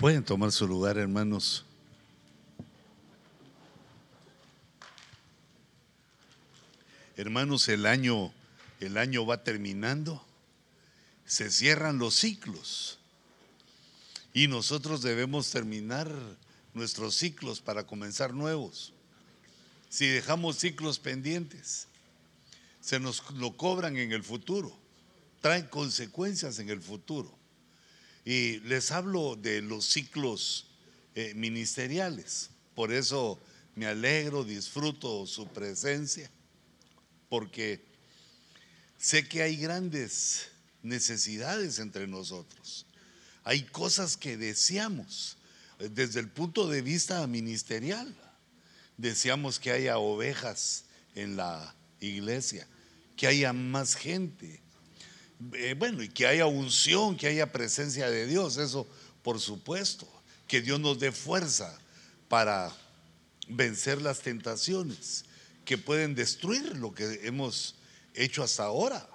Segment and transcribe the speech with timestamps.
[0.00, 1.66] Pueden tomar su lugar, hermanos.
[7.18, 8.32] Hermanos, el año
[8.80, 10.24] el año va terminando.
[11.26, 12.98] Se cierran los ciclos.
[14.32, 16.10] Y nosotros debemos terminar
[16.72, 18.94] nuestros ciclos para comenzar nuevos.
[19.90, 21.88] Si dejamos ciclos pendientes,
[22.80, 24.74] se nos lo cobran en el futuro,
[25.42, 27.39] traen consecuencias en el futuro.
[28.24, 30.66] Y les hablo de los ciclos
[31.14, 32.50] eh, ministeriales.
[32.74, 33.40] Por eso
[33.74, 36.30] me alegro, disfruto su presencia,
[37.28, 37.82] porque
[38.98, 40.48] sé que hay grandes
[40.82, 42.86] necesidades entre nosotros.
[43.44, 45.36] Hay cosas que deseamos
[45.78, 48.14] eh, desde el punto de vista ministerial.
[48.96, 50.84] Deseamos que haya ovejas
[51.14, 52.66] en la iglesia,
[53.16, 54.60] que haya más gente.
[55.54, 58.86] Eh, bueno, y que haya unción, que haya presencia de Dios, eso
[59.22, 60.08] por supuesto.
[60.46, 61.78] Que Dios nos dé fuerza
[62.28, 62.74] para
[63.48, 65.24] vencer las tentaciones
[65.64, 67.76] que pueden destruir lo que hemos
[68.14, 69.08] hecho hasta ahora.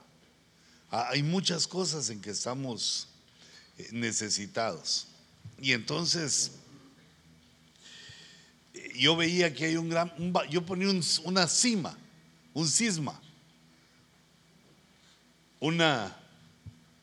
[0.90, 3.10] Ah, hay muchas cosas en que estamos
[3.78, 5.08] eh, necesitados.
[5.60, 6.52] Y entonces
[8.74, 10.14] eh, yo veía que hay un gran,
[10.50, 10.88] yo ponía
[11.24, 11.98] una cima,
[12.54, 13.22] un cisma,
[15.66, 16.16] una,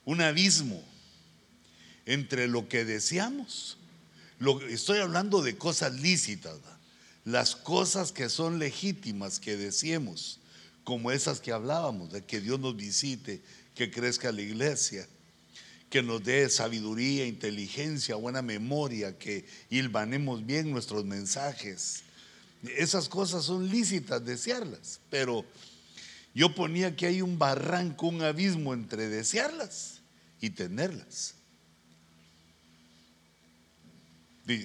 [0.04, 0.80] un abismo
[2.06, 3.76] entre lo que deseamos.
[4.38, 6.58] Lo, estoy hablando de cosas lícitas,
[7.24, 10.38] las cosas que son legítimas que deseemos,
[10.84, 13.40] como esas que hablábamos, de que Dios nos visite,
[13.74, 15.08] que crezca la iglesia,
[15.90, 22.02] que nos dé sabiduría, inteligencia, buena memoria, que hilvanemos bien nuestros mensajes.
[22.76, 25.44] Esas cosas son lícitas desearlas, pero
[26.34, 30.00] yo ponía que hay un barranco, un abismo entre desearlas
[30.40, 31.34] y tenerlas.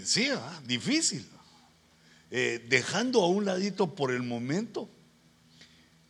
[0.05, 0.29] Sí,
[0.65, 1.27] difícil.
[2.29, 4.89] Eh, dejando a un ladito por el momento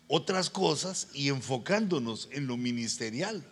[0.07, 3.43] otras cosas y enfocándonos en lo ministerial,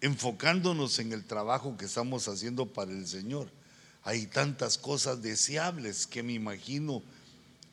[0.00, 3.50] enfocándonos en el trabajo que estamos haciendo para el Señor.
[4.02, 7.02] Hay tantas cosas deseables que me imagino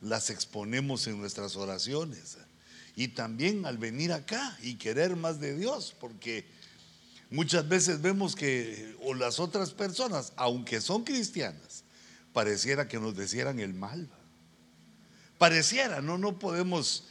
[0.02, 2.36] las exponemos en nuestras oraciones.
[2.94, 6.44] Y también al venir acá y querer más de Dios, porque
[7.30, 11.84] muchas veces vemos que o las otras personas, aunque son cristianas,
[12.34, 14.10] pareciera que nos decieran el mal.
[15.38, 17.04] Pareciera, no, no podemos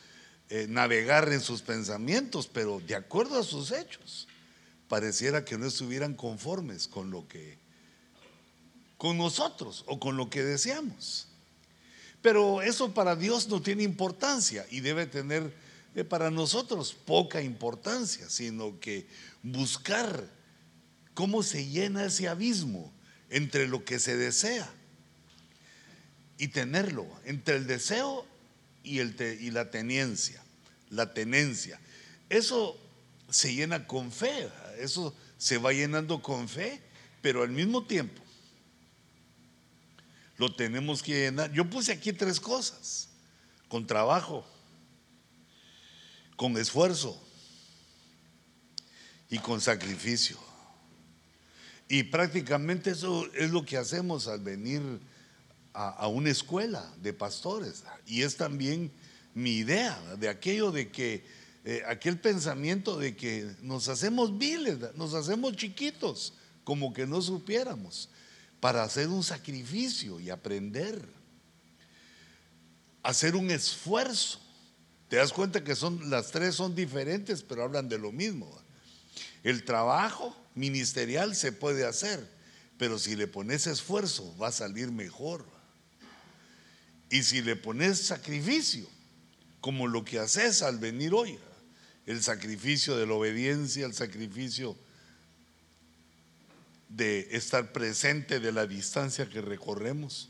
[0.50, 4.28] eh, navegar en sus pensamientos, pero de acuerdo a sus hechos,
[4.88, 7.58] pareciera que no estuvieran conformes con lo que,
[8.98, 11.31] con nosotros o con lo que deseamos.
[12.22, 15.54] Pero eso para Dios no tiene importancia y debe tener
[15.96, 19.08] eh, para nosotros poca importancia, sino que
[19.42, 20.28] buscar
[21.14, 22.94] cómo se llena ese abismo
[23.30, 24.72] entre lo que se desea
[26.38, 28.26] y tenerlo entre el deseo
[28.84, 30.44] y, y la tenencia,
[30.90, 31.80] la tenencia.
[32.30, 32.78] Eso
[33.30, 34.50] se llena con fe,
[34.80, 36.82] eso se va llenando con fe,
[37.22, 38.22] pero al mismo tiempo
[40.42, 41.54] lo tenemos que llenar.
[41.54, 43.10] Yo puse aquí tres cosas,
[43.68, 44.44] con trabajo,
[46.36, 47.16] con esfuerzo
[49.30, 50.40] y con sacrificio.
[51.88, 54.82] Y prácticamente eso es lo que hacemos al venir
[55.74, 57.84] a, una escuela de pastores.
[58.08, 58.92] Y es también
[59.36, 61.24] mi idea de aquello de que,
[61.66, 68.10] eh, aquel pensamiento de que nos hacemos viles, nos hacemos chiquitos, como que no supiéramos,
[68.62, 71.04] para hacer un sacrificio y aprender,
[73.04, 74.40] hacer un esfuerzo.
[75.10, 78.56] Te das cuenta que son las tres son diferentes, pero hablan de lo mismo.
[79.44, 82.26] El trabajo ministerial se puede hacer,
[82.78, 85.44] pero si le pones esfuerzo va a salir mejor.
[87.10, 88.88] Y si le pones sacrificio,
[89.60, 91.38] como lo que haces al venir hoy,
[92.06, 94.78] el sacrificio de la obediencia, el sacrificio
[96.96, 100.30] de estar presente de la distancia que recorremos.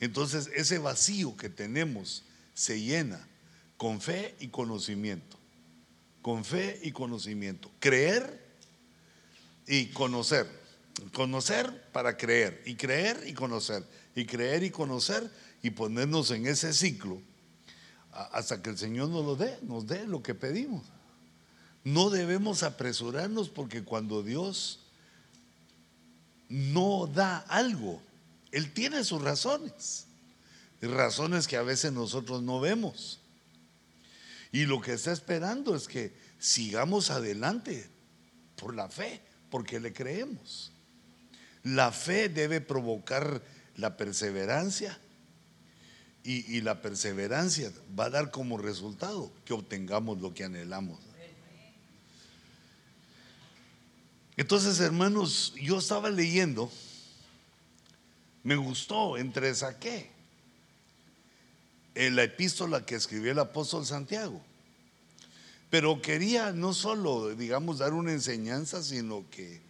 [0.00, 2.24] Entonces ese vacío que tenemos
[2.54, 3.26] se llena
[3.76, 5.38] con fe y conocimiento.
[6.22, 7.70] Con fe y conocimiento.
[7.78, 8.44] Creer
[9.66, 10.46] y conocer.
[11.12, 12.62] Conocer para creer.
[12.66, 13.84] Y creer y conocer
[14.16, 15.30] y creer y conocer
[15.62, 17.20] y ponernos en ese ciclo
[18.10, 20.86] hasta que el Señor nos lo dé, nos dé lo que pedimos.
[21.86, 24.80] No debemos apresurarnos porque cuando Dios
[26.48, 28.02] no da algo,
[28.50, 30.08] Él tiene sus razones,
[30.82, 33.20] razones que a veces nosotros no vemos.
[34.50, 37.88] Y lo que está esperando es que sigamos adelante
[38.56, 40.72] por la fe, porque le creemos.
[41.62, 43.40] La fe debe provocar
[43.76, 44.98] la perseverancia
[46.24, 51.05] y, la perseverancia va a dar como resultado que obtengamos lo que anhelamos.
[54.36, 56.70] Entonces, hermanos, yo estaba leyendo,
[58.42, 60.10] me gustó, entre saqué
[61.94, 64.40] en la epístola que escribió el apóstol Santiago.
[65.70, 69.60] Pero quería no solo, digamos, dar una enseñanza, sino que,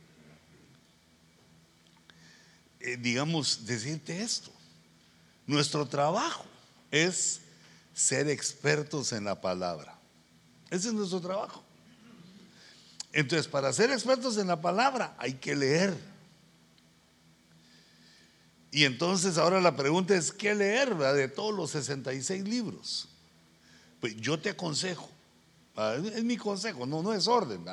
[2.81, 4.51] eh, digamos, decirte esto.
[5.47, 6.45] Nuestro trabajo
[6.91, 7.41] es
[7.95, 9.97] ser expertos en la palabra.
[10.71, 11.66] Ese es nuestro trabajo.
[13.17, 15.97] Entonces, para ser expertos en la palabra hay que leer.
[18.71, 23.09] Y entonces ahora la pregunta es, ¿qué leer de todos los 66 libros?
[24.01, 25.09] Pues yo te aconsejo,
[26.15, 27.65] es mi consejo, no, no es orden,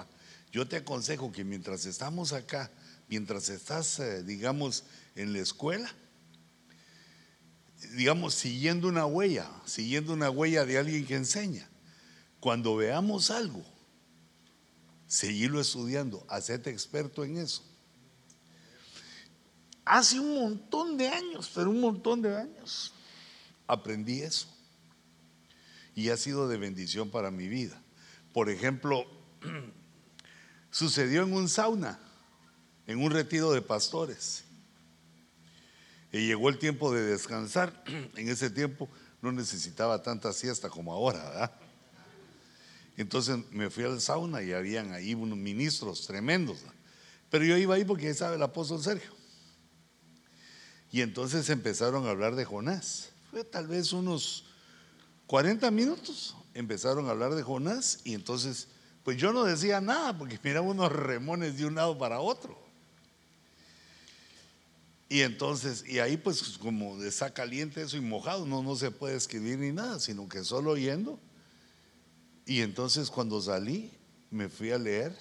[0.54, 2.72] yo te aconsejo que mientras estamos acá,
[3.10, 5.94] mientras estás, eh, digamos, en la escuela,
[7.98, 11.68] digamos, siguiendo una huella, siguiendo una huella de alguien que enseña.
[12.40, 13.73] Cuando veamos algo,
[15.14, 17.62] seguirlo estudiando, hacerte experto en eso.
[19.86, 22.92] Hace un montón de años, pero un montón de años,
[23.68, 24.48] aprendí eso.
[25.94, 27.80] Y ha sido de bendición para mi vida.
[28.34, 29.06] Por ejemplo,
[30.72, 32.00] sucedió en un sauna,
[32.88, 34.46] en un retiro de pastores.
[36.12, 37.84] Y llegó el tiempo de descansar.
[38.16, 38.90] En ese tiempo
[39.22, 41.63] no necesitaba tanta siesta como ahora, ¿verdad?
[42.98, 46.60] Entonces me fui al sauna y habían ahí unos ministros tremendos.
[47.30, 49.12] Pero yo iba ahí porque ya sabe el apóstol Sergio.
[50.92, 53.10] Y entonces empezaron a hablar de Jonás.
[53.32, 54.46] Fue tal vez unos
[55.26, 56.36] 40 minutos.
[56.54, 58.68] Empezaron a hablar de Jonás y entonces,
[59.04, 62.62] pues yo no decía nada porque miraba unos remones de un lado para otro.
[65.10, 69.16] Y entonces, y ahí pues como está caliente eso y mojado, no, no se puede
[69.16, 71.20] escribir ni nada, sino que solo oyendo.
[72.46, 73.92] Y entonces cuando salí,
[74.30, 75.16] me fui a leer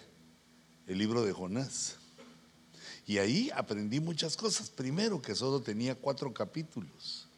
[0.86, 1.96] el libro de Jonás.
[3.06, 4.70] Y ahí aprendí muchas cosas.
[4.70, 7.28] Primero, que solo tenía cuatro capítulos.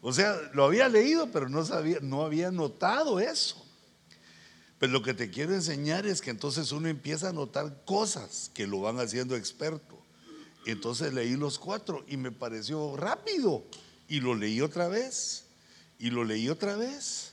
[0.00, 3.64] O sea, lo había leído, pero no, sabía, no había notado eso.
[4.78, 8.66] Pero lo que te quiero enseñar es que entonces uno empieza a notar cosas que
[8.66, 9.96] lo van haciendo experto.
[10.66, 13.64] Entonces leí los cuatro y me pareció rápido.
[14.08, 15.44] Y lo leí otra vez.
[16.00, 17.31] Y lo leí otra vez.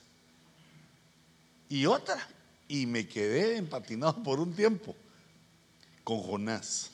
[1.70, 2.28] Y otra.
[2.68, 4.96] Y me quedé empatinado por un tiempo
[6.04, 6.92] con Jonás.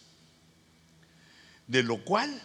[1.68, 2.42] De lo cual,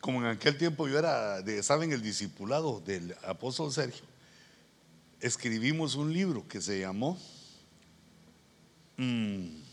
[0.00, 1.92] como en aquel tiempo yo era, de, ¿saben?
[1.92, 4.04] El discipulado del apóstol Sergio,
[5.20, 7.18] escribimos un libro que se llamó...
[8.96, 9.64] Mm,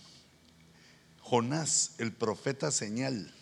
[1.31, 3.33] Jonás, el profeta señal.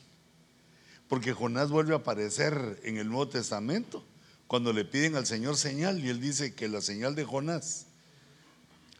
[1.08, 4.06] Porque Jonás vuelve a aparecer en el Nuevo Testamento
[4.50, 7.86] cuando le piden al Señor señal y él dice que la señal de Jonás,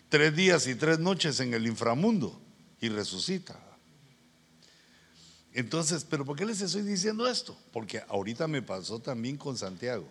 [0.08, 2.40] tres días y tres noches en el inframundo
[2.80, 3.60] y resucita.
[5.52, 7.58] Entonces, ¿pero por qué les estoy diciendo esto?
[7.74, 10.08] Porque ahorita me pasó también con Santiago.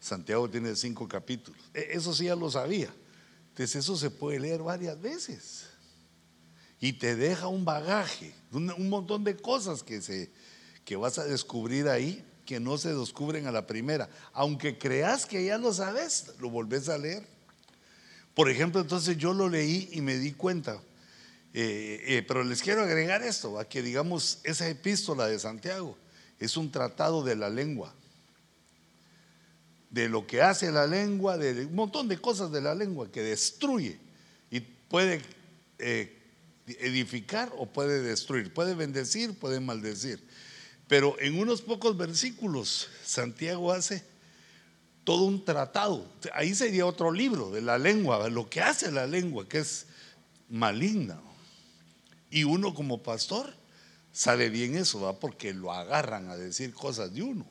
[0.00, 1.60] Santiago tiene cinco capítulos.
[1.74, 2.88] E, eso sí ya lo sabía.
[3.50, 5.66] Entonces eso se puede leer varias veces
[6.80, 10.30] y te deja un bagaje, un, montón de cosas que, se,
[10.86, 14.08] que vas a descubrir ahí que no se descubren a la primera.
[14.32, 17.26] Aunque creas que ya lo sabes, lo volvés a leer.
[18.34, 20.80] Por ejemplo, entonces yo lo leí y me di cuenta.
[21.52, 25.96] Eh, eh, pero les quiero agregar esto, a que digamos, esa epístola de Santiago
[26.38, 27.94] es un tratado de la lengua,
[29.90, 33.22] de lo que hace la lengua, de un montón de cosas de la lengua que
[33.22, 33.98] destruye
[34.50, 35.22] y puede
[35.78, 36.14] eh,
[36.66, 40.22] edificar o puede destruir, puede bendecir, puede maldecir.
[40.88, 44.04] Pero en unos pocos versículos Santiago hace
[45.04, 46.06] todo un tratado.
[46.32, 49.86] Ahí sería otro libro de la lengua, lo que hace la lengua, que es
[50.48, 51.20] maligna.
[52.30, 53.54] Y uno como pastor
[54.12, 55.18] sabe bien eso, ¿va?
[55.18, 57.46] porque lo agarran a decir cosas de uno.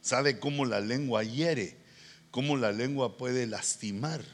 [0.00, 1.76] Sabe cómo la lengua hiere,
[2.30, 4.24] cómo la lengua puede lastimar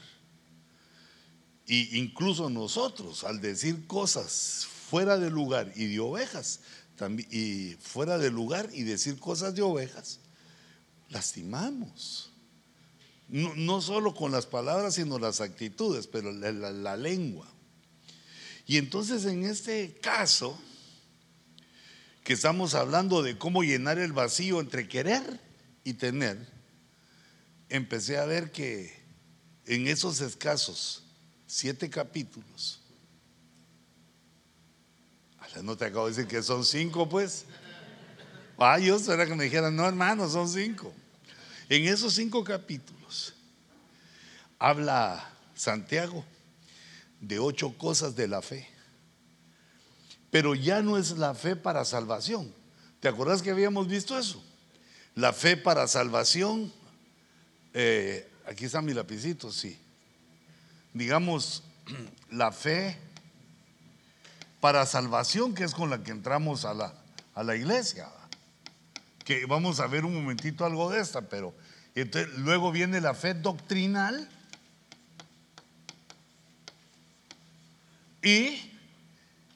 [1.67, 6.61] y incluso nosotros, al decir cosas fuera de lugar y de ovejas,
[7.31, 10.21] y fuera de lugar y decir cosas de ovejas,
[11.11, 12.31] lastimamos.
[13.29, 17.49] No, solo con las palabras, sino las actitudes, pero la, la lengua.
[18.67, 20.59] Y entonces en este caso,
[22.25, 25.41] que estamos hablando de cómo llenar el vacío entre querer
[25.85, 26.39] y tener,
[27.69, 28.97] empecé a ver que
[29.67, 31.05] en esos escasos
[31.47, 32.81] siete capítulos.
[35.63, 37.45] No te acabo de decir que son cinco, pues.
[38.59, 40.93] Ah, yo espera que me dijeran, no, hermano, son cinco.
[41.69, 43.35] En esos cinco capítulos
[44.59, 46.25] habla Santiago
[47.21, 48.69] de ocho cosas de la fe.
[50.31, 52.53] Pero ya no es la fe para salvación.
[53.01, 54.43] ¿Te acuerdas que habíamos visto eso?
[55.15, 56.73] La fe para salvación.
[57.73, 59.79] Eh, aquí está mi lapicito, sí.
[60.93, 61.63] Digamos,
[62.31, 62.99] la fe
[64.61, 66.95] para salvación, que es con la que entramos a la,
[67.35, 68.09] a la iglesia.
[69.25, 71.55] Que vamos a ver un momentito algo de esta, pero
[72.39, 74.29] luego viene la fe doctrinal
[78.23, 78.73] y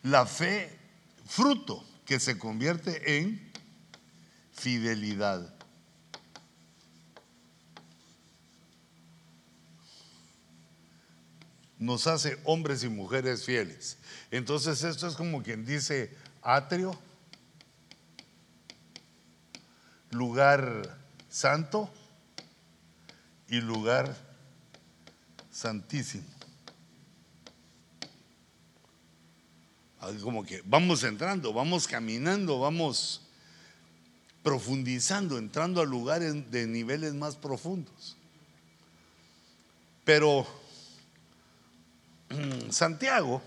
[0.03, 0.79] la fe
[1.27, 3.53] fruto, que se convierte en
[4.53, 5.55] fidelidad.
[11.81, 13.97] Nos hace hombres y mujeres fieles.
[14.31, 16.97] Entonces esto es como quien dice atrio,
[20.11, 20.99] lugar
[21.31, 21.91] santo
[23.49, 24.15] y lugar
[25.51, 26.25] santísimo.
[30.23, 33.23] Como que vamos entrando, vamos caminando, vamos
[34.43, 38.19] profundizando, entrando a lugares de niveles más profundos.
[40.05, 40.60] Pero
[42.71, 43.43] Santiago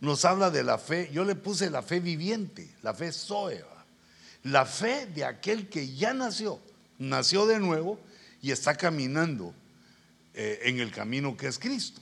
[0.00, 3.64] nos habla de la fe, yo le puse la fe viviente, la fe Zoe,
[4.44, 6.60] la fe de aquel que ya nació,
[6.98, 7.98] nació de nuevo
[8.42, 9.54] y está caminando
[10.34, 12.00] eh, en el camino que es Cristo.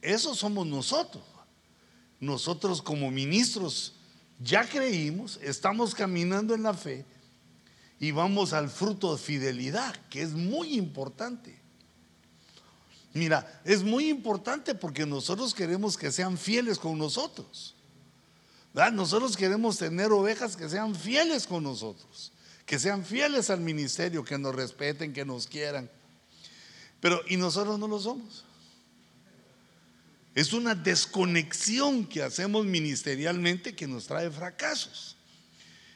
[0.00, 1.24] Eso somos nosotros.
[2.18, 3.94] Nosotros como ministros
[4.38, 7.04] ya creímos, estamos caminando en la fe
[7.98, 11.61] y vamos al fruto de fidelidad, que es muy importante.
[13.14, 17.74] Mira, es muy importante porque nosotros queremos que sean fieles con nosotros.
[18.72, 22.32] Nosotros queremos tener ovejas que sean fieles con nosotros,
[22.64, 25.90] que sean fieles al ministerio, que nos respeten, que nos quieran.
[27.00, 28.44] Pero, ¿y nosotros no lo somos?
[30.34, 35.16] Es una desconexión que hacemos ministerialmente que nos trae fracasos.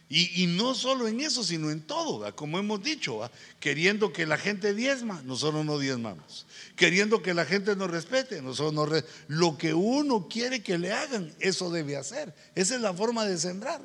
[0.08, 4.72] Y, no solo en eso, sino en todo, como hemos dicho, queriendo que la gente
[4.72, 6.46] diezma, nosotros no diezmamos.
[6.76, 11.34] Queriendo que la gente nos respete, nosotros no Lo que uno quiere que le hagan,
[11.40, 12.32] eso debe hacer.
[12.54, 13.80] Esa es la forma de sembrar.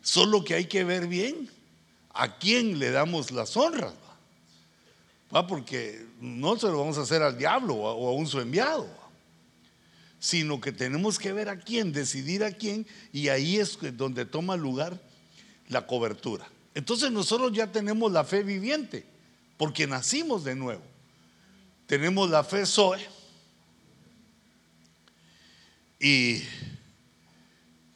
[0.00, 1.50] Solo que hay que ver bien
[2.14, 3.92] a quién le damos las honras.
[5.46, 9.05] Porque no se lo vamos a hacer al diablo o a un su enviado
[10.18, 14.56] sino que tenemos que ver a quién, decidir a quién, y ahí es donde toma
[14.56, 15.00] lugar
[15.68, 16.48] la cobertura.
[16.74, 19.06] Entonces nosotros ya tenemos la fe viviente,
[19.56, 20.82] porque nacimos de nuevo.
[21.86, 23.00] Tenemos la fe Zoe.
[25.98, 26.42] Y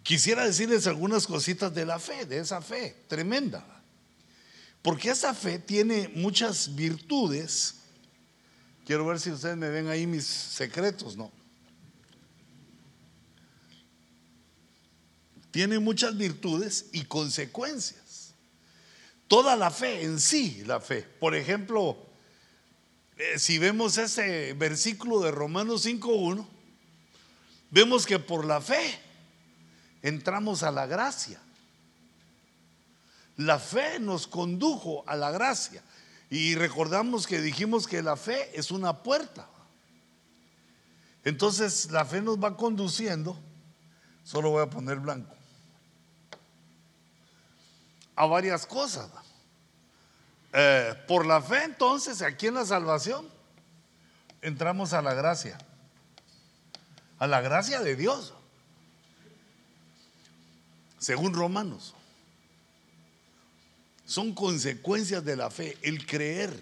[0.02, 3.66] quisiera decirles algunas cositas de la fe, de esa fe tremenda.
[4.82, 7.74] Porque esa fe tiene muchas virtudes.
[8.86, 11.30] Quiero ver si ustedes me ven ahí mis secretos, ¿no?
[15.50, 18.34] Tiene muchas virtudes y consecuencias.
[19.28, 21.02] Toda la fe en sí, la fe.
[21.02, 21.96] Por ejemplo,
[23.16, 26.46] eh, si vemos ese versículo de Romanos 5.1,
[27.70, 28.98] vemos que por la fe
[30.02, 31.40] entramos a la gracia.
[33.36, 35.82] La fe nos condujo a la gracia.
[36.28, 39.48] Y recordamos que dijimos que la fe es una puerta.
[41.24, 43.38] Entonces la fe nos va conduciendo,
[44.24, 45.36] solo voy a poner blanco,
[48.20, 49.08] a varias cosas.
[50.52, 53.26] Eh, por la fe entonces, aquí en la salvación,
[54.42, 55.56] entramos a la gracia,
[57.18, 58.34] a la gracia de Dios,
[60.98, 61.94] según Romanos.
[64.04, 66.52] Son consecuencias de la fe, el creer.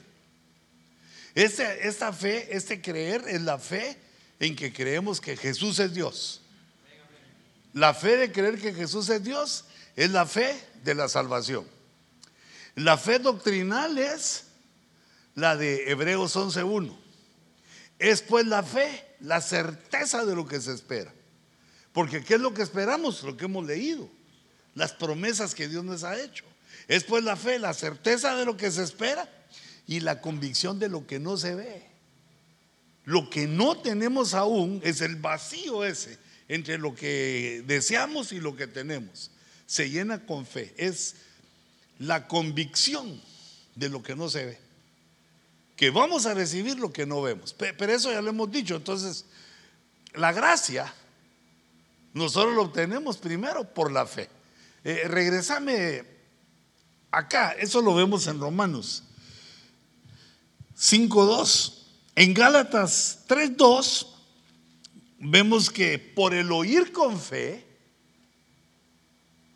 [1.34, 3.98] Este, esta fe, este creer es la fe
[4.38, 6.40] en que creemos que Jesús es Dios.
[7.72, 9.64] La fe de creer que Jesús es Dios
[9.98, 11.66] es la fe de la salvación.
[12.76, 14.44] La fe doctrinal es
[15.34, 16.96] la de Hebreos 11.1.
[17.98, 21.12] Es pues la fe, la certeza de lo que se espera.
[21.92, 23.24] Porque ¿qué es lo que esperamos?
[23.24, 24.08] Lo que hemos leído.
[24.76, 26.44] Las promesas que Dios nos ha hecho.
[26.86, 29.28] Es pues la fe, la certeza de lo que se espera
[29.88, 31.84] y la convicción de lo que no se ve.
[33.04, 38.54] Lo que no tenemos aún es el vacío ese entre lo que deseamos y lo
[38.54, 39.32] que tenemos
[39.68, 40.74] se llena con fe.
[40.78, 41.14] Es
[41.98, 43.20] la convicción
[43.74, 44.58] de lo que no se ve.
[45.76, 47.52] Que vamos a recibir lo que no vemos.
[47.52, 48.76] Pero eso ya lo hemos dicho.
[48.76, 49.26] Entonces,
[50.14, 50.92] la gracia,
[52.14, 54.30] nosotros lo obtenemos primero por la fe.
[54.82, 56.02] Eh, regresame
[57.10, 59.02] acá, eso lo vemos en Romanos
[60.78, 61.74] 5.2.
[62.16, 64.06] En Gálatas 3.2
[65.18, 67.67] vemos que por el oír con fe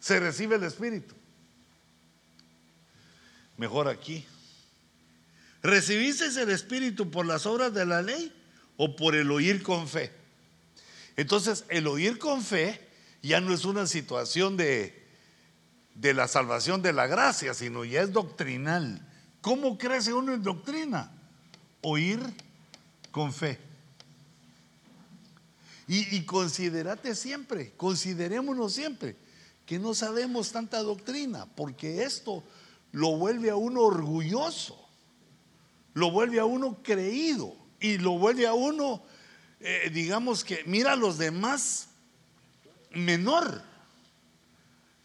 [0.03, 1.15] se recibe el Espíritu.
[3.57, 4.27] Mejor aquí.
[5.63, 8.35] ¿Recibiste el Espíritu por las obras de la ley
[8.77, 10.11] o por el oír con fe?
[11.17, 12.81] Entonces, el oír con fe
[13.23, 15.07] ya no es una situación de,
[15.95, 19.09] de la salvación de la gracia, sino ya es doctrinal.
[19.41, 21.13] ¿Cómo crece uno en doctrina?
[21.81, 22.19] Oír
[23.13, 23.57] con fe.
[25.87, 29.15] Y, y considerate siempre, considerémonos siempre,
[29.73, 32.45] que no sabemos tanta doctrina, porque esto
[32.91, 34.79] lo vuelve a uno orgulloso,
[35.95, 39.03] lo vuelve a uno creído y lo vuelve a uno,
[39.61, 41.89] eh, digamos que, mira a los demás
[42.91, 43.63] menor,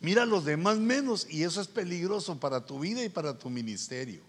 [0.01, 3.49] mira a los demás menos y eso es peligroso para tu vida y para tu
[3.49, 4.19] ministerio.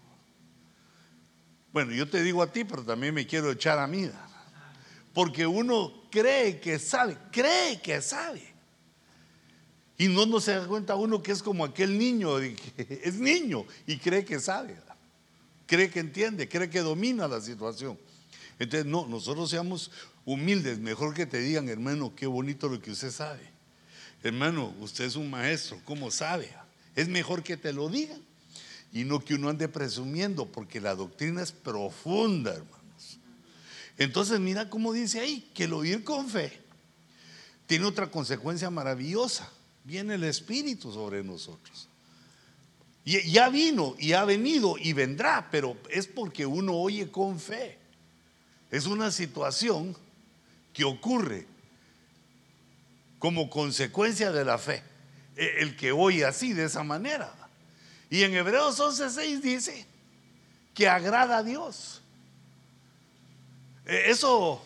[1.73, 4.09] Bueno, yo te digo a ti, pero también me quiero echar a mí,
[5.13, 8.48] porque uno cree que sabe, cree que sabe.
[9.99, 13.65] Y no, no se da cuenta uno que es como aquel niño, que es niño
[13.85, 14.77] y cree que sabe,
[15.67, 17.99] cree que entiende, cree que domina la situación.
[18.57, 19.91] Entonces, no, nosotros seamos
[20.23, 23.41] humildes, mejor que te digan, hermano, qué bonito lo que usted sabe.
[24.23, 26.49] Hermano, usted es un maestro, ¿cómo sabe?
[26.95, 28.21] Es mejor que te lo digan
[28.93, 33.19] y no que uno ande presumiendo, porque la doctrina es profunda, hermanos.
[33.97, 36.57] Entonces, mira cómo dice ahí, que el oír con fe
[37.67, 39.51] tiene otra consecuencia maravillosa
[39.89, 41.87] viene el Espíritu sobre nosotros.
[43.03, 47.79] Y ya vino y ha venido y vendrá, pero es porque uno oye con fe.
[48.69, 49.97] Es una situación
[50.73, 51.47] que ocurre
[53.17, 54.83] como consecuencia de la fe.
[55.35, 57.33] E, el que oye así, de esa manera.
[58.11, 59.87] Y en Hebreos 11:6 dice
[60.75, 62.03] que agrada a Dios.
[63.87, 64.61] E, eso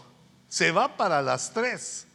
[0.49, 2.07] se va para las tres.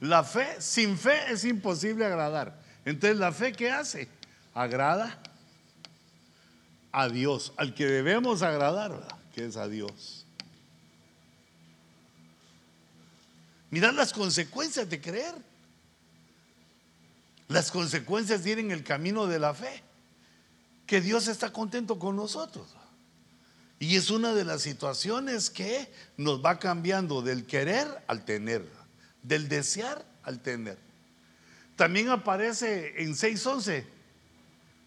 [0.00, 2.60] La fe, sin fe es imposible agradar.
[2.84, 4.08] Entonces, ¿la fe qué hace?
[4.54, 5.18] Agrada
[6.92, 10.24] a Dios, al que debemos agradar, que es a Dios.
[13.70, 15.34] Mirad las consecuencias de creer.
[17.48, 19.82] Las consecuencias de ir en el camino de la fe.
[20.86, 22.68] Que Dios está contento con nosotros.
[23.78, 28.77] Y es una de las situaciones que nos va cambiando del querer al tener
[29.22, 30.78] del desear al tener.
[31.76, 33.84] También aparece en 6.11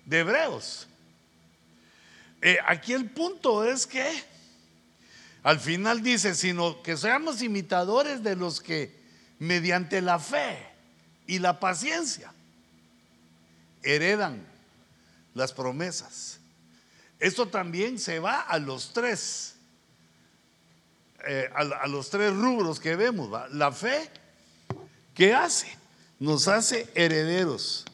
[0.06, 0.88] de Hebreos.
[2.41, 4.24] Eh, aquí el punto es que
[5.44, 8.96] al final dice, sino que seamos imitadores de los que
[9.39, 10.58] mediante la fe
[11.26, 12.32] y la paciencia
[13.82, 14.46] heredan
[15.34, 16.39] las promesas.
[17.20, 19.56] Esto también se va a los tres,
[21.28, 24.10] eh, a, los tres rubros que vemos, la fe,
[25.13, 25.67] ¿Qué hace?
[26.19, 27.86] Nos hace herederos.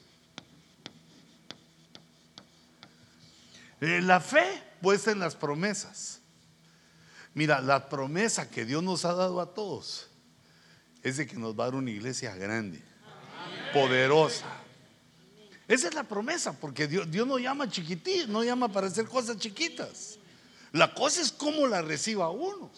[3.81, 6.19] Eh, la fe puesta en las promesas.
[7.33, 10.07] Mira, la promesa que Dios nos ha dado a todos
[11.03, 12.81] es de que nos va a dar una iglesia grande,
[13.73, 14.45] poderosa.
[15.67, 19.37] Esa es la promesa, porque Dios, Dios no llama chiquitín, no llama para hacer cosas
[19.37, 20.17] chiquitas.
[20.71, 22.71] La cosa es cómo la reciba uno.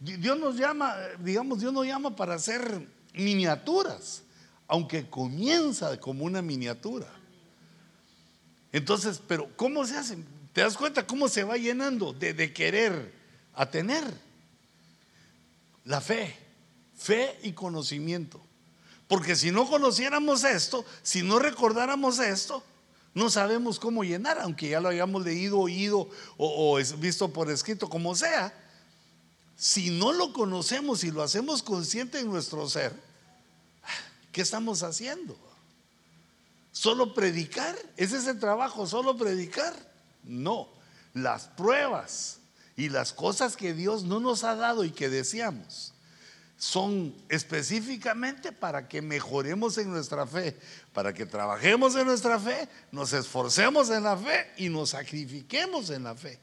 [0.00, 4.22] Dios nos llama, digamos, Dios nos llama para hacer miniaturas,
[4.68, 7.08] aunque comienza como una miniatura.
[8.72, 10.18] Entonces, pero ¿cómo se hace?
[10.52, 13.12] ¿Te das cuenta cómo se va llenando de, querer
[13.54, 14.04] a tener?
[15.84, 16.36] La fe,
[16.96, 18.40] fe y conocimiento.
[19.08, 22.62] Porque si no conociéramos esto, si no recordáramos esto,
[23.14, 28.14] no sabemos cómo llenar, aunque ya lo hayamos leído, oído o visto por escrito, como
[28.14, 28.52] sea.
[29.56, 33.05] Si no lo conocemos y lo hacemos consciente en nuestro ser,
[34.36, 35.34] ¿qué estamos haciendo?
[36.70, 37.74] ¿Solo predicar?
[37.96, 38.86] ¿Ese es el trabajo?
[38.86, 39.74] ¿Solo predicar?
[40.24, 40.68] No,
[41.14, 42.40] las pruebas
[42.76, 45.94] y las cosas que Dios no nos ha dado y que deseamos
[46.58, 50.54] son específicamente para que mejoremos en nuestra fe,
[50.92, 56.04] para que trabajemos en nuestra fe, nos esforcemos en la fe y nos sacrifiquemos en
[56.04, 56.38] la fe.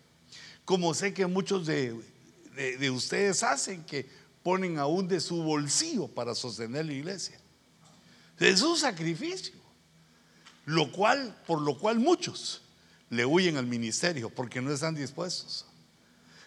[0.65, 1.95] Como sé que muchos de,
[2.55, 4.09] de ustedes hacen, que
[4.41, 7.42] ponen aún de su bolsillo para sostener la iglesia.
[8.43, 9.53] Es un sacrificio,
[10.65, 12.61] lo cual, por lo cual muchos
[13.09, 15.65] le huyen al ministerio porque no están dispuestos.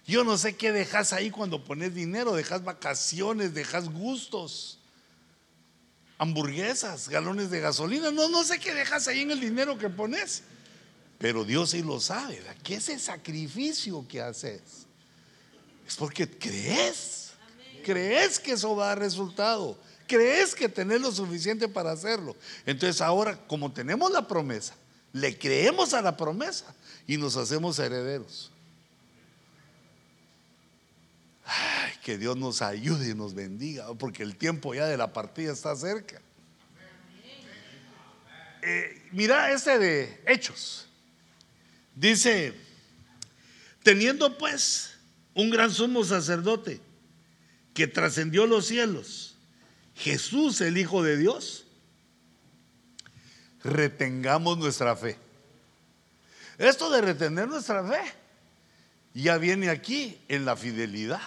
[0.06, 4.78] Yo no sé qué dejas ahí cuando pones dinero, dejas vacaciones, dejas gustos,
[6.18, 8.10] hamburguesas, galones de gasolina.
[8.10, 10.42] No, no sé qué dejas ahí en el dinero que pones.
[11.18, 12.42] Pero Dios sí lo sabe.
[12.62, 14.86] ¿Qué es ese sacrificio que haces?
[15.86, 17.32] Es porque crees.
[17.84, 19.78] Crees que eso va a dar resultado.
[20.06, 22.36] Crees que tenés lo suficiente para hacerlo.
[22.64, 24.74] Entonces ahora, como tenemos la promesa,
[25.12, 26.74] le creemos a la promesa
[27.06, 28.50] y nos hacemos herederos.
[31.44, 35.52] Ay, que Dios nos ayude y nos bendiga, porque el tiempo ya de la partida
[35.52, 36.20] está cerca.
[38.62, 40.88] Eh, mira ese de Hechos.
[41.94, 42.52] Dice,
[43.82, 44.94] teniendo pues
[45.34, 46.80] un gran sumo sacerdote
[47.72, 49.35] que trascendió los cielos,
[49.96, 51.66] Jesús el Hijo de Dios,
[53.64, 55.18] retengamos nuestra fe.
[56.58, 58.00] Esto de retener nuestra fe
[59.14, 61.20] ya viene aquí en la fidelidad.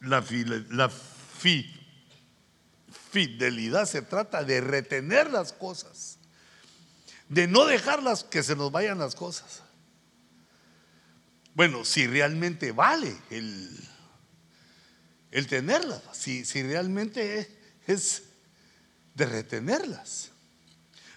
[0.00, 0.24] La,
[0.70, 0.90] la
[3.10, 6.18] fidelidad se trata de retener las cosas,
[7.28, 9.62] de no dejarlas que se nos vayan las cosas.
[11.54, 13.68] Bueno, si realmente vale el,
[15.30, 17.48] el tenerlas, si, si realmente
[17.86, 18.22] es
[19.14, 20.30] de retenerlas.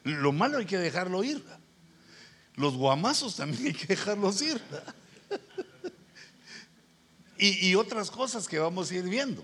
[0.04, 1.44] Lo malo hay que dejarlo ir.
[2.56, 4.62] Los guamazos también hay que dejarlos ir.
[7.38, 9.44] Y, otras cosas que vamos a ir viendo.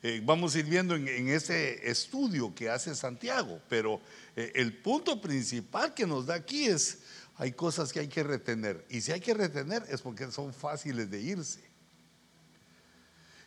[0.00, 3.60] Eh, vamos a ir viendo en, ese estudio que hace Santiago.
[3.68, 4.00] Pero
[4.36, 6.98] eh, el punto principal que nos da aquí es,
[7.38, 8.84] hay cosas que hay que retener.
[8.88, 11.60] Y si hay que retener es porque son fáciles de irse.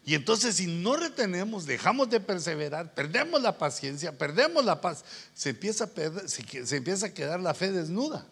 [0.05, 5.49] Y entonces si no retenemos, dejamos de perseverar, perdemos la paciencia, perdemos la paz, se
[5.49, 8.25] empieza a, se, empieza a quedar la fe desnuda.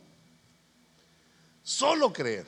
[1.64, 2.48] Solo creer.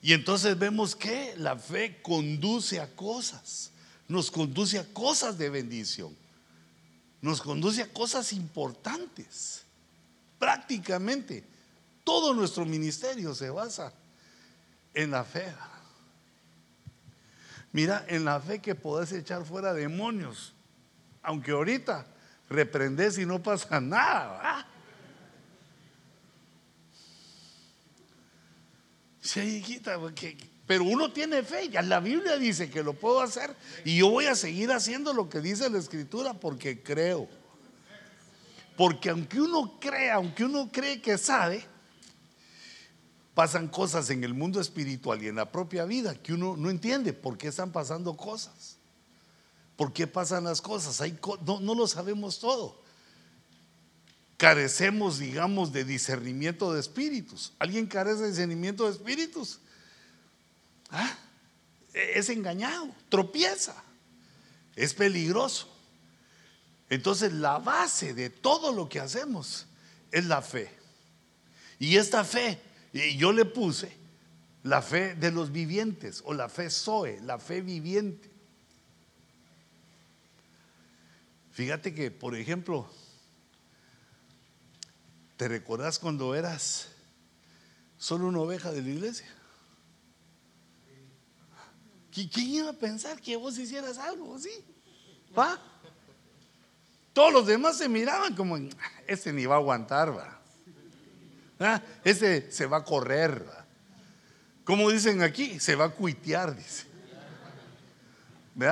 [0.00, 3.70] Y entonces vemos que la fe conduce a cosas,
[4.08, 6.16] nos conduce a cosas de bendición,
[7.20, 9.63] nos conduce a cosas importantes.
[10.44, 11.42] Prácticamente
[12.04, 13.94] todo nuestro ministerio se basa
[14.92, 15.50] en la fe.
[17.72, 20.52] Mira, en la fe que podés echar fuera demonios,
[21.22, 22.06] aunque ahorita
[22.50, 24.66] reprendes y no pasa nada.
[29.22, 29.98] Sí, hijita,
[30.66, 34.26] pero uno tiene fe, ya la Biblia dice que lo puedo hacer y yo voy
[34.26, 37.30] a seguir haciendo lo que dice la escritura porque creo.
[38.76, 41.64] Porque aunque uno crea, aunque uno cree que sabe,
[43.34, 47.12] pasan cosas en el mundo espiritual y en la propia vida que uno no entiende
[47.12, 48.78] por qué están pasando cosas.
[49.76, 51.02] ¿Por qué pasan las cosas?
[51.44, 52.82] no, no lo sabemos todo.
[54.36, 57.52] Carecemos, digamos, de discernimiento de espíritus.
[57.58, 59.58] ¿Alguien carece de discernimiento de espíritus?
[60.90, 61.16] ¿Ah?
[61.92, 63.74] E, es engañado, tropieza,
[64.76, 65.73] es peligroso.
[66.94, 69.66] Entonces la base de todo lo que hacemos
[70.12, 70.70] es la fe.
[71.80, 72.60] Y esta fe
[72.92, 73.96] y yo le puse
[74.62, 78.30] la fe de los vivientes o la fe Zoe, la fe viviente.
[81.50, 82.88] Fíjate que, por ejemplo,
[85.36, 86.90] ¿te recordás cuando eras
[87.98, 89.26] solo una oveja de la iglesia?
[92.12, 94.52] ¿Quién iba a pensar que vos hicieras algo así?
[95.36, 95.73] ¿Va?
[97.14, 98.58] Todos los demás se miraban como,
[99.06, 100.40] este ni va a aguantar, va.
[101.60, 103.46] Ah, ese se va a correr.
[104.64, 106.86] Como dicen aquí, se va a cuitear, dice.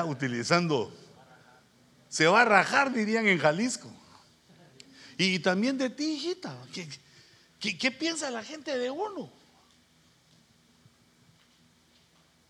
[0.06, 0.92] Utilizando,
[2.08, 3.90] se va a rajar, dirían en Jalisco.
[5.16, 6.56] Y también de ti, hijita.
[7.60, 9.30] ¿Qué, qué piensa la gente de uno?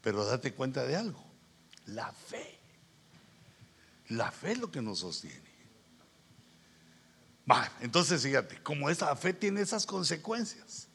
[0.01, 1.23] Pero date cuenta de algo.
[1.85, 2.59] La fe.
[4.09, 5.52] La fe es lo que nos sostiene
[7.81, 10.89] entonces fíjate, como esa fe tiene esas consecuencias,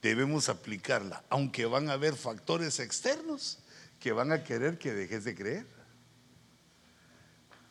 [0.00, 3.58] debemos aplicarla, aunque van a haber factores externos
[3.98, 5.66] que van a querer que dejes de creer.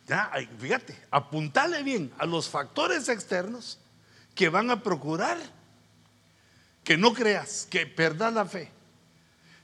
[0.05, 3.79] Ya, fíjate, apuntale bien a los factores externos
[4.35, 5.37] que van a procurar
[6.83, 8.69] que no creas, que perdas la fe.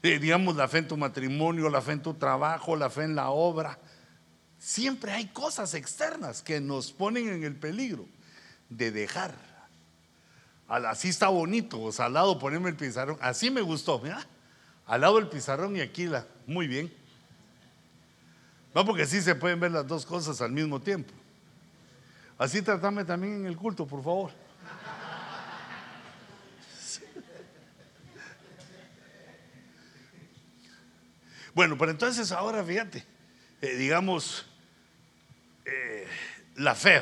[0.02, 3.16] Eh, digamos, la fe en tu matrimonio, la fe en tu trabajo, la fe en
[3.16, 3.78] la obra.
[4.58, 8.08] Siempre hay cosas externas que nos ponen en el peligro
[8.70, 9.34] de dejar.
[10.68, 13.18] Así está bonito, o sea, al lado ponerme el pizarrón.
[13.22, 14.26] Así me gustó, mira.
[14.86, 16.26] Al lado el pizarrón y aquí la.
[16.46, 16.94] Muy bien.
[18.74, 21.12] No, porque sí se pueden ver las dos cosas al mismo tiempo.
[22.38, 24.32] Así tratame también en el culto, por favor.
[31.56, 33.04] Bueno, pero entonces ahora fíjate,
[33.60, 34.46] eh, digamos,
[35.66, 36.08] eh,
[36.56, 37.02] la fe.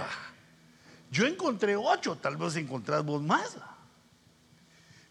[1.12, 3.58] Yo encontré ocho, tal vez encontrás vos más.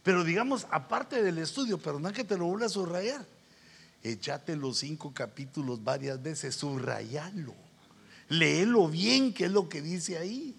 [0.02, 3.26] Pero digamos, aparte del estudio, perdón que te lo vuelva a subrayar,
[4.02, 7.54] echate los cinco capítulos varias veces, subrayalo,
[8.28, 10.54] léelo bien, que es lo que dice ahí.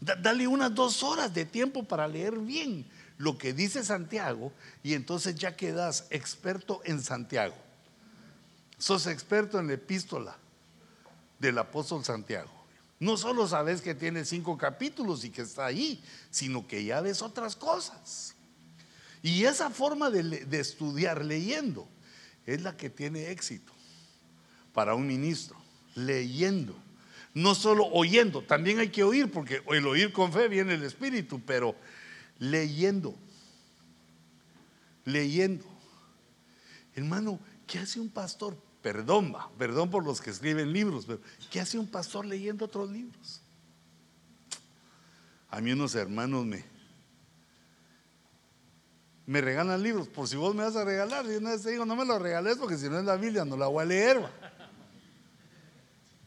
[0.00, 2.84] dale unas dos horas de tiempo para leer bien
[3.18, 4.52] lo que dice Santiago
[4.82, 7.56] y entonces ya quedas experto en Santiago.
[8.78, 10.36] Sos experto en la epístola
[11.38, 12.55] del apóstol Santiago.
[12.98, 17.20] No solo sabes que tiene cinco capítulos y que está ahí, sino que ya ves
[17.20, 18.34] otras cosas.
[19.22, 21.88] Y esa forma de, estudiar leyendo
[22.46, 23.72] es la que tiene éxito
[24.72, 25.56] para un ministro,
[25.94, 26.74] leyendo.
[27.34, 31.40] No solo oyendo, también hay que oír, porque el oír con fe viene el Espíritu,
[31.44, 31.76] pero
[32.38, 33.14] leyendo,
[35.04, 35.66] leyendo.
[36.94, 38.56] Hermano, ¿qué hace un pastor?
[38.86, 41.18] Perdón, perdón por los que escriben libros, pero
[41.50, 43.40] ¿qué hace un pastor leyendo otros libros?
[45.50, 46.64] A mí unos hermanos me,
[49.26, 51.84] me regalan libros, por si vos me vas a regalar, y una vez te digo,
[51.84, 54.24] no me lo regales porque si no es la Biblia no la voy a leer.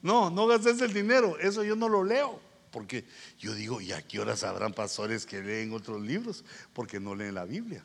[0.01, 2.41] No, no gastes el dinero, eso yo no lo leo.
[2.71, 3.05] Porque
[3.37, 6.43] yo digo, ¿y a qué horas habrán pastores que leen otros libros?
[6.73, 7.81] Porque no leen la Biblia.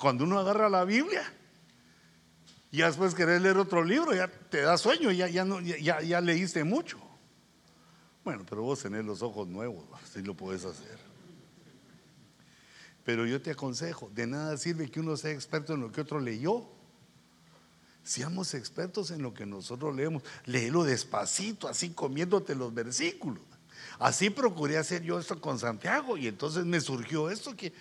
[0.00, 1.32] Cuando uno agarra la Biblia,
[2.70, 5.46] y después querés leer otro libro, ya te da sueño, ya, ya,
[5.80, 6.98] ya, ya leíste mucho.
[8.24, 10.98] Bueno, pero vos tenés los ojos nuevos, si lo puedes hacer.
[13.04, 16.18] Pero yo te aconsejo, de nada sirve que uno sea experto en lo que otro
[16.18, 16.66] leyó.
[18.02, 20.22] Seamos expertos en lo que nosotros leemos.
[20.44, 23.42] Léelo despacito, así comiéndote los versículos.
[23.98, 27.72] Así procuré hacer yo esto con Santiago y entonces me surgió esto que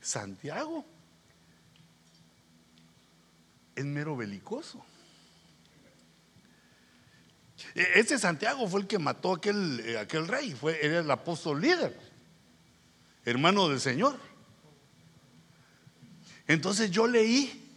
[0.00, 0.84] Santiago
[3.74, 4.84] es mero belicoso.
[7.74, 11.10] E, ese Santiago fue el que mató a aquel, eh, aquel rey, fue, era el
[11.10, 11.98] apóstol líder,
[13.24, 14.18] hermano del Señor.
[16.46, 17.70] Entonces yo leí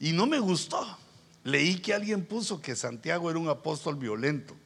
[0.00, 0.98] y no me gustó.
[1.44, 4.56] Leí que alguien puso que Santiago era un apóstol violento.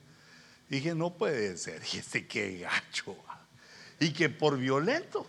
[0.71, 1.83] Dije, no puede ser.
[1.93, 3.17] Y este qué gacho.
[3.99, 5.27] Y que por violento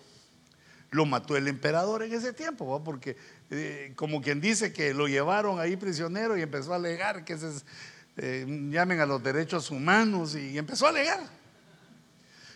[0.91, 3.17] lo mató el emperador en ese tiempo, porque
[3.53, 7.51] eh, como quien dice que lo llevaron ahí prisionero y empezó a alegar que se
[8.15, 11.19] eh, llamen a los derechos humanos y empezó a alegar.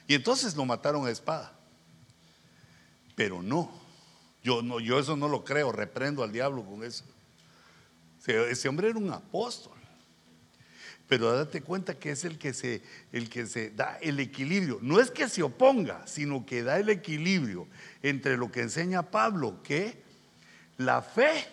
[0.07, 1.51] Y entonces lo mataron a espada.
[3.13, 3.69] Pero no,
[4.41, 7.03] yo, no, yo eso no lo creo, reprendo al diablo con eso.
[8.25, 9.73] Ese hombre era un apóstol.
[11.09, 12.81] Pero date cuenta que es el que, se,
[13.11, 14.79] el que se da el equilibrio.
[14.81, 17.67] No es que se oponga, sino que da el equilibrio
[18.01, 20.04] entre lo que enseña Pablo, que
[20.77, 21.47] la fe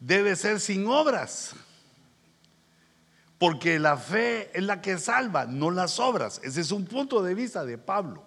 [0.00, 1.54] debe ser sin obras.
[3.38, 6.40] Porque la fe es la que salva, no las obras.
[6.44, 8.24] Ese es un punto de vista de Pablo.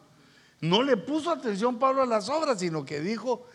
[0.60, 3.48] No le puso atención Pablo a las obras, sino que dijo,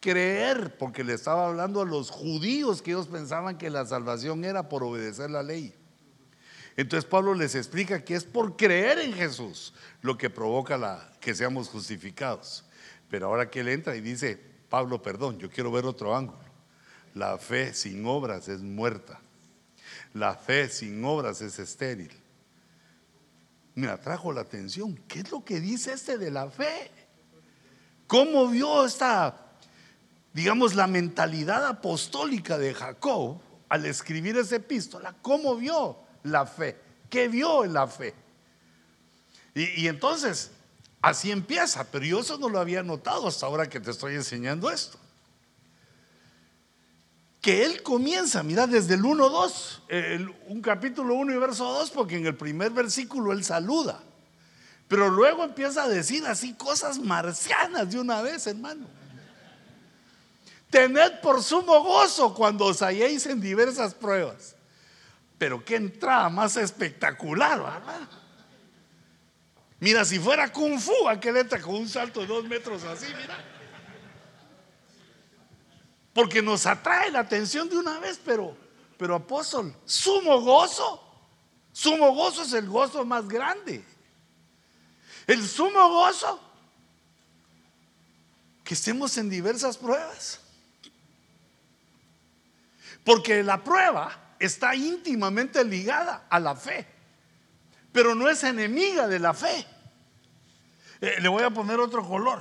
[0.00, 4.68] creer, porque le estaba hablando a los judíos que ellos pensaban que la salvación era
[4.68, 5.74] por obedecer la ley.
[6.76, 11.34] Entonces Pablo les explica que es por creer en Jesús lo que provoca la, que
[11.34, 12.64] seamos justificados.
[13.08, 16.40] Pero ahora que él entra y dice, Pablo, perdón, yo quiero ver otro ángulo.
[17.14, 19.20] La fe sin obras es muerta.
[20.14, 22.10] La fe sin obras es estéril.
[23.76, 24.96] Me atrajo la atención.
[25.06, 26.90] ¿Qué es lo que dice este de la fe?
[28.08, 29.44] ¿Cómo vio esta
[30.32, 36.76] digamos, la mentalidad apostólica de Jacob al escribir esa epístola, ¿cómo vio la fe?
[37.08, 38.12] ¿Qué vio en la fe?
[39.54, 40.50] Y, entonces,
[41.04, 44.70] así empieza, pero yo eso no lo había notado hasta ahora que te estoy enseñando
[44.70, 44.98] esto.
[47.42, 52.26] Que él comienza, mira, desde el 1-2, un capítulo 1 y verso 2, porque en
[52.26, 54.02] el primer versículo él saluda.
[54.88, 58.86] Pero luego empieza a decir así cosas marcianas de una vez, hermano.
[60.70, 64.54] Tened por sumo gozo cuando os halléis en diversas pruebas.
[65.36, 68.08] Pero qué entrada más espectacular, ¿verdad?
[69.84, 73.36] Mira, si fuera Kung Fu, aquel entra con un salto de dos metros así, mira.
[76.14, 78.56] Porque nos atrae la atención de una vez, pero,
[78.96, 81.02] pero apóstol, sumo gozo.
[81.70, 83.84] Sumo gozo es el gozo más grande.
[85.26, 86.40] El sumo gozo.
[88.64, 90.40] Que estemos en diversas pruebas.
[93.04, 96.86] Porque la prueba está íntimamente ligada a la fe,
[97.92, 99.73] pero no es enemiga de la fe.
[101.04, 102.40] Eh, le voy a poner otro color.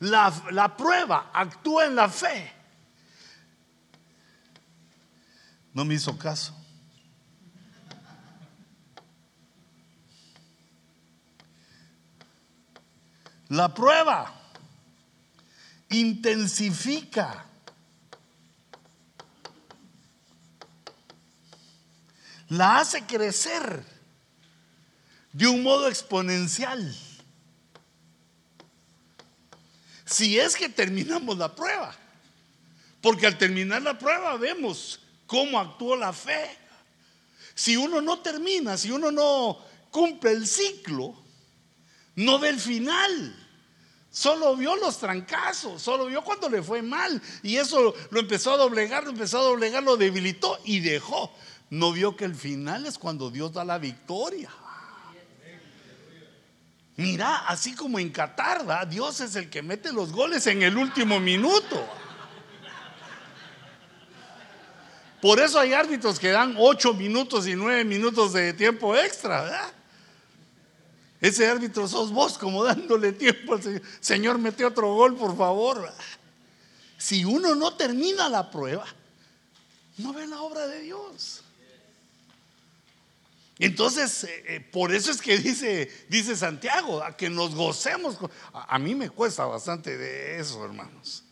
[0.00, 2.52] La, la prueba actúa en la fe.
[5.74, 6.56] No me hizo caso.
[13.50, 14.34] La prueba
[15.88, 17.44] intensifica
[22.48, 23.95] la hace crecer
[25.36, 26.96] de un modo exponencial.
[30.06, 31.94] Si es que terminamos la prueba,
[33.02, 36.48] porque al terminar la prueba vemos cómo actuó la fe.
[37.54, 39.58] Si uno no termina, si uno no
[39.90, 41.14] cumple el ciclo,
[42.14, 43.36] no ve el final.
[44.10, 47.20] Solo vio los trancazos, solo vio cuando le fue mal.
[47.42, 51.30] Y eso lo empezó a doblegar, lo empezó a doblegar, lo debilitó y dejó.
[51.68, 54.50] No vio que el final es cuando Dios da la victoria.
[56.96, 61.20] Mira, así como en Qatar, Dios es el que mete los goles en el último
[61.20, 61.86] minuto.
[65.20, 69.72] Por eso hay árbitros que dan ocho minutos y nueve minutos de tiempo extra, ¿verdad?
[71.20, 73.82] Ese árbitro sos vos como dándole tiempo al Señor.
[74.00, 75.92] Señor, mete otro gol, por favor.
[76.96, 78.86] Si uno no termina la prueba,
[79.98, 81.42] no ve la obra de Dios.
[83.58, 88.18] Entonces, eh, eh, por eso es que dice, dice Santiago, a que nos gocemos.
[88.52, 91.24] A, mí me cuesta bastante de eso, hermanos.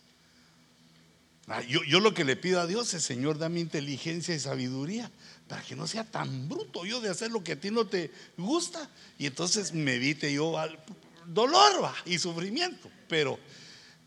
[1.47, 5.11] Ah, yo, yo, lo que le pido a Dios es, Señor, dame inteligencia y sabiduría
[5.47, 8.11] para que no sea tan bruto yo de hacer lo que a ti no te
[8.37, 8.89] gusta.
[9.19, 10.79] Y entonces me evite yo al
[11.27, 12.89] dolor y sufrimiento.
[13.07, 13.37] Pero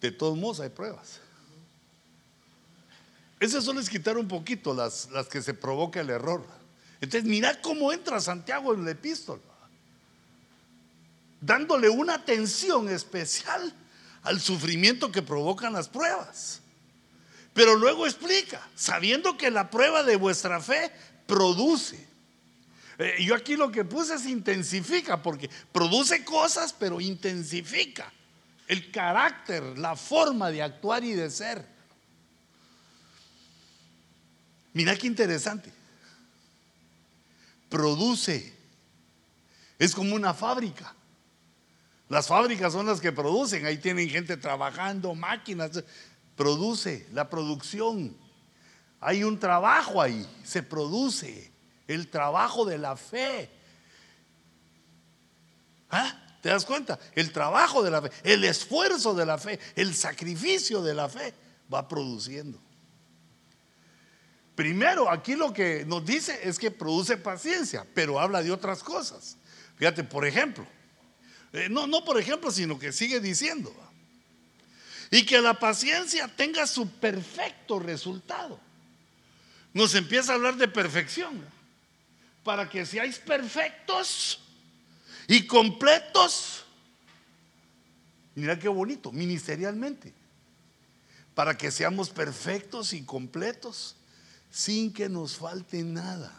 [0.01, 1.21] de todos modos hay pruebas.
[3.39, 6.58] Eso solo es quitar un poquito las, las que se provoca el error.
[7.01, 9.43] Entonces, mira cómo entra Santiago en la epístola,
[11.41, 13.73] dándole una atención especial
[14.23, 16.61] al sufrimiento que provocan las pruebas.
[17.55, 20.91] Pero luego explica, sabiendo que la prueba de vuestra fe
[21.27, 22.07] produce.
[22.99, 28.13] Eh, yo aquí lo que puse es intensifica, porque produce cosas, pero intensifica
[28.67, 31.65] el carácter, la forma de actuar y de ser.
[34.73, 35.78] Mira qué interesante
[37.69, 38.55] produce.
[39.79, 40.95] Es como una fábrica.
[42.09, 45.85] Las fábricas son las que producen, ahí tienen gente trabajando, máquinas,
[46.37, 48.17] produce la producción.
[49.01, 51.53] Hay un trabajo ahí, se produce
[51.87, 53.51] el trabajo de la fe.
[55.91, 56.25] ¿Ah?
[56.41, 56.99] ¿Te das cuenta?
[57.15, 61.35] El trabajo de la fe, el esfuerzo de la fe, el sacrificio de la fe
[61.73, 62.59] va produciendo.
[64.59, 69.37] Primero, aquí lo que nos dice es que produce paciencia, pero habla de otras cosas.
[69.77, 70.67] Fíjate, por ejemplo,
[71.53, 73.73] eh, no, no por ejemplo, sino que sigue diciendo,
[75.13, 78.59] y que la paciencia tenga su perfecto resultado.
[79.75, 81.41] Nos empieza a hablar de perfección,
[82.43, 84.41] para que seáis perfectos
[85.29, 86.65] y completos.
[88.35, 90.13] Mira qué bonito, ministerialmente,
[91.37, 93.95] para que seamos perfectos y completos
[94.51, 96.33] sin que nos falte nada.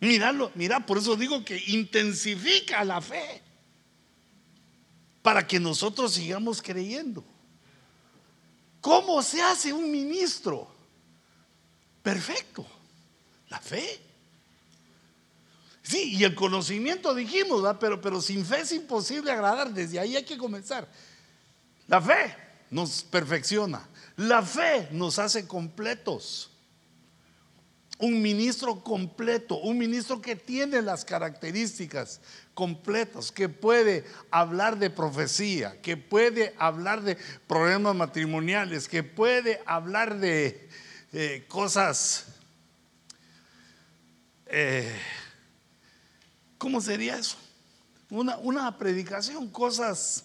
[0.00, 3.42] Míralo, mira, por eso digo que intensifica la fe
[5.22, 7.24] para que nosotros sigamos creyendo.
[8.80, 10.68] ¿Cómo se hace un ministro?
[12.02, 12.64] Perfecto,
[13.48, 14.00] la fe.
[15.82, 20.24] Sí, y el conocimiento dijimos, pero, pero sin fe es imposible agradar, desde ahí hay
[20.24, 20.88] que comenzar.
[21.88, 22.36] La fe
[22.70, 26.50] nos perfecciona, la fe nos hace completos
[27.98, 32.20] un ministro completo, un ministro que tiene las características
[32.52, 40.18] completas, que puede hablar de profecía, que puede hablar de problemas matrimoniales, que puede hablar
[40.18, 40.68] de
[41.12, 42.26] eh, cosas,
[44.46, 44.94] eh,
[46.58, 47.38] ¿cómo sería eso?
[48.10, 50.24] Una, una predicación, cosas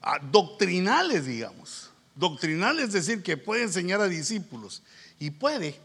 [0.00, 1.90] ah, doctrinales, digamos.
[2.14, 4.82] Doctrinales, es decir, que puede enseñar a discípulos
[5.18, 5.78] y puede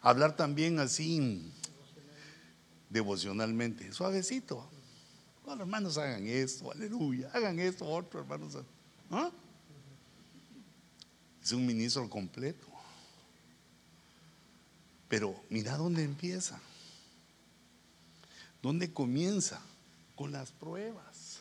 [0.00, 1.52] hablar también así
[2.90, 4.68] devocionalmente, suavecito.
[5.44, 8.56] Bueno, hermanos, hagan esto, aleluya, hagan esto, otro, hermanos.
[11.42, 12.66] Es un ministro completo.
[15.08, 16.60] Pero mira dónde empieza.
[18.60, 19.62] ¿Dónde comienza?
[20.14, 21.40] Con las pruebas.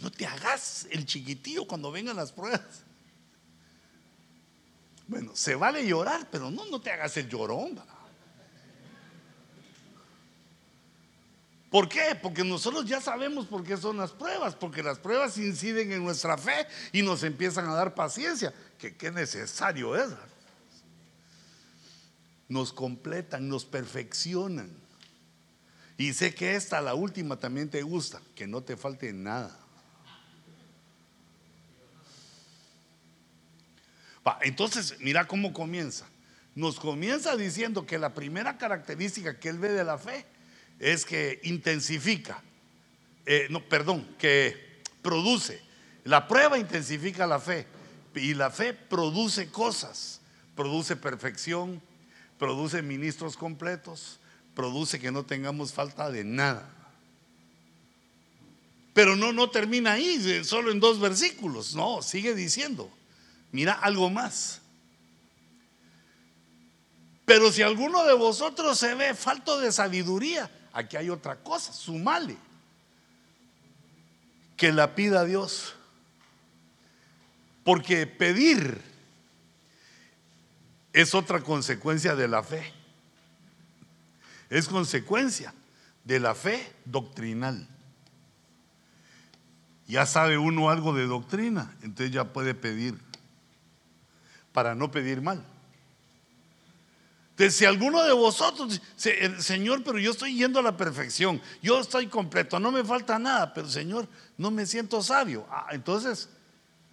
[0.00, 2.84] No te hagas el chiquitillo cuando vengan las pruebas.
[5.12, 7.78] Bueno, se vale llorar, pero no, no te hagas el llorón.
[11.70, 12.18] ¿Por qué?
[12.22, 16.38] Porque nosotros ya sabemos por qué son las pruebas, porque las pruebas inciden en nuestra
[16.38, 20.08] fe y nos empiezan a dar paciencia, que qué necesario es.
[22.48, 24.70] Nos completan, nos perfeccionan.
[25.98, 29.61] Y sé que esta, la última, también te gusta, que no te falte nada.
[34.42, 36.06] Entonces, mira cómo comienza.
[36.54, 40.26] Nos comienza diciendo que la primera característica que él ve de la fe
[40.78, 42.42] es que intensifica,
[43.24, 45.60] eh, no, perdón, que produce.
[46.04, 47.66] La prueba intensifica la fe
[48.14, 50.20] y la fe produce cosas,
[50.54, 51.80] produce perfección,
[52.38, 54.18] produce ministros completos,
[54.54, 56.68] produce que no tengamos falta de nada.
[58.92, 62.90] Pero no, no termina ahí, solo en dos versículos, no, sigue diciendo,
[63.52, 64.60] mira algo más.
[67.24, 72.36] Pero si alguno de vosotros se ve falto de sabiduría, aquí hay otra cosa, sumale.
[74.56, 75.74] Que la pida a Dios.
[77.64, 78.82] Porque pedir
[80.92, 82.72] es otra consecuencia de la fe.
[84.50, 85.54] Es consecuencia
[86.04, 87.68] de la fe doctrinal.
[89.86, 92.98] Ya sabe uno algo de doctrina, entonces ya puede pedir
[94.52, 95.44] para no pedir mal.
[97.30, 102.06] Entonces, si alguno de vosotros, Señor, pero yo estoy yendo a la perfección, yo estoy
[102.06, 105.46] completo, no me falta nada, pero Señor, no me siento sabio.
[105.50, 106.28] Ah, entonces,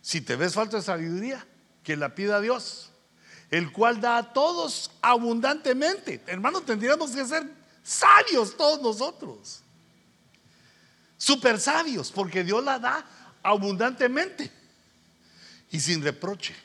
[0.02, 1.46] si te ves falta de sabiduría,
[1.84, 2.90] que la pida Dios,
[3.52, 6.24] el cual da a todos abundantemente.
[6.26, 7.44] Hermano, tendríamos que ser
[7.84, 9.62] sabios todos nosotros.
[11.18, 13.06] Super sabios, porque Dios la da
[13.44, 14.50] abundantemente
[15.70, 16.56] y sin reproche.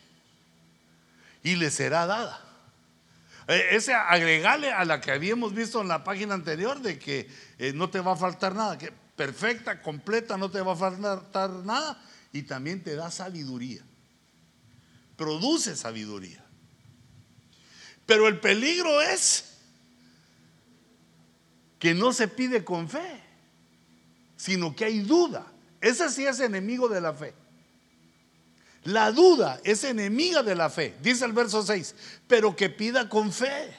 [1.45, 2.41] Y le será dada.
[3.47, 7.29] Eh, ese agregarle a la que habíamos visto en la página anterior de que
[7.59, 11.51] eh, no te va a faltar nada, que perfecta, completa, no te va a faltar
[11.51, 13.83] nada y también te da sabiduría.
[15.17, 16.45] Produce sabiduría.
[18.07, 19.53] Pero el peligro es
[21.79, 23.23] que no se pide con fe,
[24.37, 25.47] sino que hay duda.
[25.81, 27.35] Ese sí es enemigo de la fe.
[28.85, 31.95] La duda es enemiga de la fe, dice el verso 6,
[32.29, 33.75] pero que pida con fe,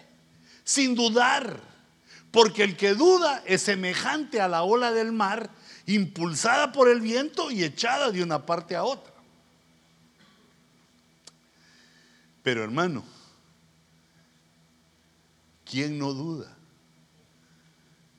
[0.63, 1.59] sin dudar,
[2.31, 5.51] porque el que duda es semejante a la ola del mar,
[5.85, 9.13] impulsada por el viento y echada de una parte a otra.
[12.41, 13.03] Pero hermano,
[15.65, 16.55] ¿quién no duda?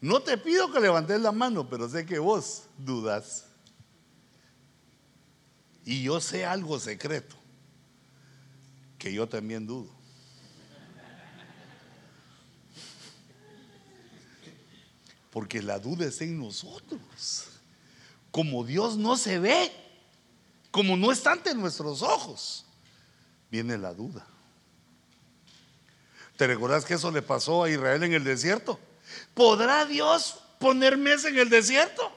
[0.00, 3.45] No te pido que levantes la mano, pero sé que vos dudas.
[5.86, 7.36] Y yo sé algo secreto,
[8.98, 9.88] que yo también dudo.
[15.30, 17.46] Porque la duda es en nosotros.
[18.32, 19.70] Como Dios no se ve,
[20.72, 22.64] como no está ante nuestros ojos,
[23.48, 24.26] viene la duda.
[26.36, 28.80] ¿Te recordás que eso le pasó a Israel en el desierto?
[29.34, 32.10] ¿Podrá Dios poner mesa en el desierto?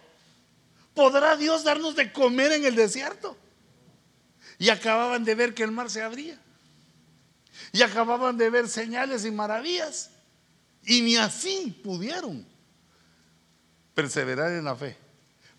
[0.96, 3.38] ¿Podrá Dios darnos de comer en el desierto?
[4.60, 6.38] Y acababan de ver que el mar se abría.
[7.72, 10.12] Y acababan de ver señales y maravillas.
[10.84, 12.46] Y ni así pudieron
[13.96, 14.98] perseverar en la fe.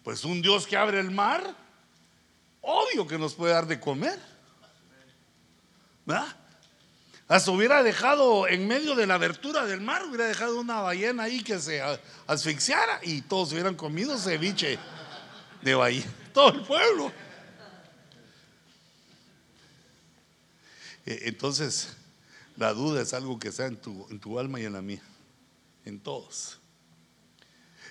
[0.04, 1.56] Pues un Dios que abre el mar,
[2.60, 4.18] obvio que nos puede dar de comer.
[6.04, 6.36] ¿Verdad?
[7.28, 11.44] Hasta hubiera dejado en medio de la abertura del mar, hubiera dejado una ballena ahí
[11.44, 11.80] que se
[12.26, 14.78] asfixiara y todos hubieran comido ceviche
[15.62, 17.12] de ballena, todo el pueblo.
[21.22, 21.96] Entonces,
[22.56, 25.02] la duda es algo que está en tu, en tu alma y en la mía,
[25.84, 26.58] en todos.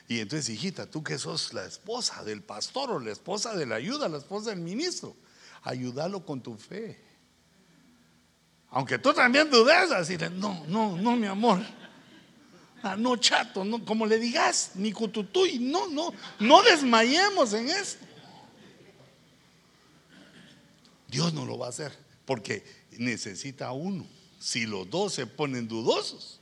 [0.07, 3.75] Y entonces, hijita, tú que sos la esposa del pastor o la esposa de la
[3.75, 5.15] ayuda, la esposa del ministro,
[5.63, 6.99] ayúdalo con tu fe.
[8.71, 11.61] Aunque tú también dudes, decirle, no, no, no, mi amor.
[12.81, 18.05] Ah, no, chato, no, como le digas, ni cututuy, no, no, no desmayemos en esto.
[21.07, 21.91] Dios no lo va a hacer,
[22.25, 22.63] porque
[22.99, 24.05] necesita uno.
[24.39, 26.39] Si los dos se ponen dudosos.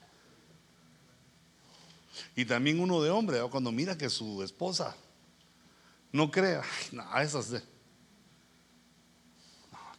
[2.35, 4.95] Y también uno de hombre, cuando mira que su esposa
[6.11, 7.51] no crea, no, esas.
[7.51, 7.59] No,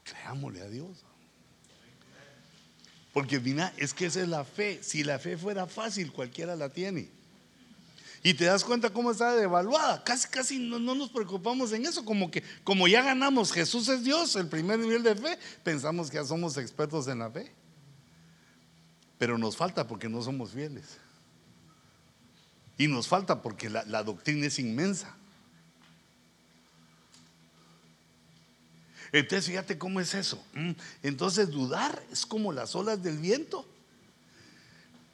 [0.04, 1.04] creámosle a Dios.
[3.12, 4.80] Porque mira, es que esa es la fe.
[4.82, 7.18] Si la fe fuera fácil, cualquiera la tiene.
[8.23, 10.03] Y te das cuenta cómo está devaluada.
[10.03, 12.05] Casi, casi no, nos preocupamos en eso.
[12.05, 16.16] Como que, como ya ganamos, Jesús es Dios, el primer nivel de fe, pensamos que
[16.16, 17.53] ya somos expertos en la fe.
[19.19, 20.99] Pero nos falta porque no somos fieles.
[22.77, 25.14] Y nos falta porque la, doctrina es inmensa.
[29.11, 30.43] Entonces, fíjate cómo es eso.
[30.55, 33.66] Mm, entonces, dudar es como las olas del viento.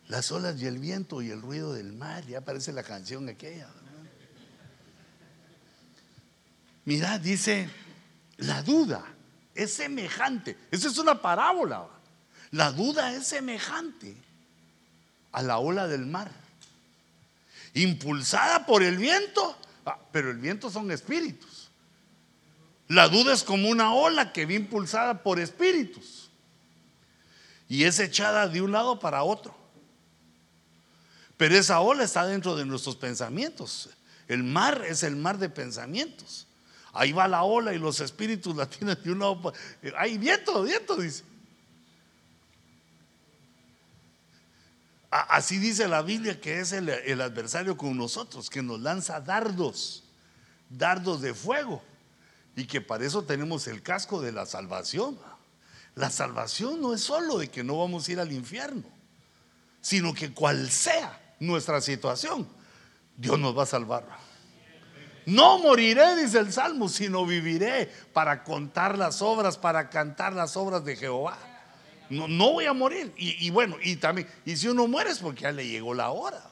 [0.09, 2.25] Las olas y el viento y el ruido del mar.
[2.27, 3.69] Ya aparece la canción aquella.
[6.85, 7.71] Mira, dice,
[8.37, 9.05] la duda
[9.55, 10.57] es semejante.
[10.71, 11.87] Esa es una parábola.
[12.51, 14.17] La duda es semejante
[15.33, 16.31] a la ola del mar.
[17.73, 19.57] Impulsada por el viento.
[19.87, 21.71] Ah, pero el viento son espíritus.
[22.89, 26.31] La duda es como una ola que viene impulsada por espíritus.
[27.69, 29.64] Y es echada de un lado para otro.
[31.45, 33.90] Pero esa ola está dentro de nuestros pensamientos.
[34.28, 36.47] El mar es el mar de pensamientos.
[36.95, 39.53] Ahí va la ola y los espíritus la tienen de un lado.
[39.99, 41.22] Hay viento, viento, dice.
[45.11, 50.03] Así dice la Biblia que es el, adversario con nosotros, que nos lanza dardos,
[50.70, 51.82] dardos de fuego.
[52.57, 55.18] Y que para eso tenemos el casco de la salvación.
[55.95, 58.84] La salvación no es solo de que no vamos a ir al infierno,
[59.82, 62.49] sino que cual sea nuestra situación,
[63.16, 64.07] Dios nos va a salvar.
[65.26, 70.85] No moriré, dice el Salmo, sino viviré para contar las obras, para cantar las obras
[70.85, 71.39] de Jehová.
[72.11, 73.12] No, no voy a morir.
[73.16, 76.43] Y, bueno, y también, y si uno muere es porque ya le llegó la hora.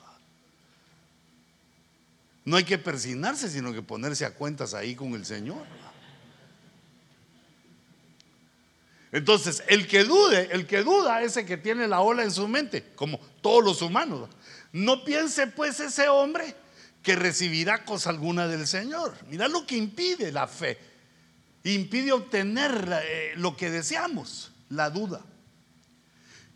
[2.45, 5.65] No hay que persignarse, sino que ponerse a cuentas ahí con el Señor.
[9.13, 12.93] Entonces, el que dude, el que duda, ese que tiene la ola en su mente,
[12.97, 14.31] como todos los humanos.
[14.73, 16.57] No piense pues ese hombre
[17.03, 19.15] que recibirá cosa alguna del Señor.
[19.29, 20.79] Mira lo que impide la fe.
[21.65, 25.23] Impide obtener eh, lo que deseamos, la duda.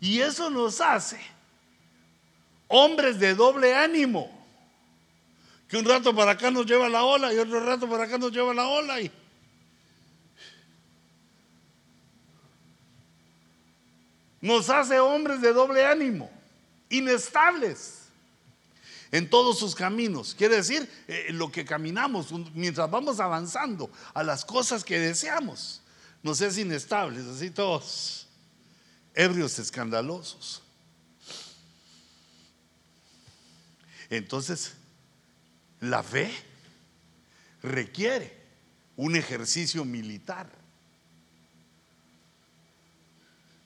[0.01, 1.19] Y eso nos hace
[2.67, 4.35] hombres de doble ánimo.
[5.69, 8.31] Que un rato para acá nos lleva la ola y otro rato para acá nos
[8.31, 8.99] lleva la ola.
[8.99, 9.11] Y...
[14.41, 16.31] Nos hace hombres de doble ánimo,
[16.89, 17.96] inestables
[19.11, 20.35] en todos sus caminos.
[20.35, 25.81] Quiere decir, eh, lo que caminamos mientras vamos avanzando a las cosas que deseamos,
[26.23, 28.27] nos es inestables, así todos,
[29.13, 30.61] ebrios escandalosos.
[34.09, 34.73] Entonces,
[35.79, 36.31] la fe
[37.61, 38.35] requiere
[38.95, 40.49] un ejercicio militar,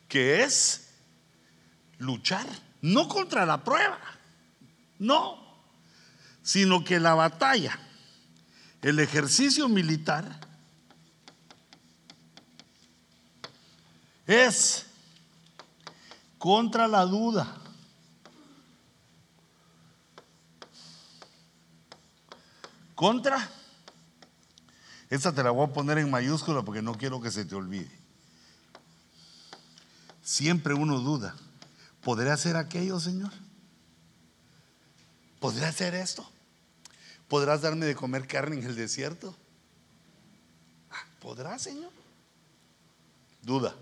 [0.07, 0.89] que es
[1.99, 2.47] luchar,
[2.81, 3.99] no contra la prueba
[5.01, 5.35] no,
[6.43, 7.79] sino que la batalla,
[8.83, 10.39] el ejercicio militar,
[14.27, 14.85] es
[16.37, 17.57] contra la duda.
[22.93, 23.49] Contra.
[25.09, 27.89] Esta te la voy a poner en mayúscula porque no quiero que se te olvide.
[30.21, 31.35] Siempre uno duda.
[32.03, 33.31] ¿Podré hacer aquello, Señor?
[35.41, 36.23] ¿Podrás hacer esto?
[37.27, 39.35] ¿Podrás darme de comer carne en el desierto?
[40.91, 41.91] Ah, ¿Podrás, Señor?
[43.41, 43.75] Duda.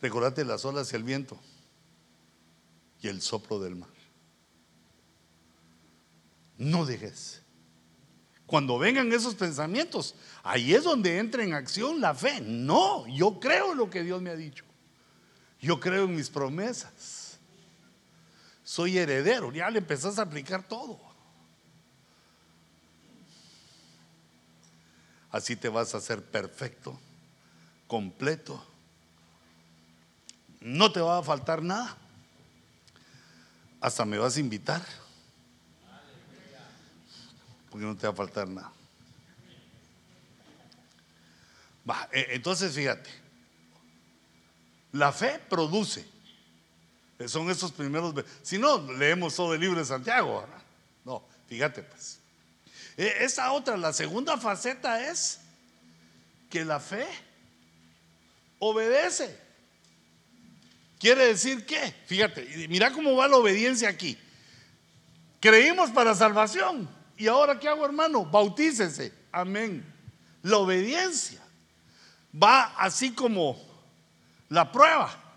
[0.00, 1.36] Recordate las olas y el viento
[3.02, 3.90] y el soplo del mar.
[6.58, 7.42] No dejes.
[8.46, 10.14] Cuando vengan esos pensamientos,
[10.44, 12.40] ahí es donde entra en acción la fe.
[12.40, 14.64] No, yo creo en lo que Dios me ha dicho.
[15.60, 17.19] Yo creo en mis promesas
[18.70, 19.52] soy heredero.
[19.52, 20.96] Ya le empezás a aplicar todo.
[25.32, 26.96] Así te vas a hacer perfecto,
[27.88, 28.64] completo.
[30.60, 31.96] No te va a faltar nada.
[33.80, 34.86] Hasta me vas a invitar.
[37.70, 38.72] Porque no te va a faltar nada.
[42.12, 43.10] E, entonces fíjate,
[44.92, 46.19] la fe produce.
[47.28, 48.14] Son esos primeros.
[48.42, 50.46] Si no, leemos todo el libro de Santiago.
[51.04, 52.18] No, fíjate pues.
[52.96, 55.40] E, esa otra, la segunda faceta es
[56.48, 57.06] que la fe
[58.58, 59.38] obedece.
[60.98, 64.18] Quiere decir que, fíjate, mira cómo va la obediencia aquí.
[65.40, 66.88] Creímos para salvación.
[67.16, 68.24] ¿Y ahora qué hago, hermano?
[68.24, 69.12] Bautícese.
[69.32, 69.84] Amén.
[70.42, 71.40] La obediencia
[72.34, 73.58] va así como
[74.48, 75.29] la prueba.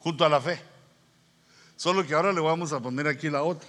[0.00, 0.60] Junto a la fe.
[1.76, 3.68] Solo que ahora le vamos a poner aquí la otra.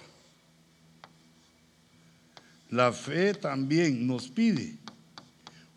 [2.68, 4.76] La fe también nos pide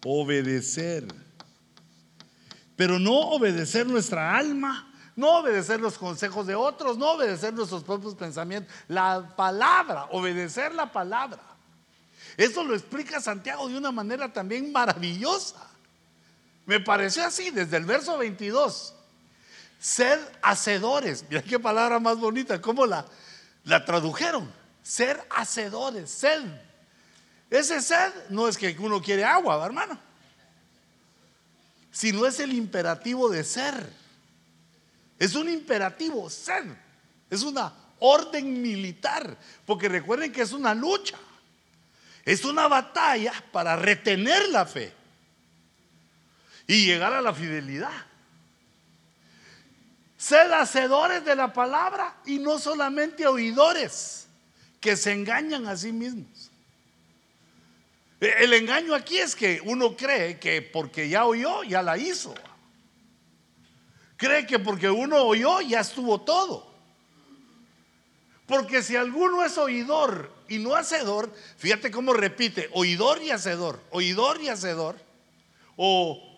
[0.04, 1.06] obedecer,
[2.76, 8.16] pero no obedecer nuestra alma no obedecer los consejos de otros, no obedecer nuestros propios
[8.16, 11.42] pensamientos, la palabra, obedecer la palabra.
[12.36, 15.70] Eso lo explica Santiago de una manera también maravillosa.
[16.66, 18.94] Me pareció así desde el verso 22.
[19.86, 21.24] Ser hacedores.
[21.30, 23.06] Mira qué palabra más bonita, cómo la,
[23.66, 24.52] la tradujeron.
[24.82, 26.42] Ser hacedores, sed.
[27.52, 30.00] Ese sed no es que uno quiere agua, hermano,
[31.92, 33.88] sino es el imperativo de ser.
[35.20, 36.64] Es un imperativo, ser.
[37.30, 41.20] Es una orden militar, porque recuerden que es una lucha.
[42.24, 44.92] Es una batalla para retener la fe
[46.66, 48.15] y llegar a la fidelidad.
[50.26, 54.26] Sed hacedores de la palabra y no solamente oidores
[54.82, 56.50] que se engañan a sí mismos.
[58.20, 62.34] E, el engaño aquí es que uno cree que porque ya oyó, ya la hizo.
[64.18, 66.74] Cree que porque uno oyó, ya estuvo todo.
[68.48, 74.42] Porque si alguno es oidor y no hacedor, fíjate cómo repite, oidor y hacedor, oidor
[74.42, 75.00] y hacedor,
[75.76, 76.35] o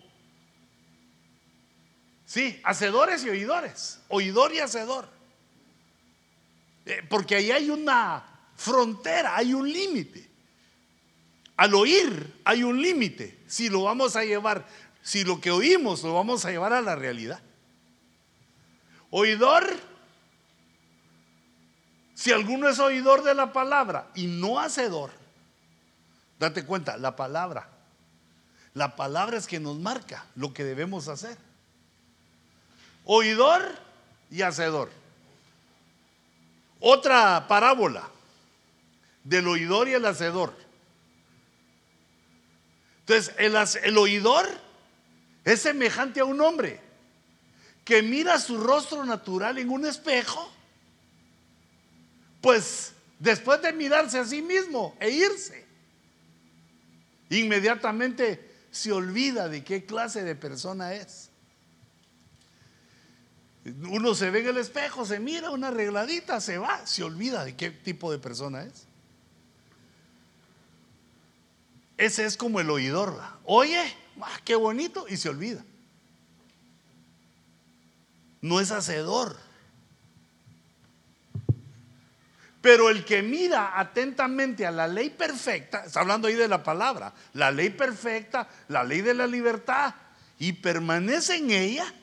[2.28, 4.02] Sí, hacedores y oidores.
[4.10, 5.08] Oidor y hacedor.
[6.86, 8.22] Eh, porque ahí hay una
[8.58, 10.30] frontera, hay un límite.
[11.56, 13.40] Al oír hay un límite.
[13.48, 14.68] Si lo vamos a llevar,
[15.02, 17.40] si lo que oímos lo vamos a llevar a la realidad.
[19.10, 19.66] Oidor,
[22.14, 25.12] si alguno es oidor de la palabra y no hacedor,
[26.40, 27.70] date cuenta, la palabra,
[28.74, 31.47] la palabra es que nos marca lo que debemos hacer
[33.08, 33.64] oidor
[34.30, 34.92] y hacedor.
[36.80, 38.08] Otra parábola
[39.24, 40.54] del oidor y el hacedor.
[43.00, 44.48] Entonces, el, el, oidor
[45.46, 46.80] es semejante a un hombre
[47.86, 50.52] que mira su rostro natural en un espejo,
[52.42, 55.66] pues después de mirarse a sí mismo e irse,
[57.30, 61.27] inmediatamente se olvida de qué clase de persona es.
[63.90, 67.56] Uno se ve en el espejo, se mira una arregladita, se va, se olvida de
[67.56, 68.88] qué tipo de persona es.
[71.98, 73.20] Ese es como el oidor.
[73.44, 73.82] Oye,
[74.22, 75.64] ah, qué bonito, y se olvida.
[78.42, 79.36] No es hacedor.
[82.62, 87.14] Pero el que mira atentamente a la ley perfecta, está hablando ahí de la palabra,
[87.34, 89.94] la ley perfecta, la ley de la libertad,
[90.40, 91.94] y permanece en ella,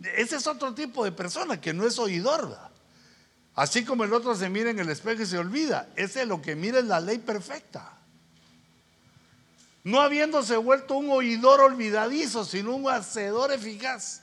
[0.00, 2.56] ese es otro tipo de persona que no es oidor.
[3.54, 5.88] Así como el otro se mira en el espejo y se olvida.
[5.96, 7.92] Ese es lo que mira es la ley perfecta.
[9.82, 14.22] No habiéndose vuelto un oidor olvidadizo, sino un hacedor eficaz.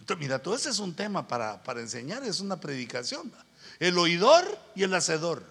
[0.00, 3.32] Entonces, mira, todo ese es un tema para, para enseñar, es una predicación.
[3.78, 5.44] El oidor y el hacedor.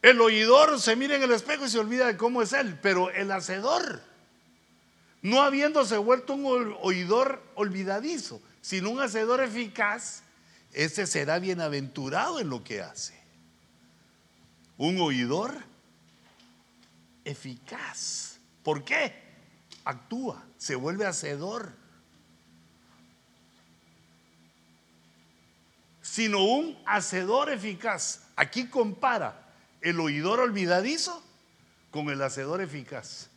[0.00, 3.10] El oidor se mira en el espejo y se olvida de cómo es él, pero
[3.10, 4.02] el hacedor
[5.22, 10.24] no habiéndose vuelto un oidor olvidadizo, sino un hacedor eficaz,
[10.72, 13.14] ese será bienaventurado en lo que hace.
[14.76, 15.56] Un oidor
[17.24, 18.38] eficaz.
[18.64, 19.14] ¿Por qué?
[19.84, 21.72] Actúa, se vuelve hacedor.
[26.00, 28.24] Sino un hacedor eficaz.
[28.34, 31.22] Aquí compara el oidor olvidadizo
[31.92, 33.31] con el hacedor eficaz.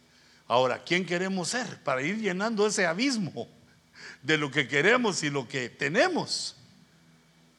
[0.47, 3.47] Ahora, ¿quién queremos ser para ir llenando ese abismo
[4.21, 6.55] de lo que queremos y lo que tenemos?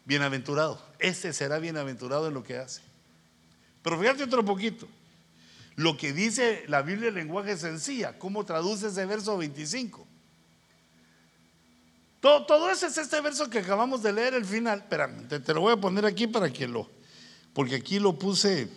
[0.04, 0.80] Bienaventurado.
[1.00, 2.80] Ese será bienaventurado en lo que hace.
[3.82, 4.88] Pero fíjate otro poquito.
[5.74, 10.06] Lo que dice la Biblia en lenguaje sencilla, ¿cómo traduce ese verso 25?
[12.20, 14.78] Todo, todo ese es este verso que acabamos de leer, el final.
[14.78, 16.88] Espérame, te, te lo voy a poner aquí para que lo,
[17.52, 18.68] porque aquí lo puse.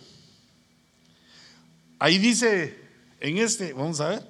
[1.98, 2.89] Ahí dice
[3.20, 4.26] en este, vamos a ver,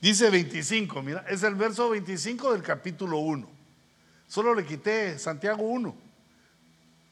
[0.00, 3.48] dice 25, mira, es el verso 25 del capítulo 1.
[4.28, 5.96] Solo le quité Santiago 1.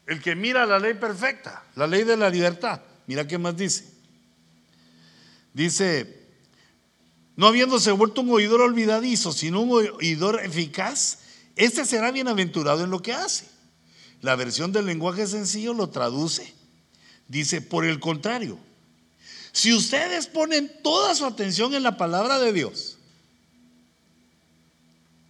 [0.05, 2.81] El que mira la ley perfecta, la ley de la libertad.
[3.07, 3.85] Mira qué más dice.
[5.53, 6.27] Dice,
[7.35, 11.19] no habiéndose vuelto un oidor olvidadizo, sino un oidor eficaz,
[11.55, 13.45] este será bienaventurado en lo que hace.
[14.21, 16.53] La versión del lenguaje sencillo lo traduce.
[17.27, 18.59] Dice, por el contrario,
[19.55, 22.97] si ustedes ponen toda su atención en la palabra de Dios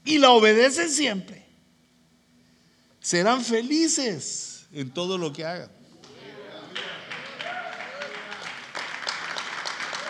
[0.04, 1.46] y la obedecen siempre,
[3.00, 5.70] serán felices en todo lo que hagan.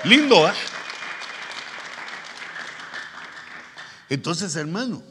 [0.06, 0.54] Lindo, ¿eh?
[4.08, 5.04] Entonces, hermano,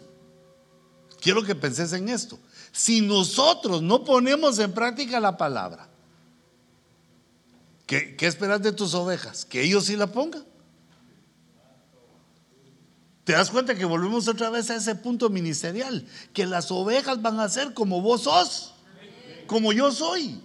[1.20, 2.38] quiero que penses en esto.
[2.72, 5.90] Si nosotros no ponemos en práctica la palabra,
[7.86, 9.44] ¿qué, esperas de tus ovejas?
[9.44, 10.44] ¿Que ellos sí la pongan?
[13.24, 16.06] ¿Te das cuenta que volvemos otra vez a ese punto ministerial?
[16.32, 18.74] Que las ovejas van a ser como vos sos,
[19.46, 20.40] como yo soy.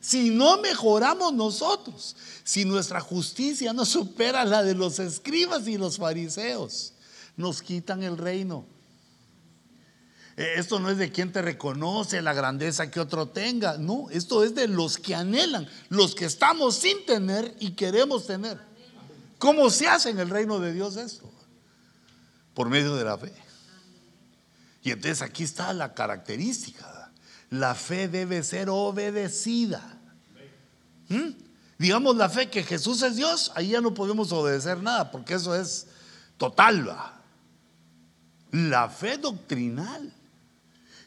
[0.00, 5.98] Si no mejoramos nosotros, si nuestra justicia no supera la de los escribas y los
[5.98, 6.94] fariseos,
[7.36, 8.64] nos quitan el reino.
[10.40, 14.42] Eh, esto no es de quien te reconoce la grandeza que otro tenga, no, esto
[14.42, 18.58] es de los que anhelan, los que estamos sin tener y queremos tener.
[19.38, 21.30] ¿Cómo se hace en el reino de Dios esto?
[22.54, 23.32] Por medio de la fe.
[24.82, 27.00] Y entonces aquí está la característica
[27.50, 29.82] la fe debe ser obedecida.
[31.08, 31.30] ¿Mm?
[31.78, 35.54] Digamos la fe que Jesús es Dios, ahí ya no podemos obedecer nada, porque eso
[35.54, 35.88] es
[36.36, 36.96] total.
[38.52, 40.14] La fe doctrinal.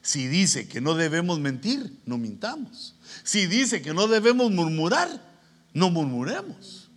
[0.04, 2.94] Si dice que no debemos mentir, no mintamos.
[3.24, 5.10] Si dice que no debemos murmurar,
[5.74, 6.90] no murmuremos.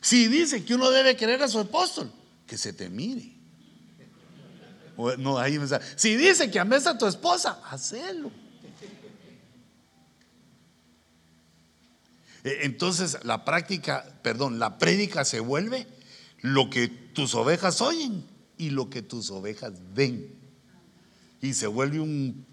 [0.00, 2.10] Si dice que uno debe querer a su apóstol,
[2.46, 3.36] que se te mire.
[5.18, 5.60] No, ahí
[5.96, 8.30] Si dice que ames a tu esposa, hacelo.
[12.42, 15.86] Eh, entonces la práctica, perdón, la prédica se vuelve
[16.40, 18.24] lo que tus ovejas oyen
[18.56, 20.45] y lo que tus ovejas ven.
[21.46, 22.44] Y se vuelve un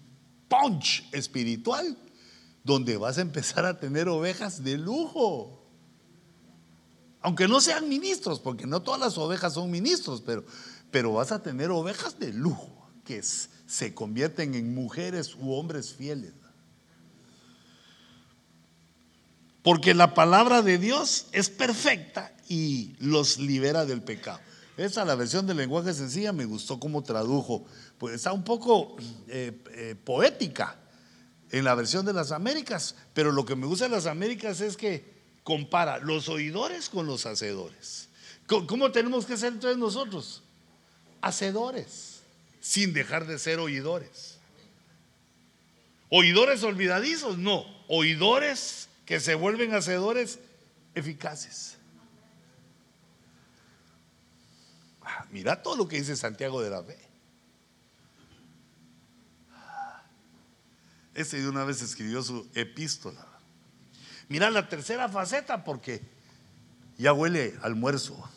[0.48, 1.98] punch espiritual
[2.62, 5.68] donde vas a empezar a tener ovejas de lujo.
[7.20, 10.44] Aunque no sean ministros, porque no todas las ovejas son ministros, pero,
[10.92, 16.32] pero vas a tener ovejas de lujo que se convierten en mujeres u hombres fieles.
[19.64, 24.40] Porque la palabra de Dios es perfecta y los libera del pecado.
[24.76, 27.64] Esa, la versión del lenguaje sencilla, me gustó cómo tradujo.
[27.98, 28.96] Pues está un poco
[29.28, 30.76] eh, eh, poética
[31.50, 34.76] en la versión de las Américas, pero lo que me gusta de las Américas es
[34.76, 35.14] que
[35.44, 38.08] compara los oidores con los hacedores.
[38.46, 40.42] ¿Cómo tenemos que ser entonces nosotros?
[41.20, 42.22] Hacedores,
[42.60, 44.38] sin dejar de ser oidores.
[46.10, 47.38] ¿Oidores olvidadizos?
[47.38, 50.38] No, oidores que se vuelven hacedores
[50.94, 51.76] eficaces.
[55.30, 56.98] Mira todo lo que dice Santiago de la fe.
[61.14, 63.26] Ese de una vez escribió su epístola.
[64.28, 66.02] Mira la tercera faceta porque
[66.98, 68.28] ya huele almuerzo.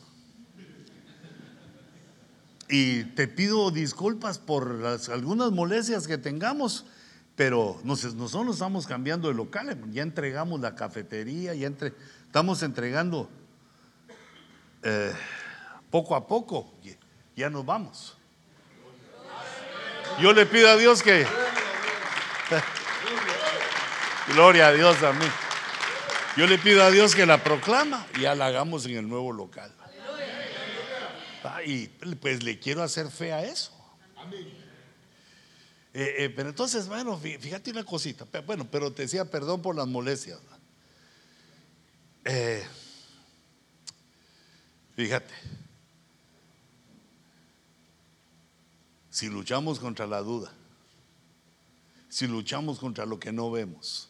[2.69, 6.85] Y te pido disculpas por las, algunas molestias que tengamos
[7.37, 11.71] pero nosotros nos estamos cambiando de local, ya entregamos la cafetería, ya
[12.25, 13.29] estamos entregando
[14.81, 15.13] eh,
[15.89, 16.71] poco a poco,
[17.35, 18.17] ya nos vamos.
[20.19, 21.25] Yo le pido a Dios que...
[24.33, 25.25] Gloria a Dios a mí.
[26.35, 29.31] Yo le pido a Dios que la proclama y ya la hagamos en el nuevo
[29.31, 29.73] local.
[31.65, 33.71] y pues le quiero hacer fe a eso.
[35.93, 38.27] Eh, eh, pero entonces, bueno, fíjate una cosita.
[38.45, 40.39] Bueno, pero te decía perdón por las molestias.
[42.23, 42.63] Eh,
[44.95, 45.33] fíjate.
[49.17, 50.53] Si luchamos contra la duda,
[52.07, 54.09] si luchamos contra lo que no vemos,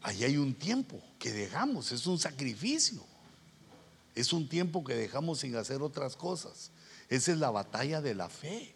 [0.00, 3.06] ahí hay un tiempo que dejamos, es un sacrificio.
[4.16, 6.72] Es un tiempo que dejamos sin hacer otras cosas.
[7.08, 8.74] Esa es la batalla de la fe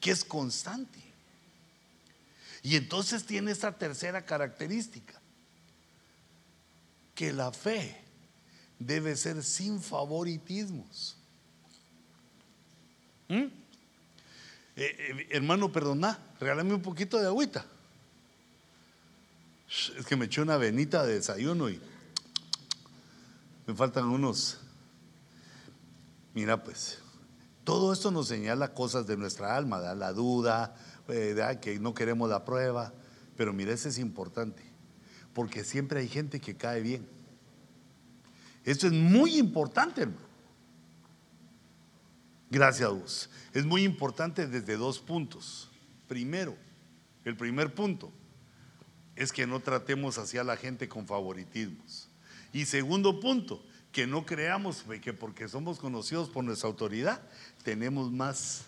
[0.00, 0.98] que es constante.
[2.64, 5.14] Y entonces tiene esta tercera característica,
[7.14, 8.02] que la fe
[8.80, 11.15] debe ser sin favoritismos.
[13.28, 13.34] ¿Mm?
[13.34, 13.50] Eh,
[14.76, 17.64] eh, hermano, perdona, regálame un poquito de agüita.
[19.98, 21.80] Es que me eché una venita de desayuno y
[23.66, 24.58] me faltan unos.
[26.34, 26.98] Mira, pues,
[27.64, 30.76] todo esto nos señala cosas de nuestra alma, la duda,
[31.08, 32.92] eh, que no queremos la prueba.
[33.36, 34.62] Pero mire, eso es importante,
[35.34, 37.08] porque siempre hay gente que cae bien.
[38.64, 40.25] Esto es muy importante, hermano.
[42.50, 43.30] Gracias a vos.
[43.52, 45.70] Es muy importante desde dos puntos.
[46.08, 46.56] Primero,
[47.24, 48.12] el primer punto
[49.16, 52.08] es que no tratemos hacia la gente con favoritismos.
[52.52, 57.20] Y segundo punto, que no creamos que porque somos conocidos por nuestra autoridad,
[57.64, 58.66] tenemos más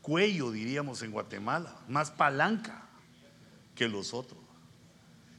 [0.00, 2.86] cuello, diríamos en Guatemala, más palanca
[3.74, 4.40] que los otros.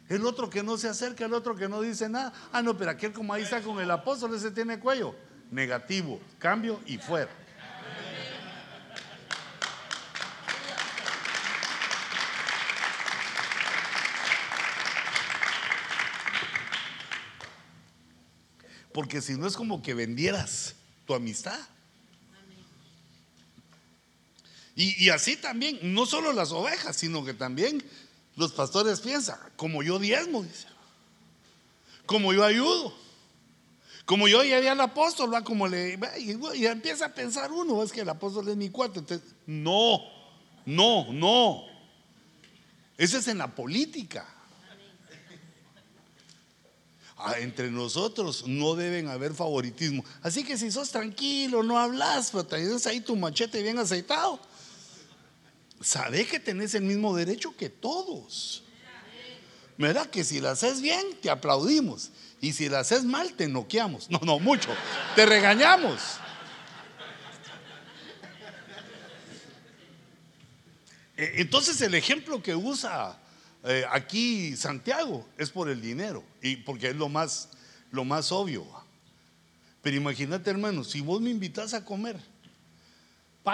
[0.10, 2.34] El otro que no se acerca, el otro que no dice nada.
[2.52, 5.16] Ah, no, pero aquel como ahí está con el apóstol, ese tiene cuello.
[5.50, 7.32] Negativo, cambio y fuera.
[18.94, 20.76] Porque si no es como que vendieras
[21.06, 21.60] tu amistad.
[24.76, 27.84] Y, y, así también, no solo las ovejas, sino que también
[28.36, 30.68] los pastores piensan, como yo diezmo, dice,
[32.06, 32.94] como yo ayudo,
[34.06, 38.02] como yo ya al apóstol, va como le, y, empieza a pensar uno, es que
[38.02, 39.06] el apóstol es mi cuarto,
[39.46, 40.00] no,
[40.66, 41.66] no, no,
[42.98, 44.28] ese es en la política.
[47.40, 50.04] Entre nosotros no deben haber favoritismo.
[50.22, 54.40] Así que si sos tranquilo, no hablas, pero tienes ahí tu machete bien aceitado,
[55.80, 58.64] sabe que tenés el mismo derecho que todos.
[59.78, 60.08] ¿Verdad?
[60.08, 62.12] Que si la haces bien, te aplaudimos.
[62.40, 64.10] Y si la haces mal, te noqueamos.
[64.10, 64.70] No, no, mucho.
[65.16, 66.00] Te regañamos.
[71.18, 73.20] E, entonces el ejemplo que usa
[73.64, 77.50] eh, aquí Santiago es por el dinero y porque es lo más,
[77.92, 78.66] lo más obvio.
[79.82, 82.18] Pero imagínate, hermano, si vos me invitas a comer,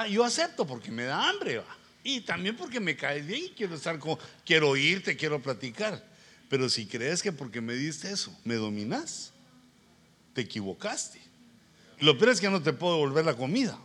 [0.09, 1.61] yo acepto porque me da hambre,
[2.03, 4.73] y también porque me caes bien y quiero estar con, quiero
[5.17, 6.05] quiero platicar.
[6.49, 9.33] Pero si crees que porque me diste eso, me dominas,
[10.33, 11.21] te equivocaste.
[11.99, 13.77] Lo peor es que no te puedo devolver la comida.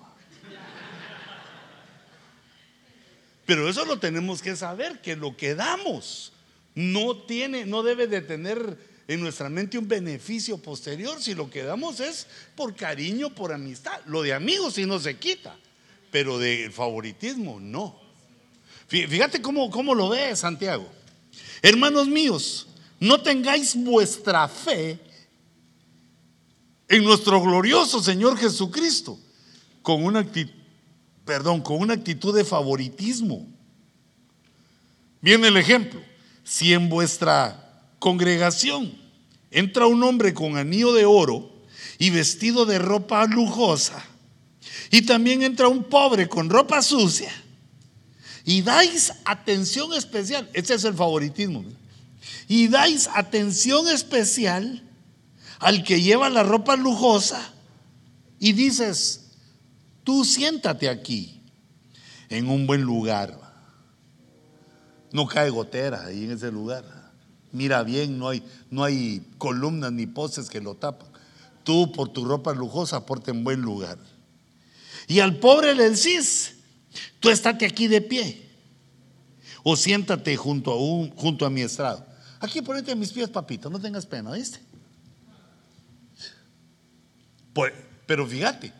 [3.46, 6.32] Pero eso lo tenemos que saber, que lo que damos
[6.74, 8.78] no tiene, no debe de tener
[9.08, 11.20] en nuestra mente un beneficio posterior.
[11.20, 14.00] Si lo que damos es por cariño, por amistad.
[14.06, 15.56] Lo de amigos sí no se quita,
[16.10, 18.00] pero de favoritismo no.
[18.86, 20.86] Fíjate cómo, cómo lo ve Santiago.
[21.62, 22.68] Hermanos míos,
[23.00, 24.98] no tengáis vuestra fe
[26.88, 29.18] en nuestro glorioso Señor Jesucristo
[29.80, 30.61] con una actitud
[31.24, 33.46] perdón, con una actitud de favoritismo.
[35.20, 36.02] Viene el ejemplo.
[36.44, 38.92] Si en vuestra congregación
[39.50, 41.52] entra un hombre con anillo de oro
[41.98, 44.04] y vestido de ropa lujosa,
[44.90, 47.32] y también entra un pobre con ropa sucia,
[48.44, 51.64] y dais atención especial, este es el favoritismo,
[52.48, 54.82] y dais atención especial
[55.60, 57.52] al que lleva la ropa lujosa,
[58.40, 59.21] y dices,
[60.04, 61.42] Tú siéntate aquí,
[62.28, 63.38] en un buen lugar.
[65.12, 66.84] No cae gotera ahí en ese lugar.
[67.52, 71.08] Mira bien, no hay, no hay columnas ni postes que lo tapan.
[71.64, 73.98] Tú por tu ropa lujosa ponte en buen lugar.
[75.06, 76.56] Y al pobre le decís,
[77.20, 78.50] tú estate aquí de pie.
[79.62, 82.06] O siéntate junto a, un, junto a mi estrado.
[82.40, 84.58] Aquí ponete mis pies, papito, no tengas pena, ¿viste?
[87.52, 87.72] Pues,
[88.06, 88.72] pero fíjate,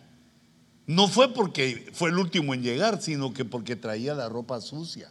[0.92, 5.10] no fue porque fue el último en llegar, sino que porque traía la ropa sucia.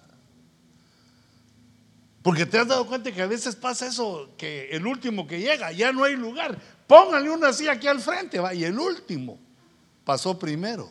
[2.21, 5.71] Porque te has dado cuenta que a veces pasa eso, que el último que llega,
[5.71, 6.55] ya no hay lugar.
[6.85, 9.39] Póngale una así aquí al frente, va, y el último
[10.05, 10.87] pasó primero.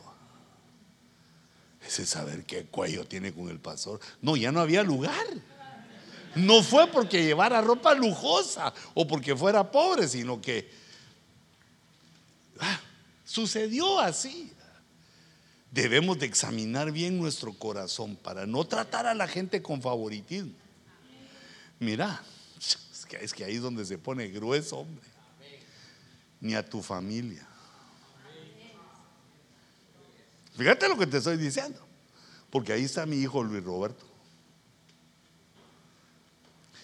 [1.86, 4.00] Ese saber qué cuello tiene con el pastor.
[4.20, 5.24] No, ya no había lugar.
[6.34, 10.68] No fue porque llevara ropa lujosa o porque fuera pobre, sino que
[12.58, 12.80] ah,
[13.24, 14.52] sucedió así
[15.70, 20.52] debemos de examinar bien nuestro corazón para no tratar a la gente con favoritismo.
[21.78, 22.22] Mira,
[23.20, 25.04] es que, ahí es donde se pone grueso, hombre.
[26.40, 27.46] Ni a tu familia.
[30.56, 31.78] Fíjate lo que te estoy diciendo.
[32.50, 34.09] Porque ahí está mi hijo Luis Roberto.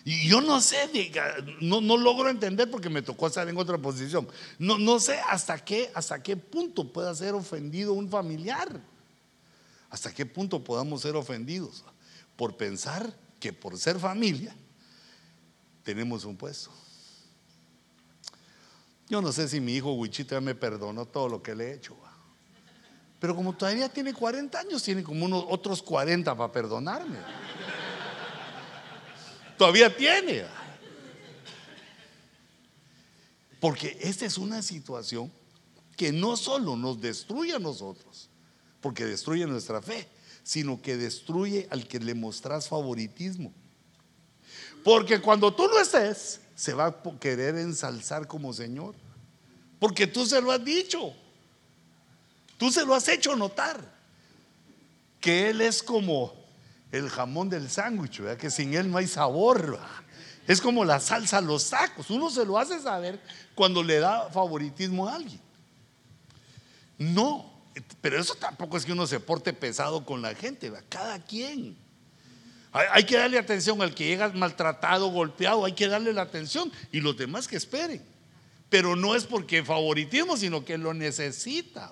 [0.09, 0.89] Y yo no sé,
[1.61, 4.29] no, logro entender porque me tocó estar en otra posición.
[4.57, 8.69] No, sé hasta qué, hasta qué punto pueda ser ofendido un familiar.
[9.91, 11.83] Hasta qué punto podamos ser ofendidos
[12.37, 14.55] por pensar que por ser familia
[15.83, 16.71] tenemos un puesto.
[19.09, 21.97] Yo no sé si mi hijo Wichita me perdonó todo lo que le he hecho.
[23.19, 27.19] Pero como todavía tiene 40 años, tiene como unos otros 40 para perdonarme.
[29.57, 30.45] Todavía tiene.
[33.61, 35.33] Porque esta es una situación
[35.97, 38.29] que no solo nos destruye a nosotros,
[38.81, 40.07] porque destruye nuestra fe,
[40.43, 43.53] sino que destruye al que le mostras favoritismo.
[44.85, 48.95] Porque cuando tú no estés, se va a querer ensalzar como Señor.
[49.81, 51.13] Porque tú se lo has dicho.
[52.57, 53.95] Tú se lo has hecho notar.
[55.21, 56.46] Que Él es como
[56.99, 59.79] el jamón del sándwich, que sin él no hay sabor.
[60.47, 62.11] Es como la salsa a los tacos.
[62.11, 63.21] Uno se lo hace saber
[63.55, 65.41] cuando le da favoritismo a alguien.
[66.99, 67.53] No,
[68.01, 71.77] pero eso tampoco es que uno se porte pesado con la gente, cada quien.
[72.73, 77.01] Hay, que darle atención al que llega maltratado, golpeado, hay que darle la atención y
[77.01, 78.03] los demás que esperen.
[78.69, 81.91] Pero no es porque favoritismo, sino que lo necesita.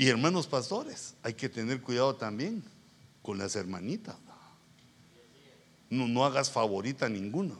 [0.00, 2.64] Y hermanos pastores, hay que tener cuidado también
[3.20, 4.16] con las hermanitas.
[5.90, 7.54] No, no hagas favorita ninguna.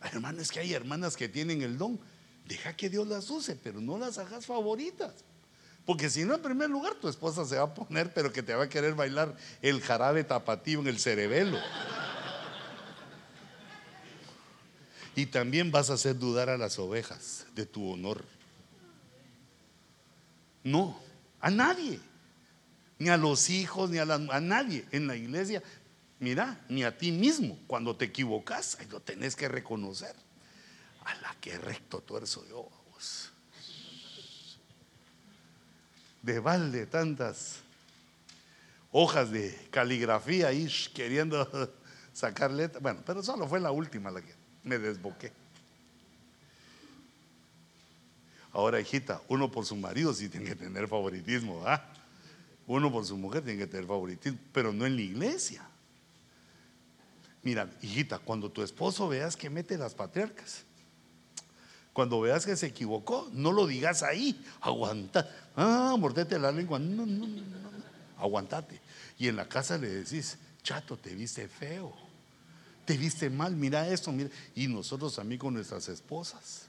[0.00, 1.98] Hermanos, es que hay hermanas que tienen el don.
[2.46, 5.12] Deja que Dios las use, pero no las hagas favoritas.
[5.84, 8.54] Porque si no, en primer lugar, tu esposa se va a poner, pero que te
[8.54, 11.58] va a querer bailar el jarabe tapatío en el cerebelo.
[15.16, 18.37] Y también vas a hacer dudar a las ovejas de tu honor.
[20.68, 21.00] No,
[21.40, 21.98] a nadie.
[22.98, 24.84] Ni a los hijos, ni a, a nadie.
[24.90, 25.62] En la iglesia,
[26.18, 27.58] mira, ni a ti mismo.
[27.66, 30.14] Cuando te equivocas, ahí lo tenés que reconocer.
[31.04, 32.68] A la que recto tuerzo yo.
[36.22, 37.60] De balde tantas
[38.90, 41.72] hojas de caligrafía ahí queriendo
[42.12, 42.82] sacar letras.
[42.82, 45.32] Bueno, pero solo fue la última la que me desboqué.
[48.58, 51.80] Ahora, hijita, uno por su marido sí tiene que tener favoritismo, ¿ah?
[52.66, 55.64] Uno por su mujer tiene que tener favoritismo, pero no en la iglesia.
[57.44, 60.64] Mira, hijita, cuando tu esposo veas que mete las patriarcas,
[61.92, 65.32] cuando veas que se equivocó, no lo digas ahí, aguanta.
[65.54, 66.80] Ah, mordete la lengua.
[66.80, 67.70] No, no, no, no.
[68.18, 68.80] Aguantate.
[69.20, 71.94] Y en la casa le decís, chato, te viste feo.
[72.84, 74.30] Te viste mal, mira esto, mira.
[74.56, 76.67] Y nosotros también con nuestras esposas.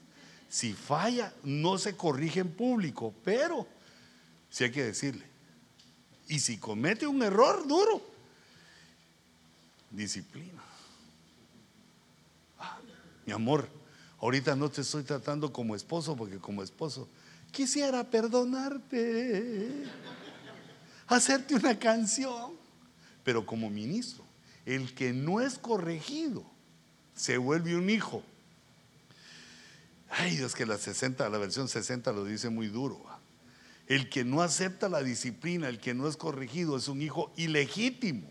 [0.50, 3.68] Si falla, no se corrige en público, pero
[4.50, 5.24] sí hay que decirle.
[6.26, 8.02] Y si comete un error duro,
[9.90, 10.60] disciplina.
[12.58, 12.78] Ah,
[13.24, 13.68] mi amor,
[14.20, 17.08] ahorita no te estoy tratando como esposo, porque como esposo
[17.52, 19.84] quisiera perdonarte,
[21.06, 22.52] hacerte una canción,
[23.22, 24.24] pero como ministro,
[24.66, 26.44] el que no es corregido
[27.14, 28.24] se vuelve un hijo
[30.10, 33.00] Ay, es que la 60, la versión 60 lo dice muy duro.
[33.86, 38.28] El que no acepta la disciplina, el que no es corregido, es un hijo ilegítimo.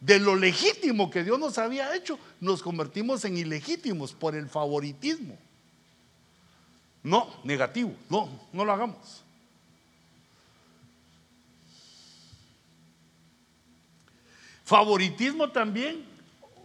[0.00, 5.36] De lo legítimo que Dios nos había hecho, nos convertimos en ilegítimos por el favoritismo.
[7.02, 9.22] No, negativo, no, no lo hagamos.
[14.64, 16.04] Favoritismo también,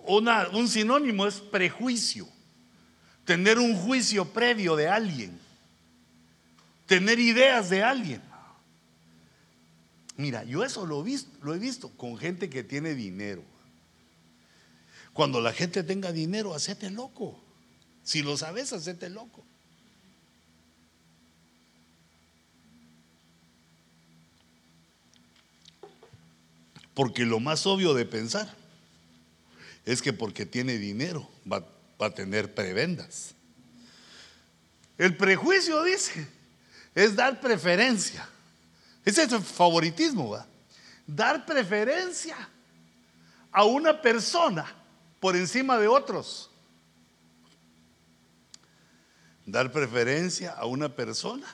[0.07, 2.27] un sinónimo es prejuicio
[3.25, 5.39] tener un juicio previo de alguien,
[6.85, 8.21] tener ideas de alguien.
[10.17, 13.43] Mira, yo eso lo, visto, lo he visto con gente que tiene dinero.
[15.13, 17.41] Cuando la gente tenga dinero, hacete loco.
[18.03, 19.43] Si lo sabes, hacete loco.
[26.93, 28.53] Porque lo más obvio de pensar
[29.85, 31.65] es que porque tiene dinero va
[32.01, 33.35] va a tener prebendas.
[34.97, 36.27] El prejuicio dice,
[36.95, 38.27] es dar preferencia.
[39.05, 40.45] Ese es el favoritismo, ¿va?
[41.05, 42.35] Dar preferencia
[43.51, 44.65] a una persona
[45.19, 46.49] por encima de otros.
[49.45, 51.47] Dar preferencia a una persona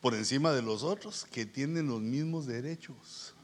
[0.00, 3.34] por encima de los otros que tienen los mismos derechos.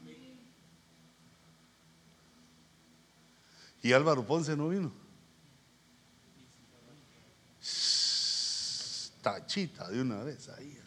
[3.83, 5.06] Y Álvaro Ponce no vino.
[9.21, 10.77] Tachita de una vez ahí.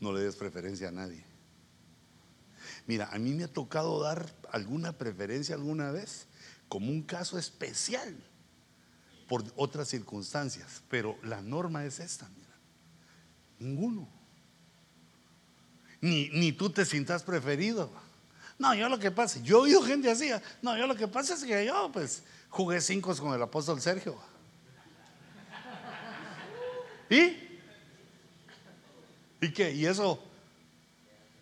[0.00, 1.24] No le des preferencia a nadie.
[2.86, 6.26] Mira, a mí me ha tocado dar alguna preferencia alguna vez,
[6.68, 8.16] como un caso especial,
[9.28, 12.52] por otras circunstancias, pero la norma es esta, mira.
[13.60, 14.08] Ninguno.
[16.00, 17.90] Ni, ni tú te sientas preferido.
[18.58, 21.44] No, yo lo que pasa, yo he gente así, no, yo lo que pasa es
[21.44, 24.16] que yo pues jugué cinco con el apóstol Sergio.
[27.10, 27.36] ¿Y?
[29.40, 29.72] ¿Y qué?
[29.72, 30.22] ¿Y eso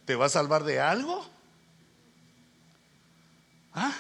[0.05, 1.29] te va a salvar de algo?
[3.75, 3.95] ¿Ah?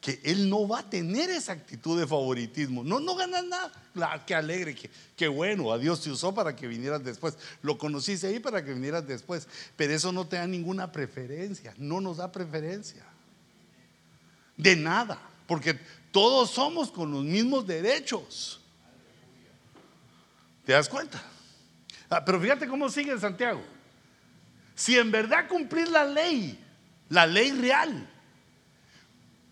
[0.00, 2.82] Que él no va a tener esa actitud de favoritismo.
[2.82, 3.72] No, no ganas nada.
[3.94, 4.76] La, qué alegre,
[5.16, 5.72] qué, bueno.
[5.72, 7.36] A Dios te usó para que vinieras después.
[7.62, 9.46] Lo conociste ahí para que vinieras después.
[9.76, 11.74] Pero eso no te da ninguna preferencia.
[11.78, 13.04] No nos da preferencia.
[14.56, 15.18] De nada.
[15.46, 15.78] Porque
[16.10, 18.60] todos somos con los mismos derechos.
[20.64, 21.22] ¿Te das cuenta?
[22.08, 23.62] Ah, pero fíjate cómo sigue Santiago.
[24.74, 26.58] Si en verdad cumplís la ley,
[27.08, 28.08] la ley real,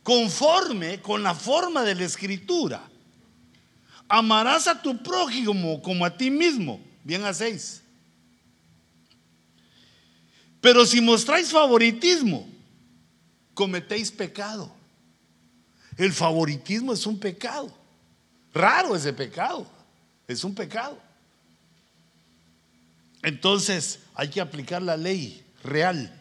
[0.02, 2.82] conforme con la forma de la escritura,
[4.08, 6.80] amarás a tu prójimo como a ti mismo.
[7.04, 7.82] Bien hacéis.
[10.60, 12.48] Pero si mostráis favoritismo,
[13.54, 14.72] cometéis pecado.
[15.96, 17.72] El favoritismo es un pecado.
[18.52, 19.66] Raro ese pecado.
[20.26, 20.98] Es un pecado.
[23.22, 26.18] Entonces hay que aplicar la ley real.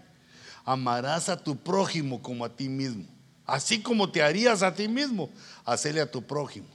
[0.63, 3.05] Amarás a tu prójimo como a ti mismo.
[3.45, 5.30] Así como te harías a ti mismo,
[5.65, 6.67] hacerle a tu prójimo.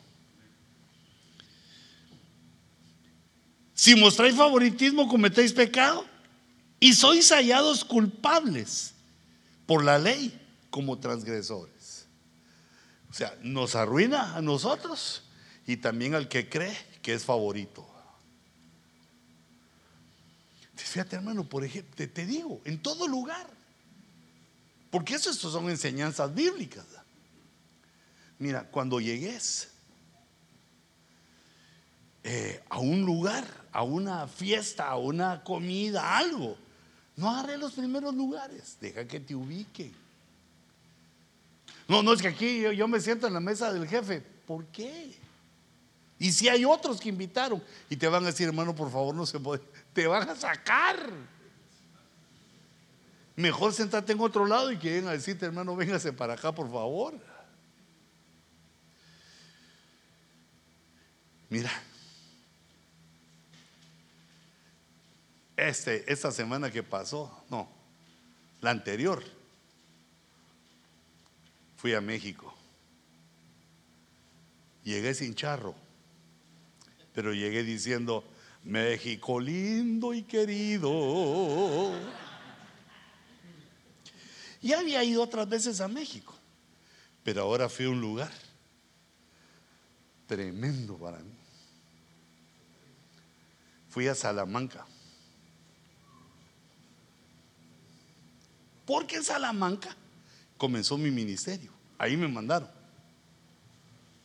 [3.72, 6.04] Si mostráis favoritismo, cometéis pecado
[6.80, 8.94] y sois hallados culpables
[9.66, 10.38] por la ley
[10.70, 11.75] como transgresores.
[13.10, 15.22] O sea, nos arruina a nosotros
[15.66, 17.86] y también al que cree que es favorito.
[20.74, 23.46] Fíjate, hermano, por ejemplo, te, digo, en todo lugar.
[24.90, 26.86] Porque eso son enseñanzas bíblicas.
[28.38, 29.68] Mira, cuando llegues
[32.22, 36.56] eh, a un lugar, a una fiesta, a una comida, algo,
[37.16, 39.94] no agarre los primeros lugares, deja que te ubiquen.
[41.88, 44.20] No, no es que aquí yo, me siento en la mesa del jefe.
[44.20, 45.14] ¿Por qué?
[46.18, 49.26] Y si hay otros que invitaron y te van a decir, hermano, por favor, no
[49.26, 49.62] se puede,
[49.92, 50.96] te van a sacar.
[53.36, 57.14] Mejor sentate en otro lado y que a decirte, hermano, véngase para acá, por favor.
[61.50, 61.70] Mira,
[65.56, 67.68] este, esta semana que pasó, no,
[68.60, 69.22] la anterior,
[71.76, 72.52] fui a México.
[74.82, 75.74] Llegué sin charro,
[77.12, 78.24] pero llegué diciendo,
[78.64, 81.92] México lindo y querido.
[84.62, 86.34] Y había ido otras veces a México,
[87.22, 88.32] pero ahora fui a un lugar
[90.26, 91.32] tremendo para mí.
[93.88, 94.86] Fui a Salamanca.
[98.84, 99.96] Porque en Salamanca
[100.56, 101.70] comenzó mi ministerio.
[101.98, 102.68] Ahí me mandaron.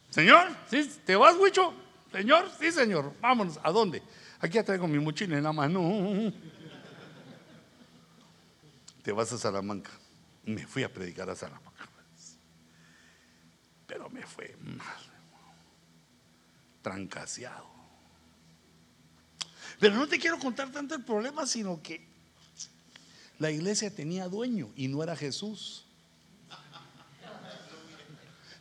[0.09, 0.91] Señor, ¿sí?
[1.05, 1.73] ¿te vas, Huicho?
[2.11, 3.13] Señor, sí, señor.
[3.21, 3.59] Vámonos.
[3.63, 4.03] ¿A dónde?
[4.39, 6.34] Aquí traigo mi mochila en la mano.
[9.03, 9.91] Te vas a Salamanca.
[10.45, 11.88] Me fui a predicar a Salamanca.
[13.88, 14.97] Pero me fue mal.
[16.82, 17.69] Trancaseado.
[19.79, 22.05] Pero no te quiero contar tanto el problema, sino que
[23.39, 25.86] la iglesia tenía dueño y no era Jesús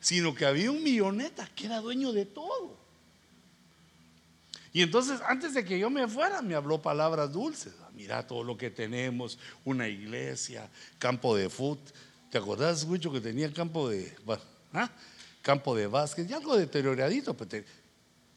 [0.01, 2.79] sino que había un milloneta que era dueño de todo.
[4.73, 7.75] Y entonces, antes de que yo me fuera, me habló palabras dulces.
[7.95, 11.85] Mira todo lo que tenemos, una iglesia, campo de fútbol.
[12.31, 14.17] ¿Te acordás, mucho que tenía campo de,
[14.73, 14.89] ¿ah?
[15.43, 16.31] campo de básquet?
[16.31, 17.65] Y algo deterioradito, pero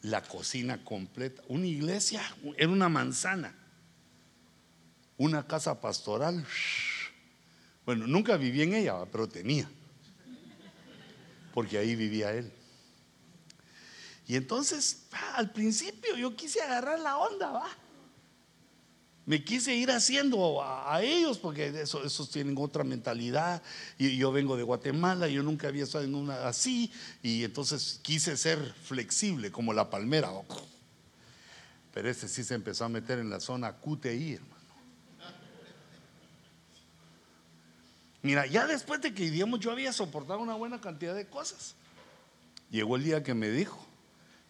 [0.02, 1.44] la cocina completa.
[1.48, 2.22] Una iglesia
[2.58, 3.56] era una manzana.
[5.18, 6.44] Una casa pastoral.
[7.86, 9.70] Bueno, nunca viví en ella, pero tenía
[11.54, 12.52] porque ahí vivía él.
[14.28, 15.04] Y entonces,
[15.36, 17.70] al principio yo quise agarrar la onda, va.
[19.26, 23.62] Me quise ir haciendo a, ellos porque esos, tienen otra mentalidad.
[23.98, 26.92] Y yo vengo de Guatemala, yo nunca había estado en una así.
[27.22, 30.30] Y entonces quise ser flexible como la palmera.
[31.94, 34.40] Pero ese sí se empezó a meter en la zona QTI,
[38.24, 41.76] Mira, ya después de que digamos yo había soportado una buena cantidad de cosas,
[42.72, 43.86] llegó el día que me dijo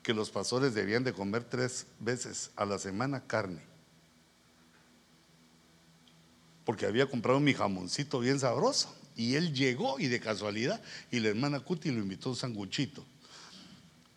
[0.04, 3.62] que los pastores debían de comer tres veces a la semana carne.
[6.66, 8.96] Porque había comprado mi jamoncito bien sabroso.
[9.16, 10.82] Y él llegó y de casualidad,
[11.12, 13.06] y la hermana Cuti lo invitó a un sanguchito.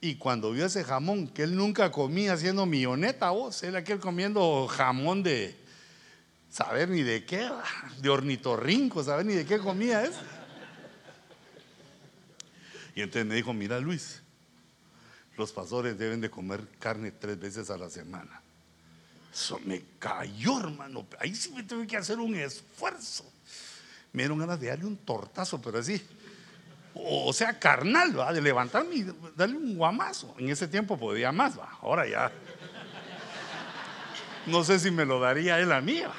[0.01, 4.67] Y cuando vio ese jamón que él nunca comía haciendo milloneta, vos, él aquel comiendo
[4.69, 5.55] jamón de,
[6.51, 7.51] saber ni de qué,
[7.99, 10.17] de ornitorrinco, saber ni de qué comía es.
[12.95, 14.23] Y entonces me dijo, mira Luis,
[15.37, 18.41] los pastores deben de comer carne tres veces a la semana.
[19.33, 21.07] Eso me cayó, hermano.
[21.21, 23.31] Ahí sí me tuve que hacer un esfuerzo.
[24.15, 26.03] Me dieron ganas de darle un tortazo, pero así.
[26.95, 28.33] O sea, carnal, ¿va?
[28.33, 29.07] de levantarme y
[29.37, 30.35] darle un guamazo.
[30.39, 31.69] En ese tiempo podía más, ¿va?
[31.83, 32.33] ahora ya.
[34.47, 36.01] No sé si me lo daría él a mí.
[36.01, 36.15] ¿va?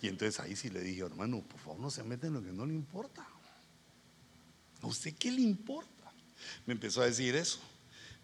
[0.00, 2.52] Y entonces ahí sí le dije, hermano, por favor no se mete en lo que
[2.52, 3.26] no le importa.
[4.82, 6.12] ¿A usted qué le importa?
[6.66, 7.58] Me empezó a decir eso.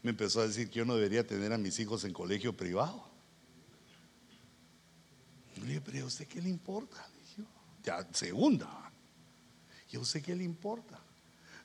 [0.03, 3.09] Me empezó a decir que yo no debería tener a mis hijos en colegio privado.
[5.57, 7.05] Le dije, pero ¿a usted qué le importa?
[7.21, 7.49] dije,
[7.83, 8.93] ya, segunda.
[9.91, 11.01] ¿Y a usted qué le importa?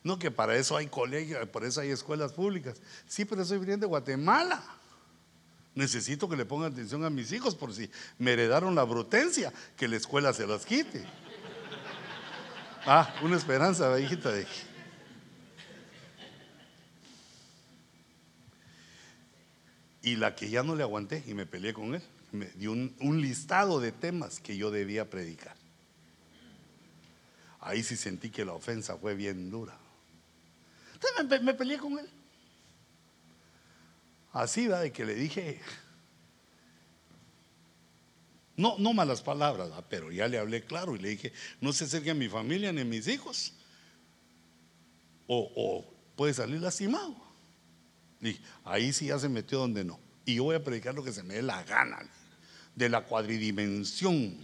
[0.03, 2.81] No, que para eso hay colegios, por eso hay escuelas públicas.
[3.07, 4.78] Sí, pero soy viniendo de Guatemala.
[5.75, 9.87] Necesito que le pongan atención a mis hijos por si me heredaron la brutencia, que
[9.87, 11.05] la escuela se las quite.
[12.85, 14.31] Ah, una esperanza, hijita.
[14.31, 14.47] De...
[20.01, 22.01] Y la que ya no le aguanté y me peleé con él,
[22.31, 25.55] me dio un, listado de temas que yo debía predicar.
[27.59, 29.77] Ahí sí sentí que la ofensa fue bien dura.
[30.93, 32.09] Entonces me, peleé con él.
[34.31, 35.59] Así va, de que le dije,
[38.55, 42.11] no, no malas palabras, pero ya le hablé claro y le dije, no se acerque
[42.11, 43.53] a mi familia ni a mis hijos.
[45.27, 47.15] O, o puede salir lastimado.
[48.21, 49.99] Y ahí sí ya se metió donde no.
[50.25, 51.99] Y yo voy a predicar lo que se me dé la gana
[52.75, 54.37] de la cuadridimensión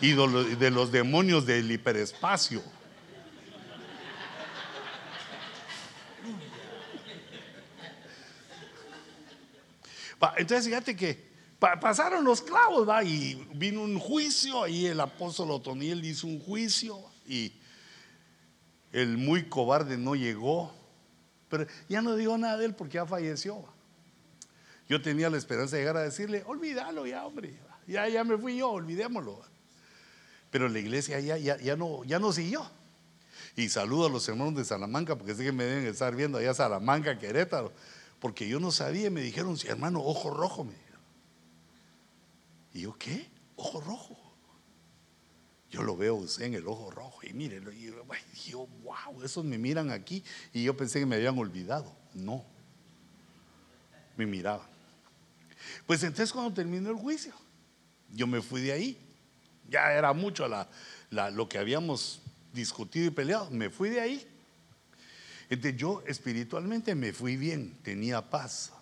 [0.00, 2.62] y de los demonios del hiperespacio.
[10.36, 13.02] Entonces fíjate que pasaron los clavos, ¿va?
[13.04, 17.52] Y vino un juicio, ahí el apóstol Otoniel hizo un juicio y
[18.92, 20.72] el muy cobarde no llegó,
[21.48, 23.64] pero ya no digo nada de él porque ya falleció.
[24.88, 28.58] Yo tenía la esperanza de llegar a decirle, olvídalo ya, hombre, ya, ya me fui
[28.58, 29.42] yo, olvidémoslo.
[30.50, 32.70] Pero la iglesia ya, ya, ya, no, ya no siguió.
[33.56, 36.54] Y saludo a los hermanos de Salamanca, porque sé que me deben estar viendo allá
[36.54, 37.72] Salamanca, Querétaro,
[38.24, 40.72] porque yo no sabía, me dijeron, hermano, ojo rojo, me
[42.72, 43.28] ¿Y yo qué?
[43.54, 44.18] Ojo rojo.
[45.70, 47.70] Yo lo veo usted en el ojo rojo y mírenlo.
[47.70, 47.92] Y
[48.46, 50.24] yo, wow, esos me miran aquí
[50.54, 51.94] y yo pensé que me habían olvidado.
[52.14, 52.42] No,
[54.16, 54.68] me miraban.
[55.86, 57.34] Pues entonces cuando terminó el juicio,
[58.10, 58.98] yo me fui de ahí.
[59.68, 60.48] Ya era mucho
[61.10, 62.22] lo que habíamos
[62.54, 63.50] discutido y peleado.
[63.50, 64.33] Me fui de ahí.
[65.50, 68.72] Entonces yo espiritualmente me fui bien, tenía paz,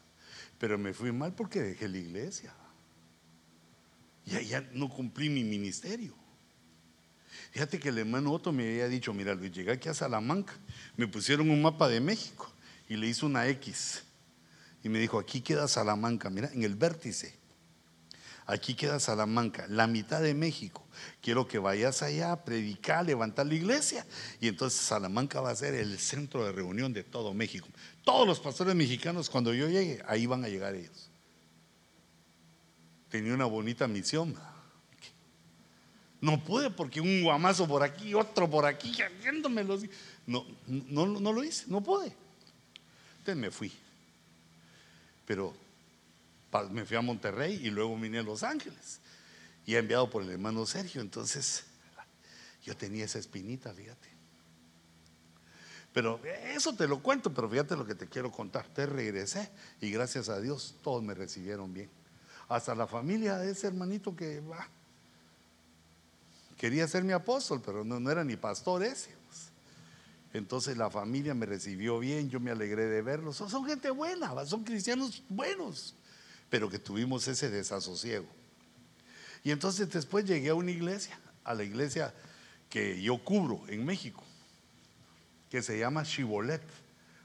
[0.59, 2.55] pero me fui mal porque dejé la iglesia
[4.27, 6.15] ya, ya no cumplí mi ministerio.
[7.51, 10.55] Fíjate que el hermano Otto me había dicho, mira Luis, llegué aquí a Salamanca,
[10.97, 12.51] me pusieron un mapa de México
[12.89, 14.05] y le hizo una X.
[14.83, 17.35] Y me dijo, aquí queda Salamanca, mira, en el vértice.
[18.47, 20.85] Aquí queda Salamanca, la mitad de México.
[21.21, 24.07] Quiero que vayas allá a predicar, levantar la iglesia.
[24.41, 27.69] Y entonces Salamanca va a ser el centro de reunión de todo México.
[28.05, 31.13] Todos los pastores mexicanos, cuando yo llegue, ahí van a llegar ellos
[33.13, 34.35] tenía una bonita misión.
[36.23, 39.79] No pude porque un guamazo por aquí, otro por aquí, haciéndomelo.
[40.27, 42.17] No, no, no lo hice, no pude.
[43.19, 43.71] Entonces me fui.
[45.27, 45.55] Pero
[46.71, 49.01] me fui a Monterrey y luego vine a Los Ángeles.
[49.65, 51.01] Y enviado por el hermano Sergio.
[51.01, 51.65] Entonces
[52.65, 54.09] yo tenía esa espinita, fíjate.
[55.93, 58.67] Pero eso te lo cuento, pero fíjate lo que te quiero contar.
[58.69, 59.51] Te regresé
[59.81, 61.91] y gracias a Dios todos me recibieron bien
[62.55, 64.69] hasta la familia de ese hermanito que va.
[66.57, 69.11] Quería ser mi apóstol, pero no, era ni pastor ese.
[69.27, 69.51] Pues.
[70.35, 73.37] Entonces la familia me recibió bien, yo me alegré de verlos.
[73.37, 75.95] Son, gente buena, son cristianos buenos,
[76.53, 78.27] pero que tuvimos ese desasosiego.
[79.43, 82.13] Y entonces después llegué a una iglesia, a la iglesia
[82.69, 84.23] que yo cubro en México,
[85.49, 86.61] que se llama Chibolet,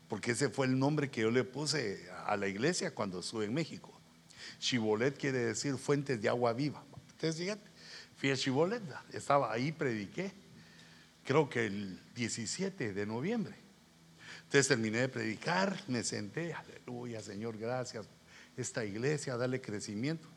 [0.08, 3.54] porque ese fue el nombre que yo le puse a la iglesia cuando estuve en
[3.54, 3.91] México.
[4.60, 6.82] Chibolet quiere decir fuentes de agua viva.
[7.10, 7.70] Ustedes fíjate,
[8.16, 8.82] fui a Chibolet,
[9.12, 10.32] estaba ahí, prediqué,
[11.26, 13.56] creo que el 17 de noviembre.
[14.44, 18.08] Entonces terminé de predicar, me senté, aleluya, Señor, gracias,
[18.58, 20.28] esta iglesia, dale crecimiento.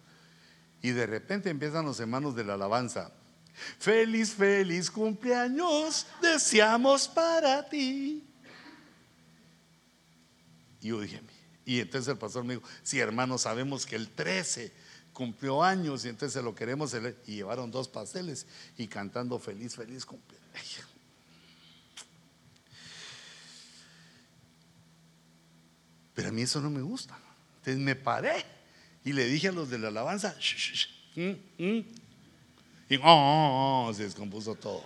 [0.82, 3.12] Y de repente empiezan los hermanos de la alabanza.
[3.78, 8.24] Feliz, feliz cumpleaños, deseamos para ti.
[10.80, 11.20] Y yo dije,
[11.64, 14.72] y entonces el pastor me dijo, sí hermano, sabemos que el 13
[15.12, 16.94] cumplió años y entonces lo queremos
[17.26, 18.46] y llevaron dos pasteles
[18.78, 20.86] y cantando feliz, feliz cumpleaños.
[26.14, 27.18] Pero a mí eso no me gusta.
[27.60, 28.44] Entonces me paré
[29.04, 30.34] y le dije a los de la alabanza,
[31.14, 31.84] mm, mm".
[32.88, 34.84] y oh, oh, oh, se descompuso todo.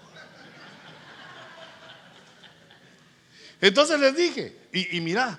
[3.60, 5.38] Entonces les dije, y, mira,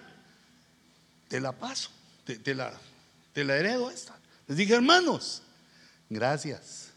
[1.27, 1.91] te la paso,
[2.23, 2.73] te, la,
[3.33, 4.17] te la heredo esta.
[4.47, 5.43] Les dije, hermanos,
[6.09, 6.91] gracias.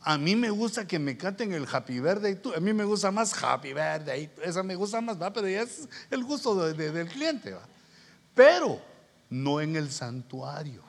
[0.00, 2.84] A mí me gusta que me canten el Happy Verde y tú, a mí me
[2.84, 5.32] gusta más Happy Verde, esa me gusta más, ¿va?
[5.32, 7.52] pero ya es el gusto del cliente.
[7.52, 7.66] ¿va?
[8.38, 8.80] Pero
[9.30, 10.80] no en el santuario.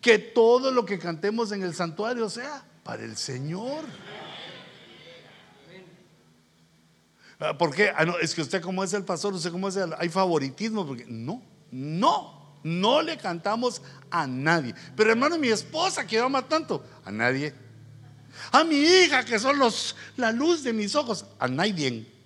[0.00, 3.84] Que todo lo que cantemos en el santuario sea para el Señor.
[7.40, 7.88] Ah, ¿Por qué?
[7.88, 11.06] Ah, es que usted como es el pastor, usted como es el, hay favoritismo, porque
[11.08, 11.42] no,
[11.72, 14.76] no, no le cantamos a nadie.
[14.94, 17.52] Pero hermano, mi esposa que ama tanto, a nadie.
[18.52, 21.26] A mi hija, que son los, la luz de mis ojos.
[21.40, 22.19] A nadie.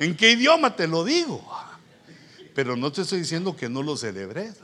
[0.00, 1.46] ¿En qué idioma te lo digo?
[2.54, 4.56] Pero no te estoy diciendo que no lo celebres.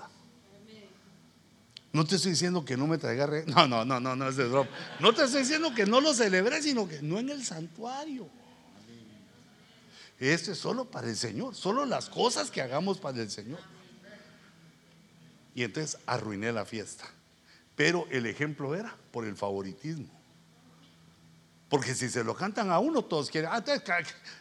[1.93, 4.49] No te estoy diciendo que no me traiga No, no, no, no, no es de
[4.49, 4.67] drop.
[4.99, 8.27] No te estoy diciendo que no lo celebré, sino que no en el santuario.
[10.19, 13.61] Esto es solo para el Señor, solo las cosas que hagamos para el Señor.
[15.55, 17.05] Y entonces arruiné la fiesta.
[17.77, 20.16] Pero el ejemplo era por el favoritismo.
[21.69, 23.51] Porque si se lo cantan a uno, todos quieren.
[23.53, 23.63] Ah,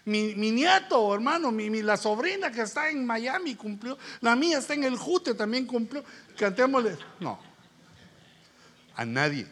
[0.05, 3.97] mi, nieto, hermano, mi, la sobrina que está en Miami cumplió.
[4.21, 6.03] La mía está en el Jute, también cumplió.
[6.37, 6.97] Cantémosle.
[7.19, 7.39] No.
[8.95, 9.47] A nadie.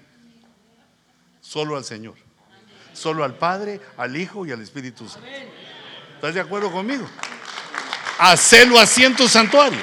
[1.41, 2.15] Solo al Señor.
[2.93, 5.27] Solo al Padre, al Hijo y al Espíritu Santo.
[6.15, 7.09] ¿Estás de acuerdo conmigo?
[8.19, 9.79] Hacelo así en tu santuario.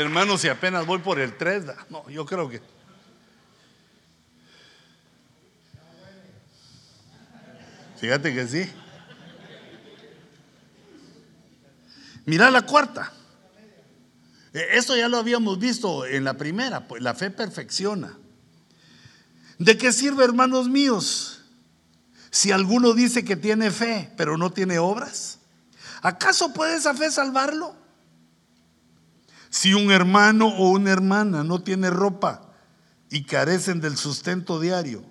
[0.00, 2.62] Hermano, si apenas voy por el 3, no, yo creo que.
[7.98, 8.72] Fíjate que sí.
[12.24, 13.12] Mira la cuarta.
[14.54, 18.16] E, esto ya lo habíamos visto en la primera, pues la fe perfecciona.
[19.58, 21.42] ¿De qué sirve, hermanos míos,
[22.30, 25.40] si alguno dice que tiene fe, pero no tiene obras?
[26.00, 27.79] ¿Acaso puede esa fe salvarlo?
[29.50, 32.52] Si un hermano o una hermana no tiene ropa
[33.10, 35.04] y carecen del sustento diario,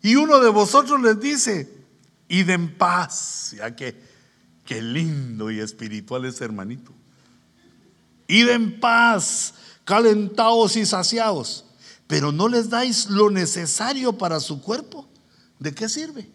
[0.00, 1.68] y uno de vosotros les dice,
[2.28, 4.00] id en paz, ya que
[4.64, 6.92] qué lindo y espiritual es hermanito.
[8.28, 11.64] Id en paz, calentados y saciados,
[12.06, 15.08] pero no les dais lo necesario para su cuerpo.
[15.58, 16.30] ¿De qué sirve?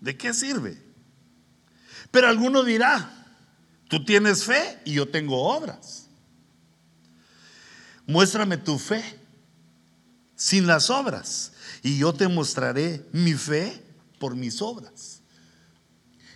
[0.00, 0.87] ¿De qué sirve?
[2.10, 3.26] Pero alguno dirá,
[3.88, 6.06] tú tienes fe y yo tengo obras.
[8.06, 9.02] Muéstrame tu fe
[10.34, 11.52] sin las obras
[11.82, 13.82] y yo te mostraré mi fe
[14.18, 15.20] por mis obras.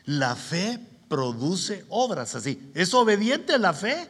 [0.04, 0.78] La fe
[1.08, 2.70] produce obras así.
[2.74, 4.08] ¿Es obediente la fe?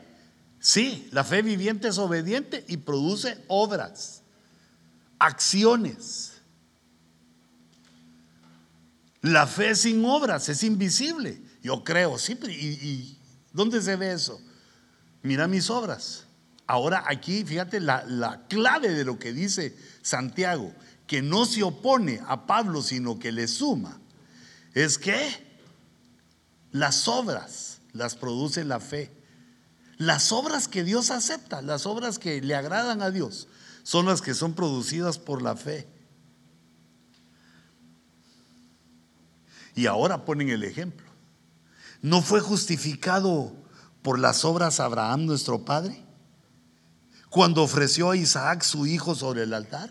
[0.59, 4.23] Sí, la fe viviente es obediente y produce obras,
[5.19, 6.35] acciones.
[9.21, 11.42] La fe sin obras es invisible.
[11.63, 13.19] Yo creo, sí, ¿y,
[13.53, 14.41] dónde se ve eso?
[15.23, 16.25] Mira mis obras.
[16.67, 20.73] Ahora aquí, fíjate la, la clave de lo que dice Santiago,
[21.07, 24.01] que no se opone a Pablo, sino que le suma,
[24.75, 25.53] es que
[26.73, 29.11] las obras las produce la fe.
[29.99, 33.47] Las obras que Dios acepta, las obras que le agradan a Dios,
[33.85, 35.87] son las que son producidas por la fe.
[39.75, 41.02] Y ahora ponen el ejemplo.
[42.03, 43.55] ¿No fue justificado
[44.03, 46.05] por las obras Abraham nuestro padre?
[47.31, 49.91] Cuando ofreció a Isaac su hijo sobre el altar.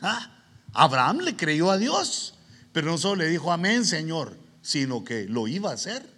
[0.00, 0.42] Ah,
[0.72, 2.34] Abraham le creyó a Dios,
[2.72, 6.16] pero no solo le dijo amén, Señor, sino que lo iba a hacer.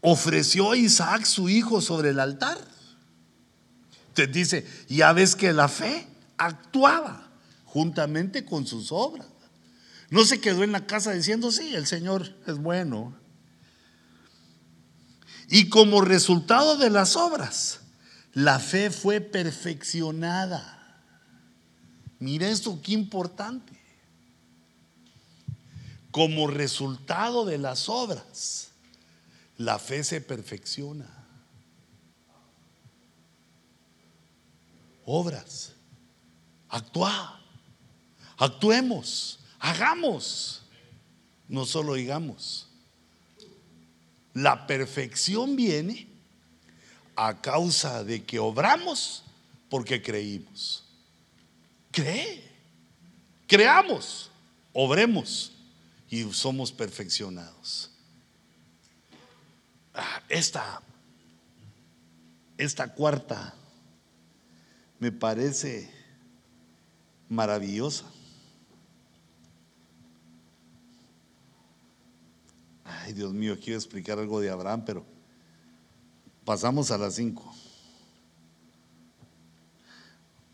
[0.00, 2.58] Ofreció a Isaac su hijo sobre el altar.
[4.14, 6.06] Te dice, ya ves que la fe
[6.36, 7.30] actuaba
[7.64, 9.26] juntamente con sus obras.
[10.14, 13.18] No se quedó en la casa diciendo, sí, el Señor es bueno.
[15.48, 17.80] Y como resultado de las obras,
[18.32, 21.02] la fe fue perfeccionada.
[22.20, 23.72] Mira esto, qué importante.
[26.12, 28.68] Como resultado de las obras,
[29.56, 31.08] la fe se perfecciona.
[35.04, 35.72] Obras.
[36.68, 37.40] Actúa.
[38.36, 39.40] Actuemos.
[39.64, 40.60] Hagamos,
[41.48, 42.68] no solo digamos.
[44.34, 46.06] La perfección viene
[47.16, 49.22] a causa de que obramos
[49.70, 50.84] porque creímos.
[51.90, 52.44] Cree,
[53.46, 54.30] creamos,
[54.74, 55.50] obremos
[56.10, 57.90] y somos perfeccionados.
[59.94, 60.82] Ah, esta,
[62.58, 63.54] esta cuarta
[64.98, 65.90] me parece
[67.30, 68.13] maravillosa.
[73.02, 75.04] Ay, Dios mío, quiero explicar algo de Abraham, pero
[76.44, 77.54] pasamos a las cinco.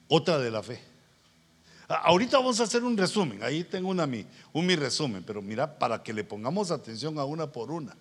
[0.09, 0.81] Otra de la fe.
[1.89, 3.43] Ahorita vamos a hacer un resumen.
[3.43, 4.09] Ahí tengo una,
[4.53, 7.97] un mi resumen, pero mira, para que le pongamos atención a una por una.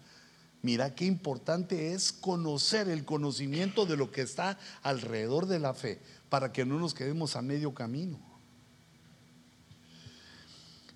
[0.62, 6.00] Mira qué importante es conocer el conocimiento de lo que está alrededor de la fe,
[6.30, 8.20] para que no nos quedemos a medio camino.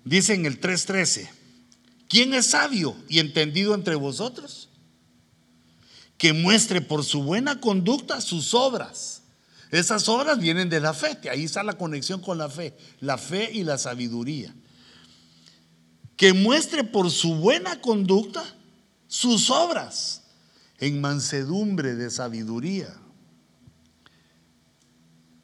[0.04, 1.28] Dice en el 3.13,
[2.14, 4.68] ¿quién es sabio y entendido entre vosotros?
[6.16, 9.22] Que muestre por su buena conducta sus obras.
[9.72, 13.50] Esas obras vienen de la fe, ahí está la conexión con la fe, la fe
[13.52, 14.54] y la sabiduría.
[16.16, 18.44] Que muestre por su buena conducta
[19.08, 20.22] sus obras
[20.78, 22.94] en mansedumbre de sabiduría.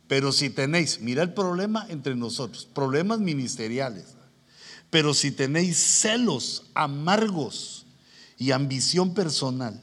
[0.07, 4.20] Pero si tenéis, mira el problema entre nosotros, problemas ministeriales.
[4.91, 7.87] Pero si tenéis celos amargos
[8.37, 9.81] y ambición personal,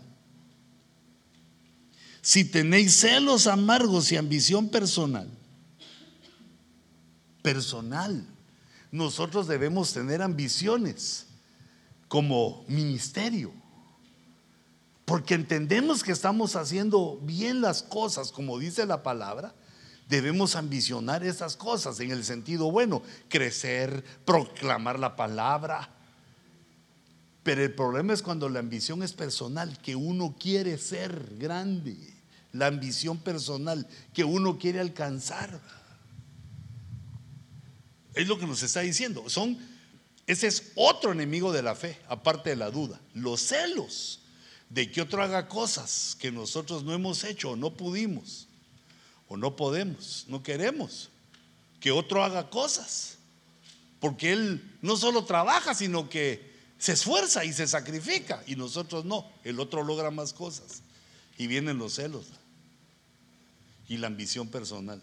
[2.22, 5.30] si tenéis celos amargos y ambición personal,
[7.42, 8.28] personal,
[8.92, 11.28] nosotros debemos tener ambiciones
[12.10, 13.54] como ministerio.
[15.06, 19.56] Porque entendemos que estamos haciendo bien las cosas, como dice la palabra,
[20.08, 25.90] debemos ambicionar esas cosas en el sentido bueno, crecer, proclamar la palabra.
[27.44, 31.98] Pero el problema es cuando la ambición es personal, que uno quiere ser grande,
[32.54, 35.62] la ambición personal que uno quiere alcanzar.
[38.14, 39.30] Es lo que nos está diciendo.
[39.30, 39.58] Son,
[40.26, 44.22] ese es otro enemigo de la fe, aparte de la duda, los celos
[44.70, 48.47] de que otro haga cosas que nosotros no hemos hecho o no pudimos
[49.28, 51.10] o no podemos, no queremos
[51.80, 53.18] que otro haga cosas.
[54.00, 58.44] Porque Él no solo trabaja, sino que se esfuerza y se sacrifica.
[58.46, 59.26] Y nosotros no.
[59.44, 60.84] El otro logra más cosas.
[61.38, 62.26] Y vienen los celos
[63.88, 65.02] y la ambición personal.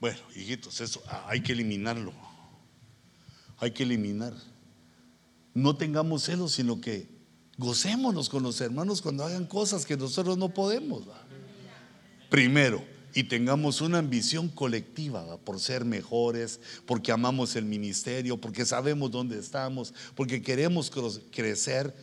[0.00, 2.12] Bueno, hijitos, eso hay que eliminarlo.
[3.58, 4.34] Hay que eliminar.
[5.54, 7.06] No tengamos celos, sino que
[7.58, 11.06] gocémonos con los hermanos cuando hagan cosas que nosotros no podemos
[12.32, 12.82] primero
[13.14, 19.38] y tengamos una ambición colectiva por ser mejores, porque amamos el ministerio, porque sabemos dónde
[19.38, 20.90] estamos, porque queremos
[21.30, 21.94] crecer.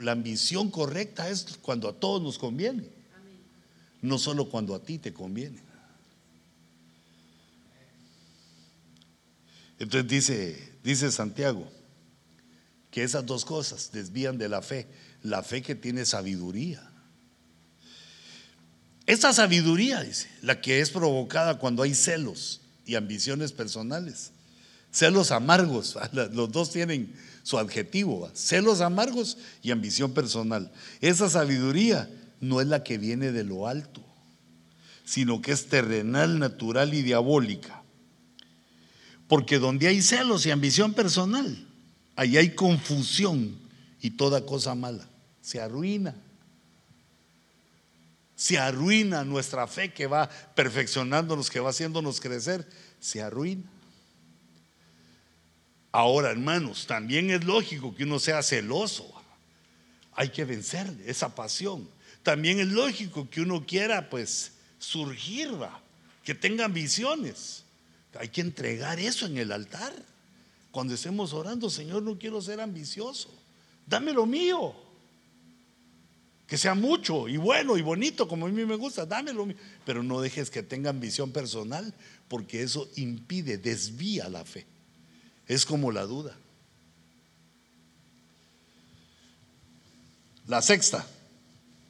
[0.00, 2.88] La ambición correcta es cuando a todos nos conviene,
[4.00, 5.60] no solo cuando a ti te conviene.
[9.78, 11.68] Entonces dice, dice Santiago
[12.90, 14.86] que esas dos cosas desvían de la fe,
[15.22, 16.93] la fe que tiene sabiduría
[19.06, 24.32] esa sabiduría, dice, la que es provocada cuando hay celos y ambiciones personales.
[24.90, 30.72] Celos amargos, los dos tienen su adjetivo, celos amargos y ambición personal.
[31.00, 32.08] Esa sabiduría
[32.40, 34.02] no es la que viene de lo alto,
[35.04, 37.82] sino que es terrenal, natural y diabólica.
[39.28, 41.66] Porque donde hay celos y ambición personal,
[42.16, 43.58] ahí hay confusión
[44.00, 45.06] y toda cosa mala.
[45.42, 46.14] Se arruina
[48.36, 53.70] se arruina nuestra fe que va perfeccionándonos, que va haciéndonos crecer, se arruina.
[55.92, 59.08] Ahora, hermanos, también es lógico que uno sea celoso.
[60.12, 61.88] Hay que vencer esa pasión.
[62.24, 65.50] También es lógico que uno quiera, pues, surgir,
[66.24, 67.64] que tenga ambiciones.
[68.18, 69.92] Hay que entregar eso en el altar.
[70.72, 73.30] Cuando estemos orando, Señor, no quiero ser ambicioso.
[73.86, 74.83] Dame lo mío
[76.54, 79.48] que sea mucho y bueno y bonito como a mí me gusta, dámelo.
[79.84, 81.92] Pero no dejes que tenga ambición personal
[82.28, 84.64] porque eso impide, desvía la fe.
[85.48, 86.36] Es como la duda.
[90.46, 91.04] La sexta,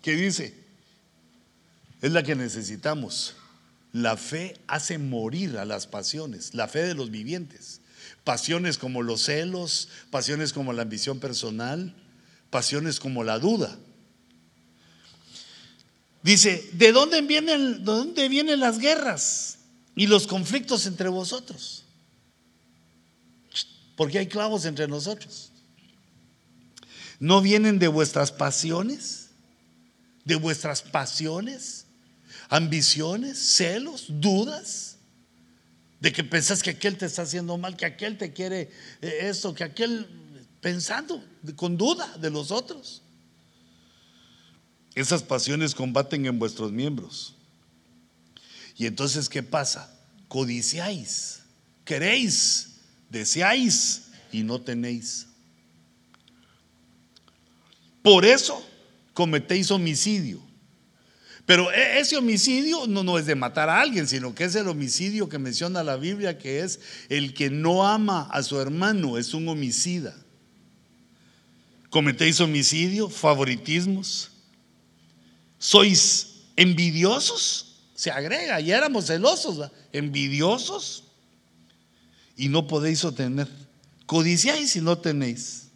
[0.00, 0.54] ¿qué dice?
[2.00, 3.34] Es la que necesitamos.
[3.92, 7.82] La fe hace morir a las pasiones, la fe de los vivientes.
[8.24, 11.94] Pasiones como los celos, pasiones como la ambición personal,
[12.48, 13.78] pasiones como la duda.
[16.24, 19.58] Dice, ¿de dónde vienen, de dónde vienen las guerras
[19.94, 21.84] y los conflictos entre vosotros?
[23.94, 25.52] Porque hay clavos entre nosotros.
[27.20, 29.28] ¿No vienen de vuestras pasiones?
[30.24, 31.84] ¿De vuestras pasiones?
[32.48, 33.38] ¿Ambiciones?
[33.38, 34.06] ¿Celos?
[34.08, 34.96] ¿Dudas?
[36.00, 38.70] De que pensás que aquel te está haciendo mal, que aquel te quiere
[39.02, 40.08] eh, esto, que aquel
[40.62, 41.22] pensando
[41.54, 43.03] con duda de los otros.
[44.94, 47.34] Esas pasiones combaten en vuestros miembros.
[48.76, 49.92] Y entonces, ¿qué pasa?
[50.28, 51.40] Codiciáis,
[51.84, 52.76] queréis,
[53.10, 54.02] deseáis
[54.32, 55.26] y no tenéis.
[58.02, 58.64] Por eso
[59.12, 60.40] cometéis homicidio.
[61.46, 64.68] Pero e, ese homicidio no, no es de matar a alguien, sino que es el
[64.68, 69.34] homicidio que menciona la Biblia, que es el que no ama a su hermano, es
[69.34, 70.16] un homicida.
[71.90, 74.30] Cometéis homicidio, favoritismos,
[75.64, 77.76] ¿Sois envidiosos?
[77.94, 81.04] Se agrega, y éramos celosos, envidiosos,
[82.36, 83.48] y no podéis obtener.
[84.04, 85.68] Codiciáis y no tenéis.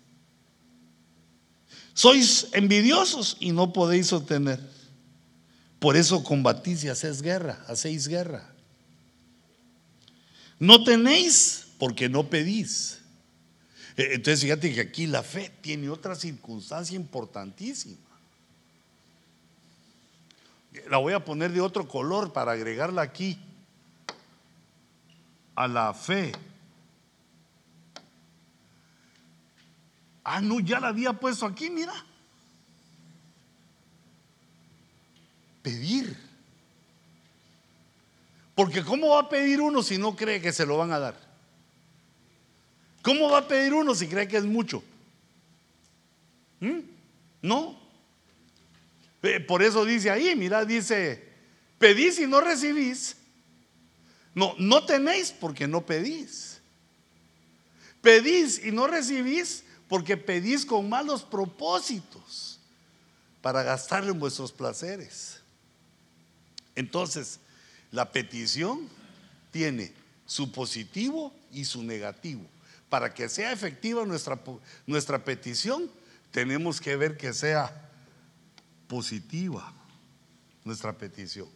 [1.94, 4.60] Sois envidiosos y no podéis obtener.
[5.78, 8.47] Por eso combatís y hacéis guerra, hacéis guerra.
[10.59, 12.98] No tenéis porque no pedís.
[13.97, 18.07] E, entonces fíjate que aquí la fe tiene otra circunstancia importantísima.
[20.90, 23.38] La voy a poner de otro color para agregarla aquí
[25.55, 26.32] a la fe.
[30.22, 31.92] Ah, no, ya la había puesto aquí, mira.
[35.62, 36.16] Pedir.
[38.55, 41.16] Porque ¿cómo va a pedir uno si no cree que se lo van a dar?
[43.02, 44.82] ¿Cómo va a pedir uno si cree que es mucho?
[46.60, 46.80] ¿Mm?
[47.42, 47.88] No.
[49.22, 51.24] Eh, por eso dice ahí, mira, dice,
[51.78, 53.16] pedís y no recibís.
[54.34, 56.60] No, no tenéis porque no pedís.
[58.00, 62.60] Pedís y no recibís porque pedís con malos propósitos
[63.40, 65.40] para gastarlo en vuestros placeres.
[66.76, 67.40] Entonces,
[67.90, 68.88] la petición
[69.50, 69.92] tiene
[70.26, 72.42] su positivo y su negativo.
[72.88, 74.38] Para que sea efectiva nuestra,
[74.86, 75.90] nuestra petición,
[76.30, 77.88] tenemos que ver que sea
[78.89, 79.73] positiva
[80.65, 81.48] nuestra petición.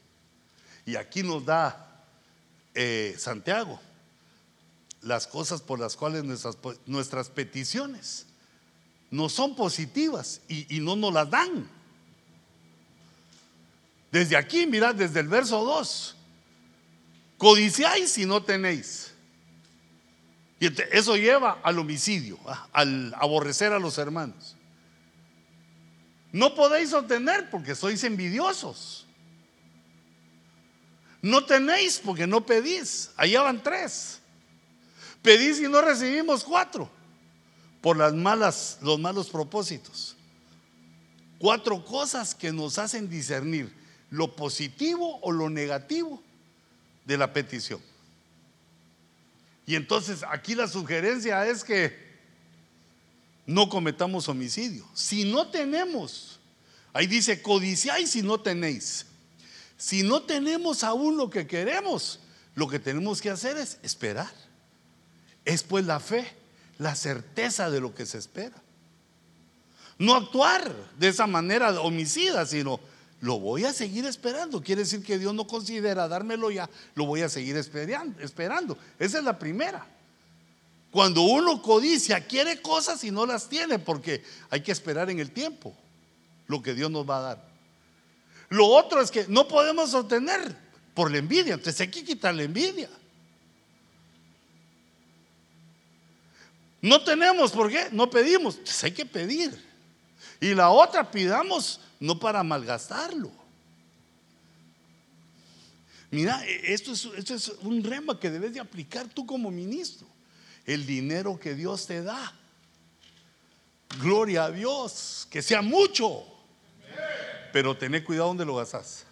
[0.87, 2.05] Y aquí nos da
[2.75, 3.81] eh, Santiago
[5.03, 6.57] las cosas por las cuales nuestras,
[6.87, 8.27] nuestras peticiones
[9.11, 11.69] no son positivas y, no nos las dan.
[14.11, 16.17] Desde aquí, mirad, desde el verso 2,
[17.37, 19.13] codiciáis y no tenéis.
[20.61, 22.39] Y eso lleva al homicidio,
[22.73, 24.57] al aborrecer a los hermanos.
[26.33, 29.07] No podéis obtener porque sois envidiosos.
[31.21, 33.11] No tenéis porque no pedís.
[33.17, 34.19] Allá van tres.
[35.23, 36.91] Pedís y no recibimos cuatro
[37.81, 40.17] por las malas, los malos propósitos.
[41.39, 43.73] Cuatro cosas que nos hacen discernir
[44.11, 46.23] lo positivo o lo negativo
[47.05, 47.81] de la petición.
[49.67, 52.12] Y entonces aquí la sugerencia es que
[53.47, 54.87] no cometamos homicidio.
[54.95, 56.39] Si no tenemos,
[56.93, 59.07] ahí dice, codiciáis si no tenéis.
[59.77, 62.21] Si no tenemos aún lo que queremos,
[62.55, 64.33] lo que tenemos que hacer es esperar.
[65.45, 66.27] Es pues la fe,
[66.79, 68.55] la certeza de lo que se espera.
[69.99, 72.81] No actuar de esa manera homicida, sino
[73.21, 74.63] lo voy a seguir esperando.
[74.63, 78.79] Quiere decir que Dios no considera dármelo ya, lo voy a seguir esperando.
[78.99, 79.87] Esa es la primera.
[80.93, 85.31] Cuando uno codicia, quiere cosas y no las tiene porque hay que esperar en el
[85.31, 85.75] tiempo
[86.47, 87.49] lo que Dios nos va a dar.
[88.51, 90.55] Lo otro es que no podemos obtener
[90.93, 91.55] por la envidia.
[91.55, 92.91] Entonces hay que quitar la envidia.
[96.83, 97.89] No tenemos, ¿por qué?
[97.91, 98.57] No pedimos.
[98.57, 99.59] Entonces hay que pedir.
[100.43, 103.33] Y la otra, pidamos no para malgastarlo.
[106.11, 110.12] Mira, esto es, esto es un rema que debes de aplicar tú como ministro.
[110.67, 112.33] El dinero que Dios te da.
[114.01, 116.25] Gloria a Dios, que sea mucho.
[117.53, 119.05] Pero tené cuidado donde lo gastas.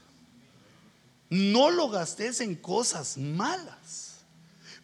[1.28, 4.18] No lo gastes en cosas malas.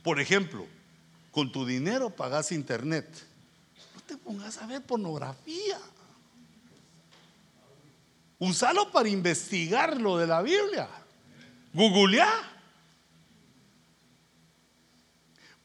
[0.03, 0.67] Por ejemplo,
[1.31, 3.07] con tu dinero pagas internet.
[3.95, 5.79] No te pongas a ver pornografía.
[8.39, 10.89] Usalo para investigar lo de la Biblia.
[11.73, 12.56] Googlea.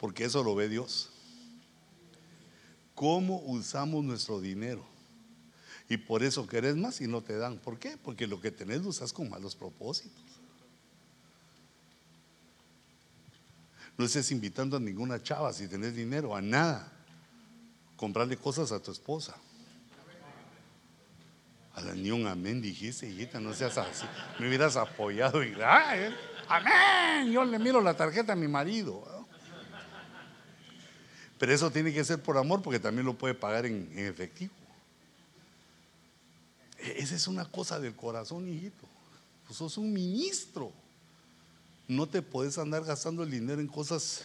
[0.02, 1.12] Porque eso lo ve Dios.
[2.96, 4.84] ¿Cómo usamos nuestro dinero?
[5.88, 7.60] Y por eso querés más y no te dan.
[7.60, 7.98] ¿Por qué?
[7.98, 10.24] Porque lo que tenés lo usas con malos propósitos.
[13.96, 16.92] No estés invitando a ninguna chava si tenés dinero, a nada.
[17.96, 19.36] Comprarle cosas a tu esposa.
[21.76, 24.08] A la ni un amén dijiste, hijita, no seas así.
[24.40, 27.32] Me hubieras apoyado y, amén.
[27.32, 29.11] Yo le miro la tarjeta a mi marido.
[31.42, 34.54] Pero eso tiene que ser por amor porque también lo puede pagar en efectivo.
[36.78, 38.88] Esa es una cosa del corazón, hijito.
[39.48, 40.72] Pues sos un ministro.
[41.88, 44.24] No te puedes andar gastando el dinero en cosas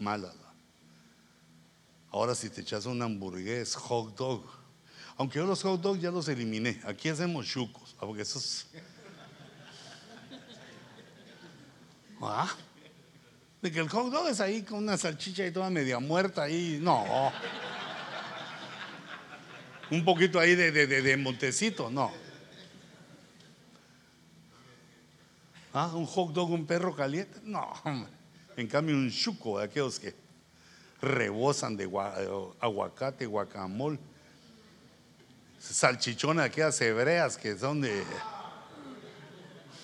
[0.00, 0.34] malas.
[2.10, 4.42] Ahora si te echas un hamburgués, hot dog.
[5.16, 6.80] Aunque yo los hot dogs ya los eliminé.
[6.82, 7.94] Aquí hacemos chucos.
[8.00, 8.66] Porque esos...
[12.20, 12.52] ¿Ah?
[13.62, 16.78] De que el hot dog es ahí con una salchicha y toda media muerta ahí.
[16.80, 17.32] No
[19.90, 22.12] un poquito ahí de, de, Montecito, no.
[25.72, 27.72] Ah, un hot dog, un perro caliente, no,
[28.56, 30.14] En cambio, un chuco de aquellos que
[31.00, 32.28] rebosan de eh,
[32.60, 33.98] aguacate, guacamole,
[35.58, 38.04] salchichones aquellas hebreas que son de,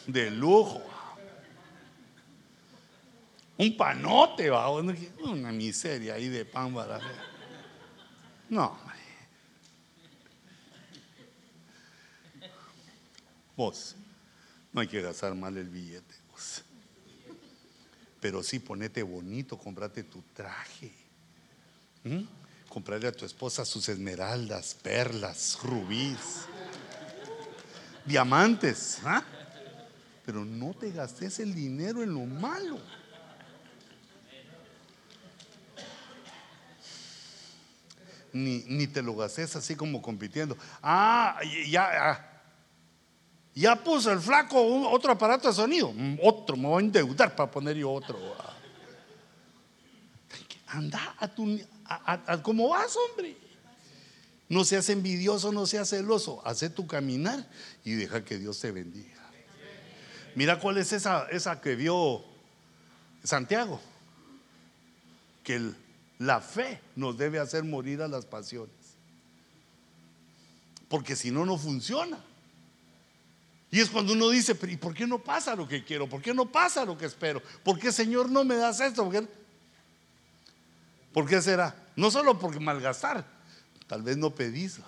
[0.07, 0.83] de lujo.
[3.57, 7.01] Un panote, va, una miseria ahí de pan para
[8.49, 8.77] No,
[13.57, 13.95] vos,
[14.73, 16.63] no hay que gastar mal el billete, vos.
[18.21, 20.93] Pero sí, ponete bonito, comprate tu traje.
[22.03, 22.23] ¿Mm?
[22.69, 26.47] Comprarle a tu esposa sus esmeraldas, perlas, rubíes,
[28.05, 28.99] diamantes.
[29.05, 29.23] ¿ah?
[30.27, 32.81] Pero no te gastes el dinero en lo malo.
[38.35, 40.59] Ni, te lo gastes así como compitiendo.
[40.83, 41.39] Ah,
[41.69, 42.43] ya, ah.
[43.55, 45.93] ya puso el flaco otro aparato de sonido.
[45.93, 48.19] Mm, otro, me voy a endeudar para poner yo otro.
[48.39, 48.55] Ah.
[50.67, 51.61] Anda a tu,
[52.43, 53.37] ¿Cómo vas, hombre?
[54.49, 56.43] No seas envidioso, no seas celoso.
[56.45, 57.49] Hace tu caminar
[57.85, 59.15] y deja que Dios te bendiga.
[60.35, 62.25] Mira cuál es esa, esa que vio
[63.23, 63.81] Santiago.
[65.45, 65.73] Que
[66.19, 68.75] la fe nos debe hacer morir a las pasiones.
[70.89, 72.19] Porque si no, no funciona.
[73.71, 76.09] Y es cuando uno dice, ¿y por qué no pasa lo que quiero?
[76.09, 77.43] ¿Por qué no pasa lo que espero?
[77.65, 79.03] ¿Por qué Señor no me das esto?
[79.03, 79.29] ¿Por qué,
[81.13, 81.75] ¿Por qué será?
[81.97, 83.25] No solo por malgastar,
[83.89, 84.79] tal vez no pedís.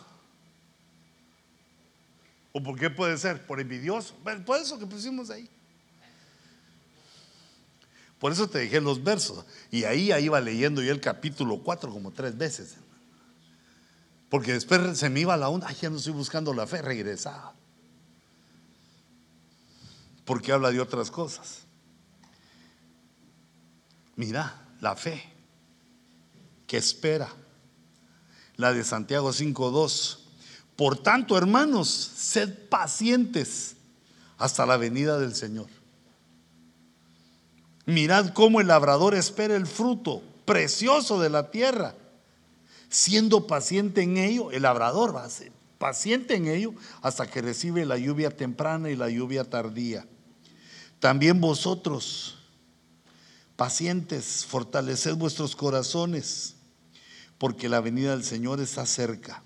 [2.53, 3.45] ¿O por qué puede ser?
[3.45, 4.15] Por envidioso.
[4.45, 5.49] Por eso que pusimos ahí.
[8.19, 9.45] Por eso te dejé los versos.
[9.71, 12.77] Y ahí, iba leyendo yo el capítulo 4 como tres veces.
[14.31, 15.67] Porque después se me iba la onda.
[15.69, 16.83] Ay, ya no estoy buscando la fe.
[16.83, 17.55] Regresaba.
[20.25, 21.61] Porque habla de otras cosas.
[24.17, 25.23] Mira, la fe
[26.67, 27.29] que espera.
[28.57, 30.19] La de Santiago 5.2.
[30.75, 33.77] Por tanto, hermanos, sed pacientes
[34.39, 35.76] hasta la venida del Señor.
[37.87, 41.95] Mirad cómo el labrador espera el fruto precioso de la tierra,
[42.89, 47.85] siendo paciente en ello, el labrador va a ser paciente en ello hasta que recibe
[47.85, 50.07] la lluvia temprana y la lluvia tardía.
[51.01, 52.37] También vosotros,
[53.57, 56.55] pacientes, fortaleced vuestros corazones
[57.39, 59.43] porque la venida del Señor está cerca.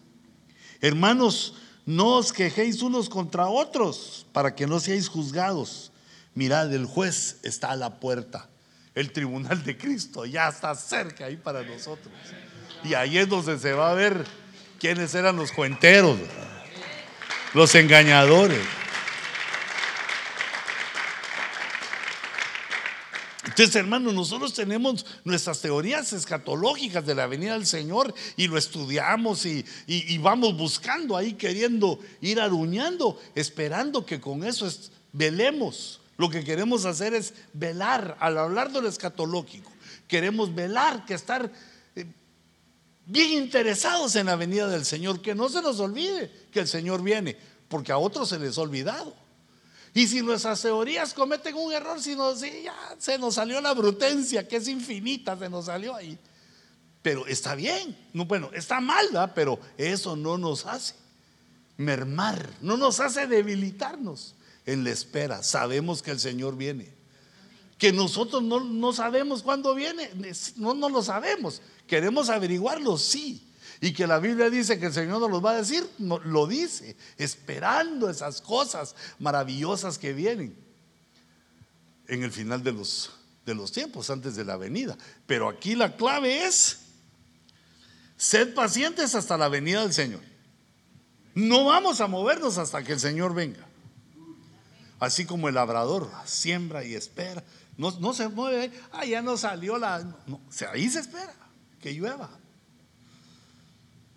[0.81, 1.55] Hermanos,
[1.85, 5.90] no os quejéis unos contra otros para que no seáis juzgados.
[6.35, 8.49] Mirad, el juez está a la puerta.
[8.95, 12.13] El tribunal de Cristo ya está cerca ahí para nosotros.
[12.85, 14.25] Y ahí es donde se va a ver
[14.79, 16.19] quiénes eran los cuenteros,
[17.55, 18.61] los engañadores.
[23.45, 29.45] Entonces, hermanos, nosotros tenemos nuestras teorías escatológicas de la venida del Señor y lo estudiamos
[29.45, 29.65] y,
[30.19, 34.67] vamos buscando ahí, queriendo ir aruñando, esperando que con eso
[35.13, 36.00] velemos.
[36.21, 39.73] Lo que queremos hacer es velar, al hablar de lo escatológico,
[40.07, 41.51] queremos velar, que estar
[41.97, 42.05] eh,
[43.07, 47.03] bien interesados en la venida del Señor, que no se nos olvide que el Señor
[47.03, 47.39] viene,
[47.69, 49.15] porque a otros se les ha olvidado.
[49.95, 54.57] Y si nuestras teorías cometen un error, si, ya se nos salió la brutencia, que
[54.57, 56.19] es infinita, se nos salió ahí.
[57.01, 60.93] Pero está bien, no, bueno, está mal, pero eso no nos hace
[61.79, 64.35] mermar, no nos hace debilitarnos
[64.71, 65.43] en la espera.
[65.43, 66.93] Sabemos que el Señor viene.
[67.79, 70.11] Que nosotros no, no sabemos cuándo viene,
[70.57, 71.63] no, no lo sabemos.
[71.87, 73.49] Queremos averiguarlo, sí.
[73.81, 76.97] Y que la Biblia dice que el Señor nos los va a decir, lo dice,
[77.17, 80.55] esperando esas cosas maravillosas que vienen
[82.07, 83.11] en el final de los,
[83.47, 84.99] de los tiempos, antes de la venida.
[85.27, 86.81] Pero aquí la clave es,
[88.19, 90.21] sed pacientes hasta la venida del Señor.
[91.35, 93.70] No vamos a movernos hasta que el Señor venga.
[95.01, 97.43] Así como el labrador siembra y espera.
[97.77, 100.01] No, se mueve, ah, ya no salió la...
[100.27, 100.41] No,
[100.71, 101.35] ahí se espera
[101.81, 102.31] que llueva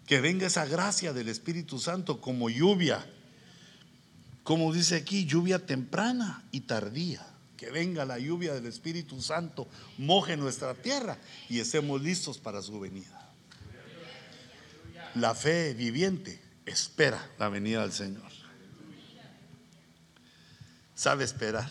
[0.06, 3.06] que venga esa gracia del Espíritu Santo como lluvia,
[4.44, 7.26] como dice aquí, lluvia temprana y tardía.
[7.58, 11.18] Que venga la lluvia del Espíritu Santo, moje nuestra tierra
[11.50, 13.32] y estemos listos para su venida.
[15.16, 18.33] La fe viviente espera la venida del Señor.
[21.04, 21.70] Sabe esperar.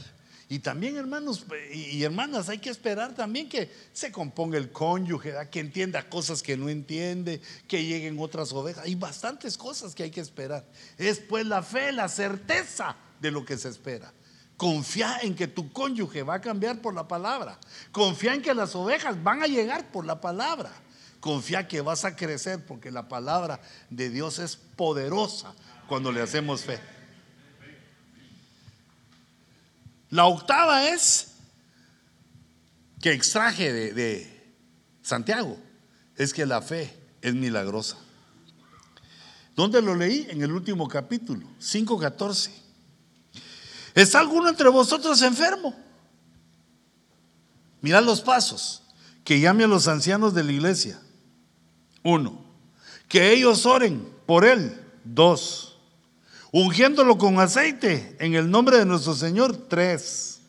[0.51, 5.61] Y también, hermanos y hermanas, hay que esperar también que se componga el cónyuge, que
[5.61, 8.85] entienda cosas que no entiende, que lleguen otras ovejas.
[8.85, 10.67] Hay bastantes cosas que hay que esperar.
[10.99, 14.13] Es pues la fe, la certeza de lo que se espera.
[14.59, 17.59] Confía en que tu cónyuge va a cambiar por la palabra.
[17.91, 20.71] Confía en que las ovejas van a llegar por la palabra.
[21.21, 25.55] Confía que vas a crecer porque la palabra de Dios es poderosa
[25.89, 26.79] cuando le hacemos fe.
[30.13, 31.29] La octava es
[33.01, 34.55] que extraje de,
[35.01, 35.59] Santiago,
[36.17, 37.97] es que la fe es milagrosa.
[39.57, 40.27] ¿Dónde lo leí?
[40.29, 42.51] En el último capítulo, 5.14.
[43.95, 45.75] ¿Está alguno entre vosotros enfermo?
[47.81, 48.83] Mirad los pasos.
[49.25, 51.01] Que llame a los ancianos de la iglesia.
[52.03, 52.45] Uno.
[53.09, 54.79] Que ellos oren por él.
[55.05, 55.72] Dos.
[56.53, 59.57] Ungiéndolo con aceite en el nombre de nuestro Señor.
[59.69, 60.41] Tres.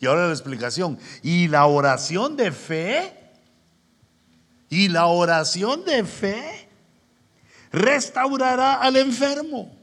[0.00, 0.96] Y ahora la explicación.
[1.22, 3.12] Y la oración de fe.
[4.70, 6.68] Y la oración de fe
[7.72, 9.76] restaurará al enfermo.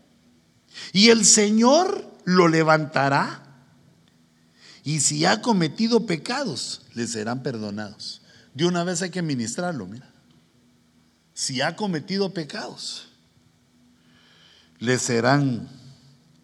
[0.94, 3.44] Y el Señor lo levantará.
[4.86, 8.22] Y si ha cometido pecados, le serán perdonados.
[8.54, 10.10] De una vez hay que ministrarlo, mira.
[11.34, 13.13] Si ha cometido pecados,
[14.84, 15.70] le serán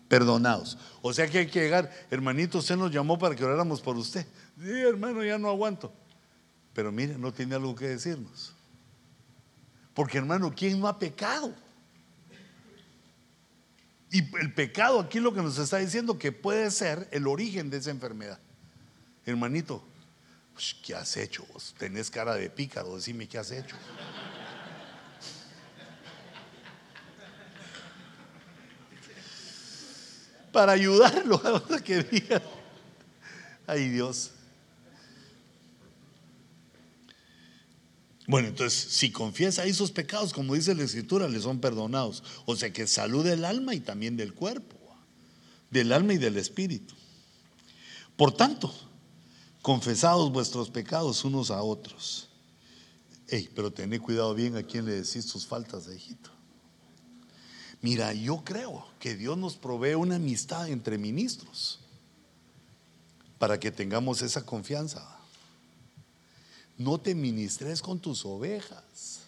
[0.08, 0.78] perdonados.
[1.02, 4.26] O sea que hay que llegar, hermanito, usted nos llamó para que oráramos por usted.
[4.58, 5.92] Sí, hermano, ya no aguanto.
[6.74, 8.54] Pero mire, no tiene algo que decirnos.
[9.94, 11.54] Porque hermano, ¿quién no ha pecado?
[14.10, 17.78] Y el pecado aquí lo que nos está diciendo que puede ser el origen de
[17.78, 18.40] esa enfermedad.
[19.26, 19.84] Hermanito,
[20.82, 21.46] ¿qué has hecho?
[21.78, 23.76] Tenés cara de pícaro, decime qué has hecho.
[30.52, 31.42] Para ayudarlo
[31.76, 32.42] a que diga,
[33.68, 34.32] ay Dios.
[38.30, 42.24] Bueno, entonces, si confiesa ahí sus pecados, como dice la Escritura, le son perdonados.
[42.46, 44.76] O sea que salud del alma y también del cuerpo,
[45.72, 46.94] del alma y del espíritu.
[48.16, 48.72] Por tanto,
[49.64, 52.30] confesados vuestros pecados unos a otros.
[53.28, 56.30] Ey, pero tened cuidado bien a quién le decís tus faltas hijito.
[57.82, 61.80] Mira, yo creo que Dios nos provee una amistad entre ministros
[63.38, 65.20] para que tengamos esa confianza
[66.80, 69.20] no te ministres con tus ovejas,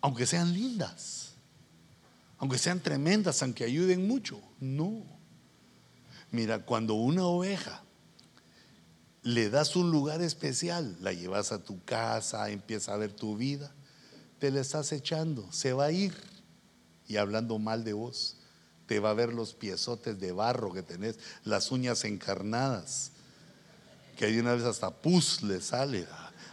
[0.00, 1.32] aunque sean lindas,
[2.38, 4.40] aunque sean tremendas, aunque ayuden mucho.
[4.60, 5.02] No.
[6.30, 7.82] Mira, cuando una oveja
[9.24, 13.72] le das un lugar especial, la llevas a tu casa, empieza a ver tu vida,
[14.38, 16.14] te la estás echando, se va a ir
[17.06, 18.36] y hablando mal de vos,
[18.86, 23.12] te va a ver los piezotes de barro que tenés, las uñas encarnadas,
[24.16, 26.06] que hay una vez hasta pus le sale.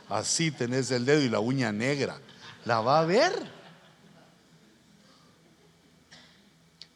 [0.10, 2.20] Así tenés el dedo y la uña negra.
[2.66, 3.34] La va a ver.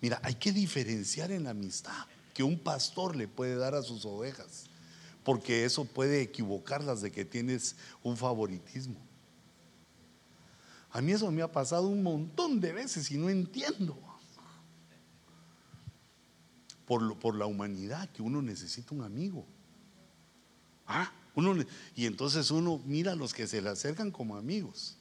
[0.02, 4.06] Mira, hay que diferenciar en la amistad que un pastor le puede dar a sus
[4.06, 4.66] ovejas,
[5.24, 9.00] porque eso puede equivocarlas de que tienes un favoritismo.
[10.96, 13.98] A mí eso me ha pasado un montón de veces y no entiendo.
[16.86, 19.46] Por, la humanidad, que uno necesita un amigo.
[20.88, 21.66] Ah, uno,
[21.98, 24.96] y entonces uno mira a los que se le acercan como amigos.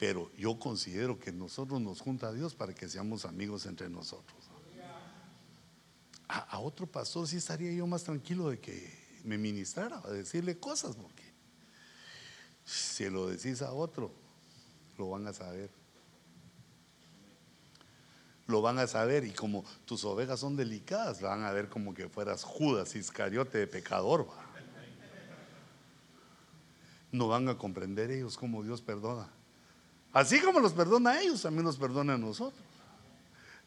[0.00, 4.50] Pero yo considero que nosotros nos junta a Dios para que seamos amigos entre nosotros.
[6.26, 10.96] A, otro pastor sí estaría yo más tranquilo de que me ministrara, a decirle cosas,
[10.96, 11.22] porque
[12.64, 14.19] si lo decís a otro,
[15.00, 15.70] lo van a saber.
[18.46, 22.08] Lo van a saber y como tus ovejas son delicadas, van a ver como que
[22.08, 24.28] fueras Judas Iscariote de pecador.
[27.12, 29.28] no van a comprender ellos cómo Dios perdona.
[30.12, 32.60] Así como los perdona a ellos, también nos perdona a nosotros.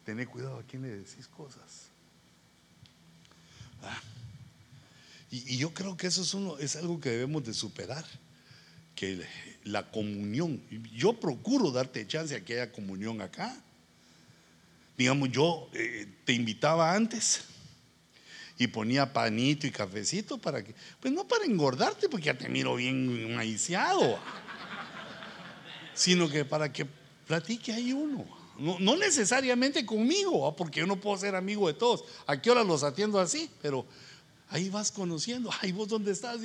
[0.04, 1.88] Tened cuidado a quién le decís cosas.
[3.82, 4.00] Ah.
[5.30, 8.04] Y, yo creo que eso es, uno, es algo que debemos de superar.
[8.94, 9.26] Que
[9.64, 10.60] la comunión,
[10.94, 13.56] yo procuro darte chance a que haya comunión acá.
[14.96, 17.44] Digamos, yo eh, te invitaba antes
[18.58, 22.76] y ponía panito y cafecito para que, pues no para engordarte, porque ya te miro
[22.76, 24.18] bien maiciado,
[25.94, 26.86] sino que para que
[27.26, 28.24] platique ahí uno.
[28.56, 32.04] No, necesariamente conmigo, porque yo no puedo ser amigo de todos.
[32.26, 33.50] ¿A qué hora los atiendo así?
[33.60, 33.84] Pero
[34.50, 35.50] ahí vas conociendo.
[35.60, 36.40] Ay, vos dónde estás?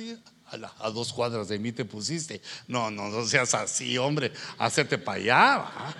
[0.78, 2.40] a, dos cuadras de mí te pusiste.
[2.66, 4.32] No, no, no seas así, hombre.
[4.58, 5.94] Hacerte para allá.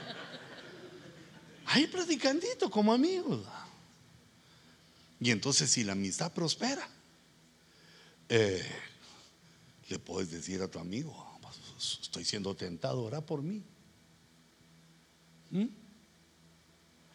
[1.66, 3.46] Ahí platicandito como amigos.
[5.20, 6.88] Y entonces si la amistad prospera,
[8.28, 8.64] eh,
[9.88, 13.62] le puedes decir a tu amigo, pues, estoy siendo tentado, ora por mí.
[15.50, 15.66] ¿Mm?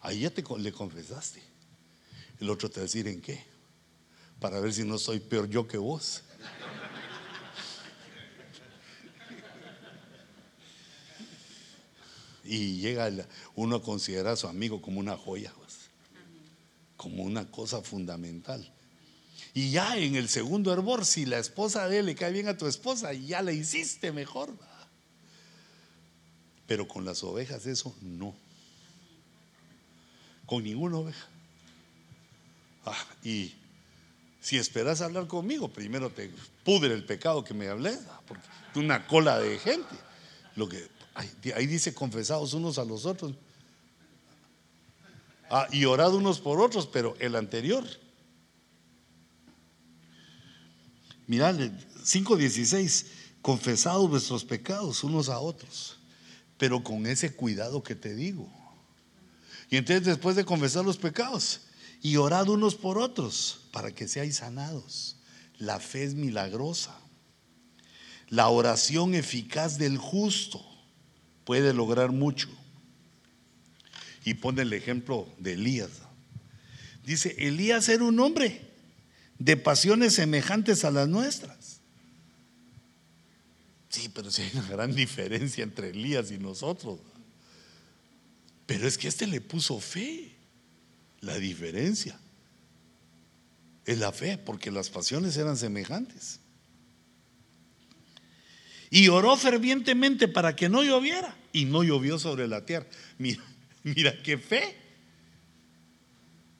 [0.02, 1.42] Ahí ya te le confesaste.
[2.38, 3.55] El otro te va a decir, ¿en qué?
[4.40, 6.22] Para ver si no soy peor yo que vos.
[12.44, 13.10] Y llega
[13.56, 15.90] uno a considerar a su amigo como una joya, pues,
[16.96, 18.72] como una cosa fundamental.
[19.52, 22.56] Y ya en el segundo hervor, si la esposa de él le cae bien a
[22.56, 24.54] tu esposa, ya la hiciste mejor.
[26.66, 28.34] Pero con las ovejas eso no.
[30.44, 31.26] Con ninguna oveja.
[32.84, 33.54] Ah, y
[34.46, 36.30] si esperas hablar conmigo, primero te
[36.62, 37.98] pudre el pecado que me hablé,
[38.28, 38.46] porque
[38.76, 39.96] una cola de gente.
[40.54, 43.32] Lo que Ahí dice confesados unos a los otros.
[45.50, 47.84] Ah, y orad unos por otros, pero el anterior.
[51.26, 53.06] Mirad, 5.16,
[53.42, 55.98] confesados vuestros pecados unos a otros,
[56.56, 58.48] pero con ese cuidado que te digo.
[59.70, 61.62] Y entonces después de confesar los pecados,
[62.00, 65.16] y orad unos por otros, para que seáis sanados.
[65.58, 66.98] La fe es milagrosa.
[68.30, 70.64] La oración eficaz del justo
[71.44, 72.48] puede lograr mucho.
[74.24, 75.90] Y pone el ejemplo de Elías.
[77.04, 78.62] Dice, Elías era un hombre
[79.38, 81.80] de pasiones semejantes a las nuestras.
[83.90, 86.98] Sí, pero sí hay una gran diferencia entre Elías y nosotros.
[88.64, 90.32] Pero es que este le puso fe.
[91.20, 92.18] La diferencia
[93.86, 96.40] es la fe, porque las pasiones eran semejantes
[98.90, 102.86] y oró fervientemente para que no lloviera y no llovió sobre la tierra.
[103.18, 103.42] Mira,
[103.82, 104.76] mira qué fe.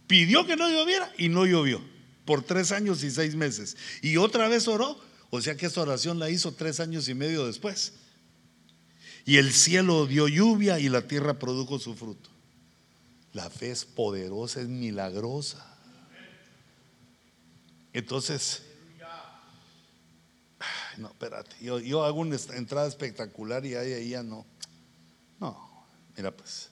[0.07, 1.81] Pidió que no lloviera y no llovió
[2.25, 3.77] por tres años y seis meses.
[4.03, 5.01] Y otra vez oró,
[5.31, 7.95] o sea que esta oración la hizo tres años y medio después.
[9.25, 12.31] Y el cielo dio lluvia y la tierra produjo su fruto.
[13.33, 15.76] La fe es poderosa, es milagrosa.
[17.97, 18.63] Entonces,
[20.99, 24.45] no, espérate, yo, hago una entrada espectacular y ahí, ya no.
[25.41, 26.69] No, mira pues.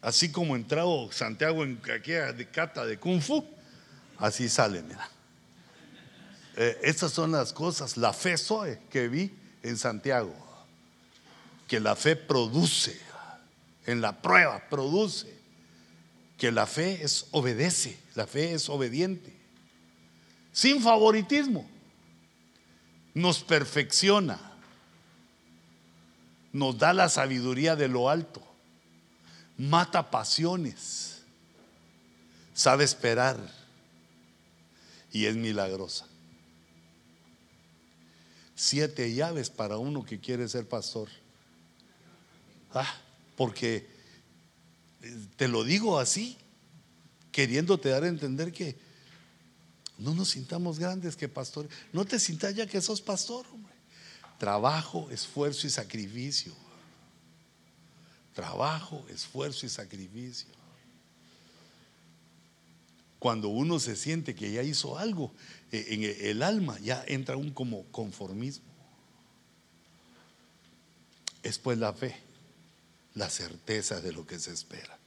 [0.00, 3.44] Así como entrado Santiago en aquella de cata de Kung Fu,
[4.18, 5.10] así sale, mira.
[6.56, 9.34] Eh, estas son las cosas, la fe soy que vi
[9.64, 10.36] en Santiago.
[11.66, 12.96] Que la fe produce,
[13.86, 15.34] en la prueba produce.
[16.38, 19.42] Que la fe es obedece, la fe es obediente.
[20.54, 21.68] Sin favoritismo.
[23.12, 24.40] Nos perfecciona,
[26.52, 28.42] nos da la sabiduría de lo alto,
[29.56, 31.22] mata pasiones,
[32.54, 33.38] sabe esperar.
[35.12, 36.06] Y es milagrosa.
[38.56, 41.08] Siete llaves para uno que quiere ser pastor.
[42.72, 42.92] Ah,
[43.36, 43.86] porque
[45.36, 46.36] te lo digo así,
[47.30, 48.83] queriéndote dar a entender que
[49.98, 51.70] no nos sintamos grandes que pastores.
[51.92, 53.72] No te sintas ya que sos pastor, hombre.
[54.38, 56.52] Trabajo, esfuerzo y sacrificio.
[58.34, 60.48] Trabajo, esfuerzo y sacrificio.
[63.20, 65.32] Cuando uno se siente que ya hizo algo,
[65.70, 68.66] eh, en el alma ya entra un como conformismo.
[71.42, 72.16] Es pues la fe,
[73.14, 74.98] la certeza de lo que se espera,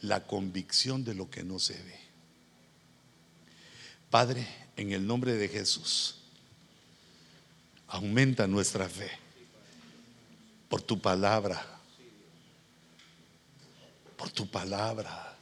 [0.00, 2.01] la convicción de lo que no se ve.
[4.12, 6.16] Padre, en el nombre de Jesús,
[7.88, 9.10] aumenta nuestra fe
[10.68, 11.64] por tu palabra,
[14.18, 15.34] por tu palabra,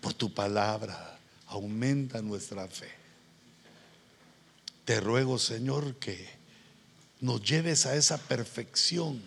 [0.00, 1.16] por tu palabra,
[1.46, 2.90] aumenta nuestra fe.
[4.84, 6.28] Te ruego, Señor, que
[7.20, 9.22] nos lleves a esa perfección,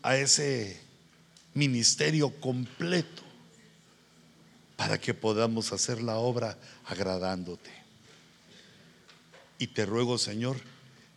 [0.00, 0.80] a ese
[1.52, 3.20] ministerio completo,
[4.78, 6.56] para que podamos hacer la obra
[6.86, 7.81] agradándote.
[9.62, 10.56] Y te ruego, Señor,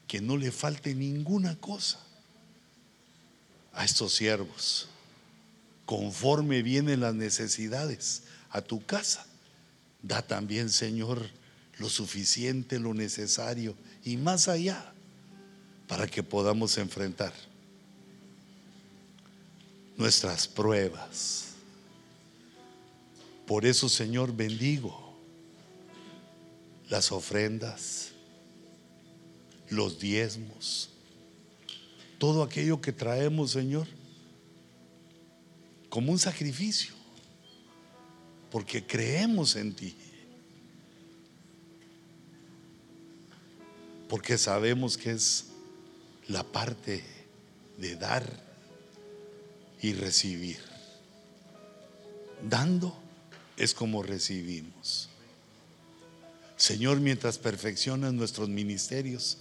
[0.07, 1.99] que no le falte ninguna cosa
[3.73, 4.87] a estos siervos,
[5.87, 9.25] conforme vienen las necesidades a tu casa.
[10.03, 11.27] Da también, Señor,
[11.79, 14.93] lo suficiente, lo necesario y más allá
[15.87, 17.33] para que podamos enfrentar
[19.97, 21.45] nuestras pruebas.
[23.47, 25.17] Por eso, Señor, bendigo
[26.89, 28.11] las ofrendas
[29.69, 30.89] los diezmos,
[32.17, 33.87] todo aquello que traemos, Señor,
[35.89, 36.93] como un sacrificio,
[38.51, 39.95] porque creemos en ti,
[44.09, 45.45] porque sabemos que es
[46.27, 47.03] la parte
[47.77, 48.27] de dar
[49.81, 50.59] y recibir,
[52.47, 52.97] dando
[53.57, 55.09] es como recibimos.
[56.57, 59.39] Señor, mientras perfeccionas nuestros ministerios,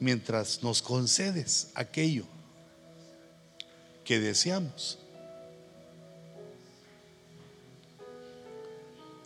[0.00, 2.24] mientras nos concedes aquello
[4.04, 4.98] que deseamos,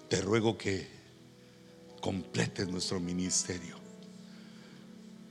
[0.09, 0.87] te ruego que
[2.01, 3.79] completes nuestro ministerio.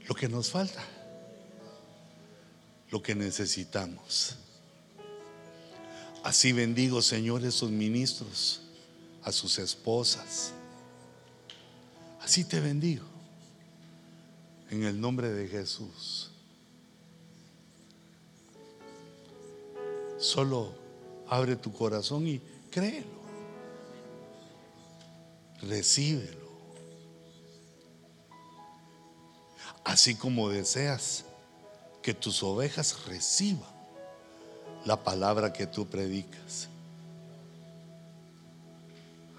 [0.07, 0.83] Lo que nos falta,
[2.89, 4.37] lo que necesitamos.
[6.23, 8.61] Así bendigo, Señor, esos ministros,
[9.23, 10.51] a sus esposas.
[12.21, 13.05] Así te bendigo.
[14.73, 16.31] En el nombre de Jesús.
[20.17, 20.73] Solo
[21.27, 22.41] abre tu corazón y
[22.71, 23.21] créelo.
[25.61, 26.49] Recíbelo.
[29.83, 31.25] Así como deseas
[32.01, 33.69] que tus ovejas reciban
[34.85, 36.67] la palabra que tú predicas.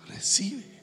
[0.06, 0.73] Recibe.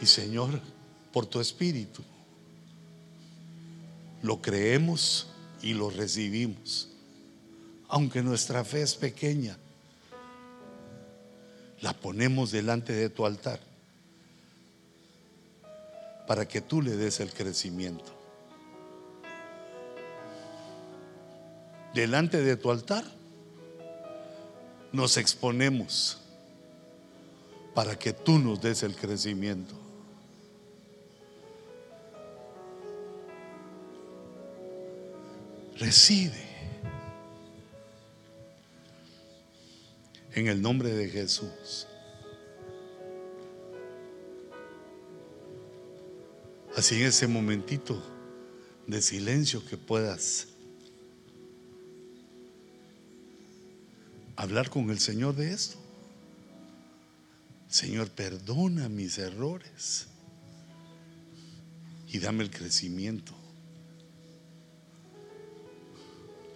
[0.00, 0.60] Y Señor,
[1.12, 2.02] por tu Espíritu,
[4.22, 5.28] lo creemos
[5.62, 6.88] y lo recibimos.
[7.88, 9.56] Aunque nuestra fe es pequeña,
[11.80, 13.60] la ponemos delante de tu altar
[16.26, 18.12] para que tú le des el crecimiento.
[21.94, 23.04] Delante de tu altar
[24.92, 26.18] nos exponemos
[27.74, 29.87] para que tú nos des el crecimiento.
[35.78, 36.44] Recibe.
[40.34, 41.86] En el nombre de Jesús.
[46.76, 48.02] Así en ese momentito
[48.88, 50.48] de silencio que puedas
[54.34, 55.78] hablar con el Señor de esto.
[57.68, 60.06] Señor, perdona mis errores
[62.08, 63.37] y dame el crecimiento.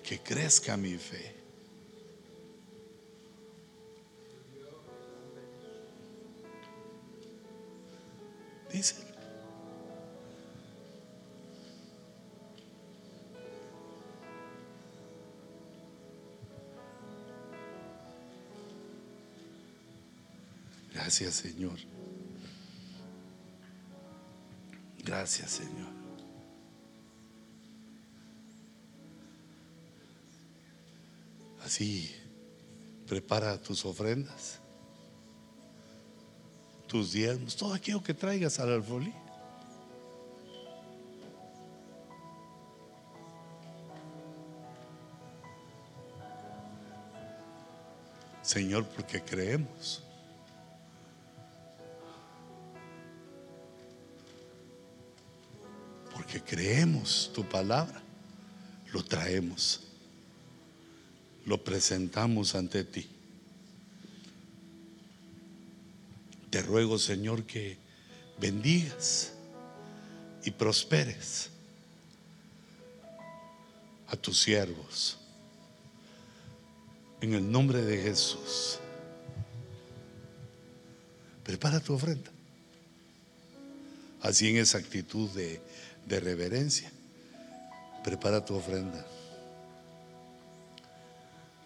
[0.02, 1.34] Que crezca mi fe.
[8.72, 9.12] Dice.
[20.92, 21.78] Gracias, Señor.
[25.04, 26.01] Gracias, Señor.
[31.64, 32.14] Así,
[33.06, 34.58] prepara tus ofrendas,
[36.86, 39.12] tus diezmos, todo aquello que traigas al alfolí.
[48.42, 50.02] Señor, porque creemos.
[56.12, 58.02] Porque creemos tu palabra,
[58.92, 59.91] lo traemos,
[61.46, 63.08] lo presentamos ante ti.
[66.50, 67.78] Te ruego, Señor, que
[68.38, 69.32] bendigas
[70.44, 71.48] y prosperes
[74.08, 75.18] a tus siervos.
[77.20, 78.78] En el nombre de Jesús.
[81.44, 82.30] Prepara tu ofrenda.
[84.20, 85.60] Así en esa actitud de,
[86.06, 86.92] de reverencia.
[88.04, 89.06] Prepara tu ofrenda.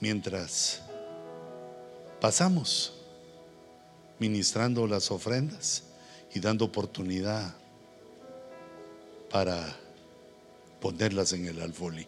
[0.01, 0.82] Mientras
[2.20, 2.93] pasamos
[4.18, 5.85] ministrando las ofrendas
[6.35, 7.55] y dando oportunidad
[9.31, 9.77] para
[10.81, 12.06] ponerlas en el alfolí.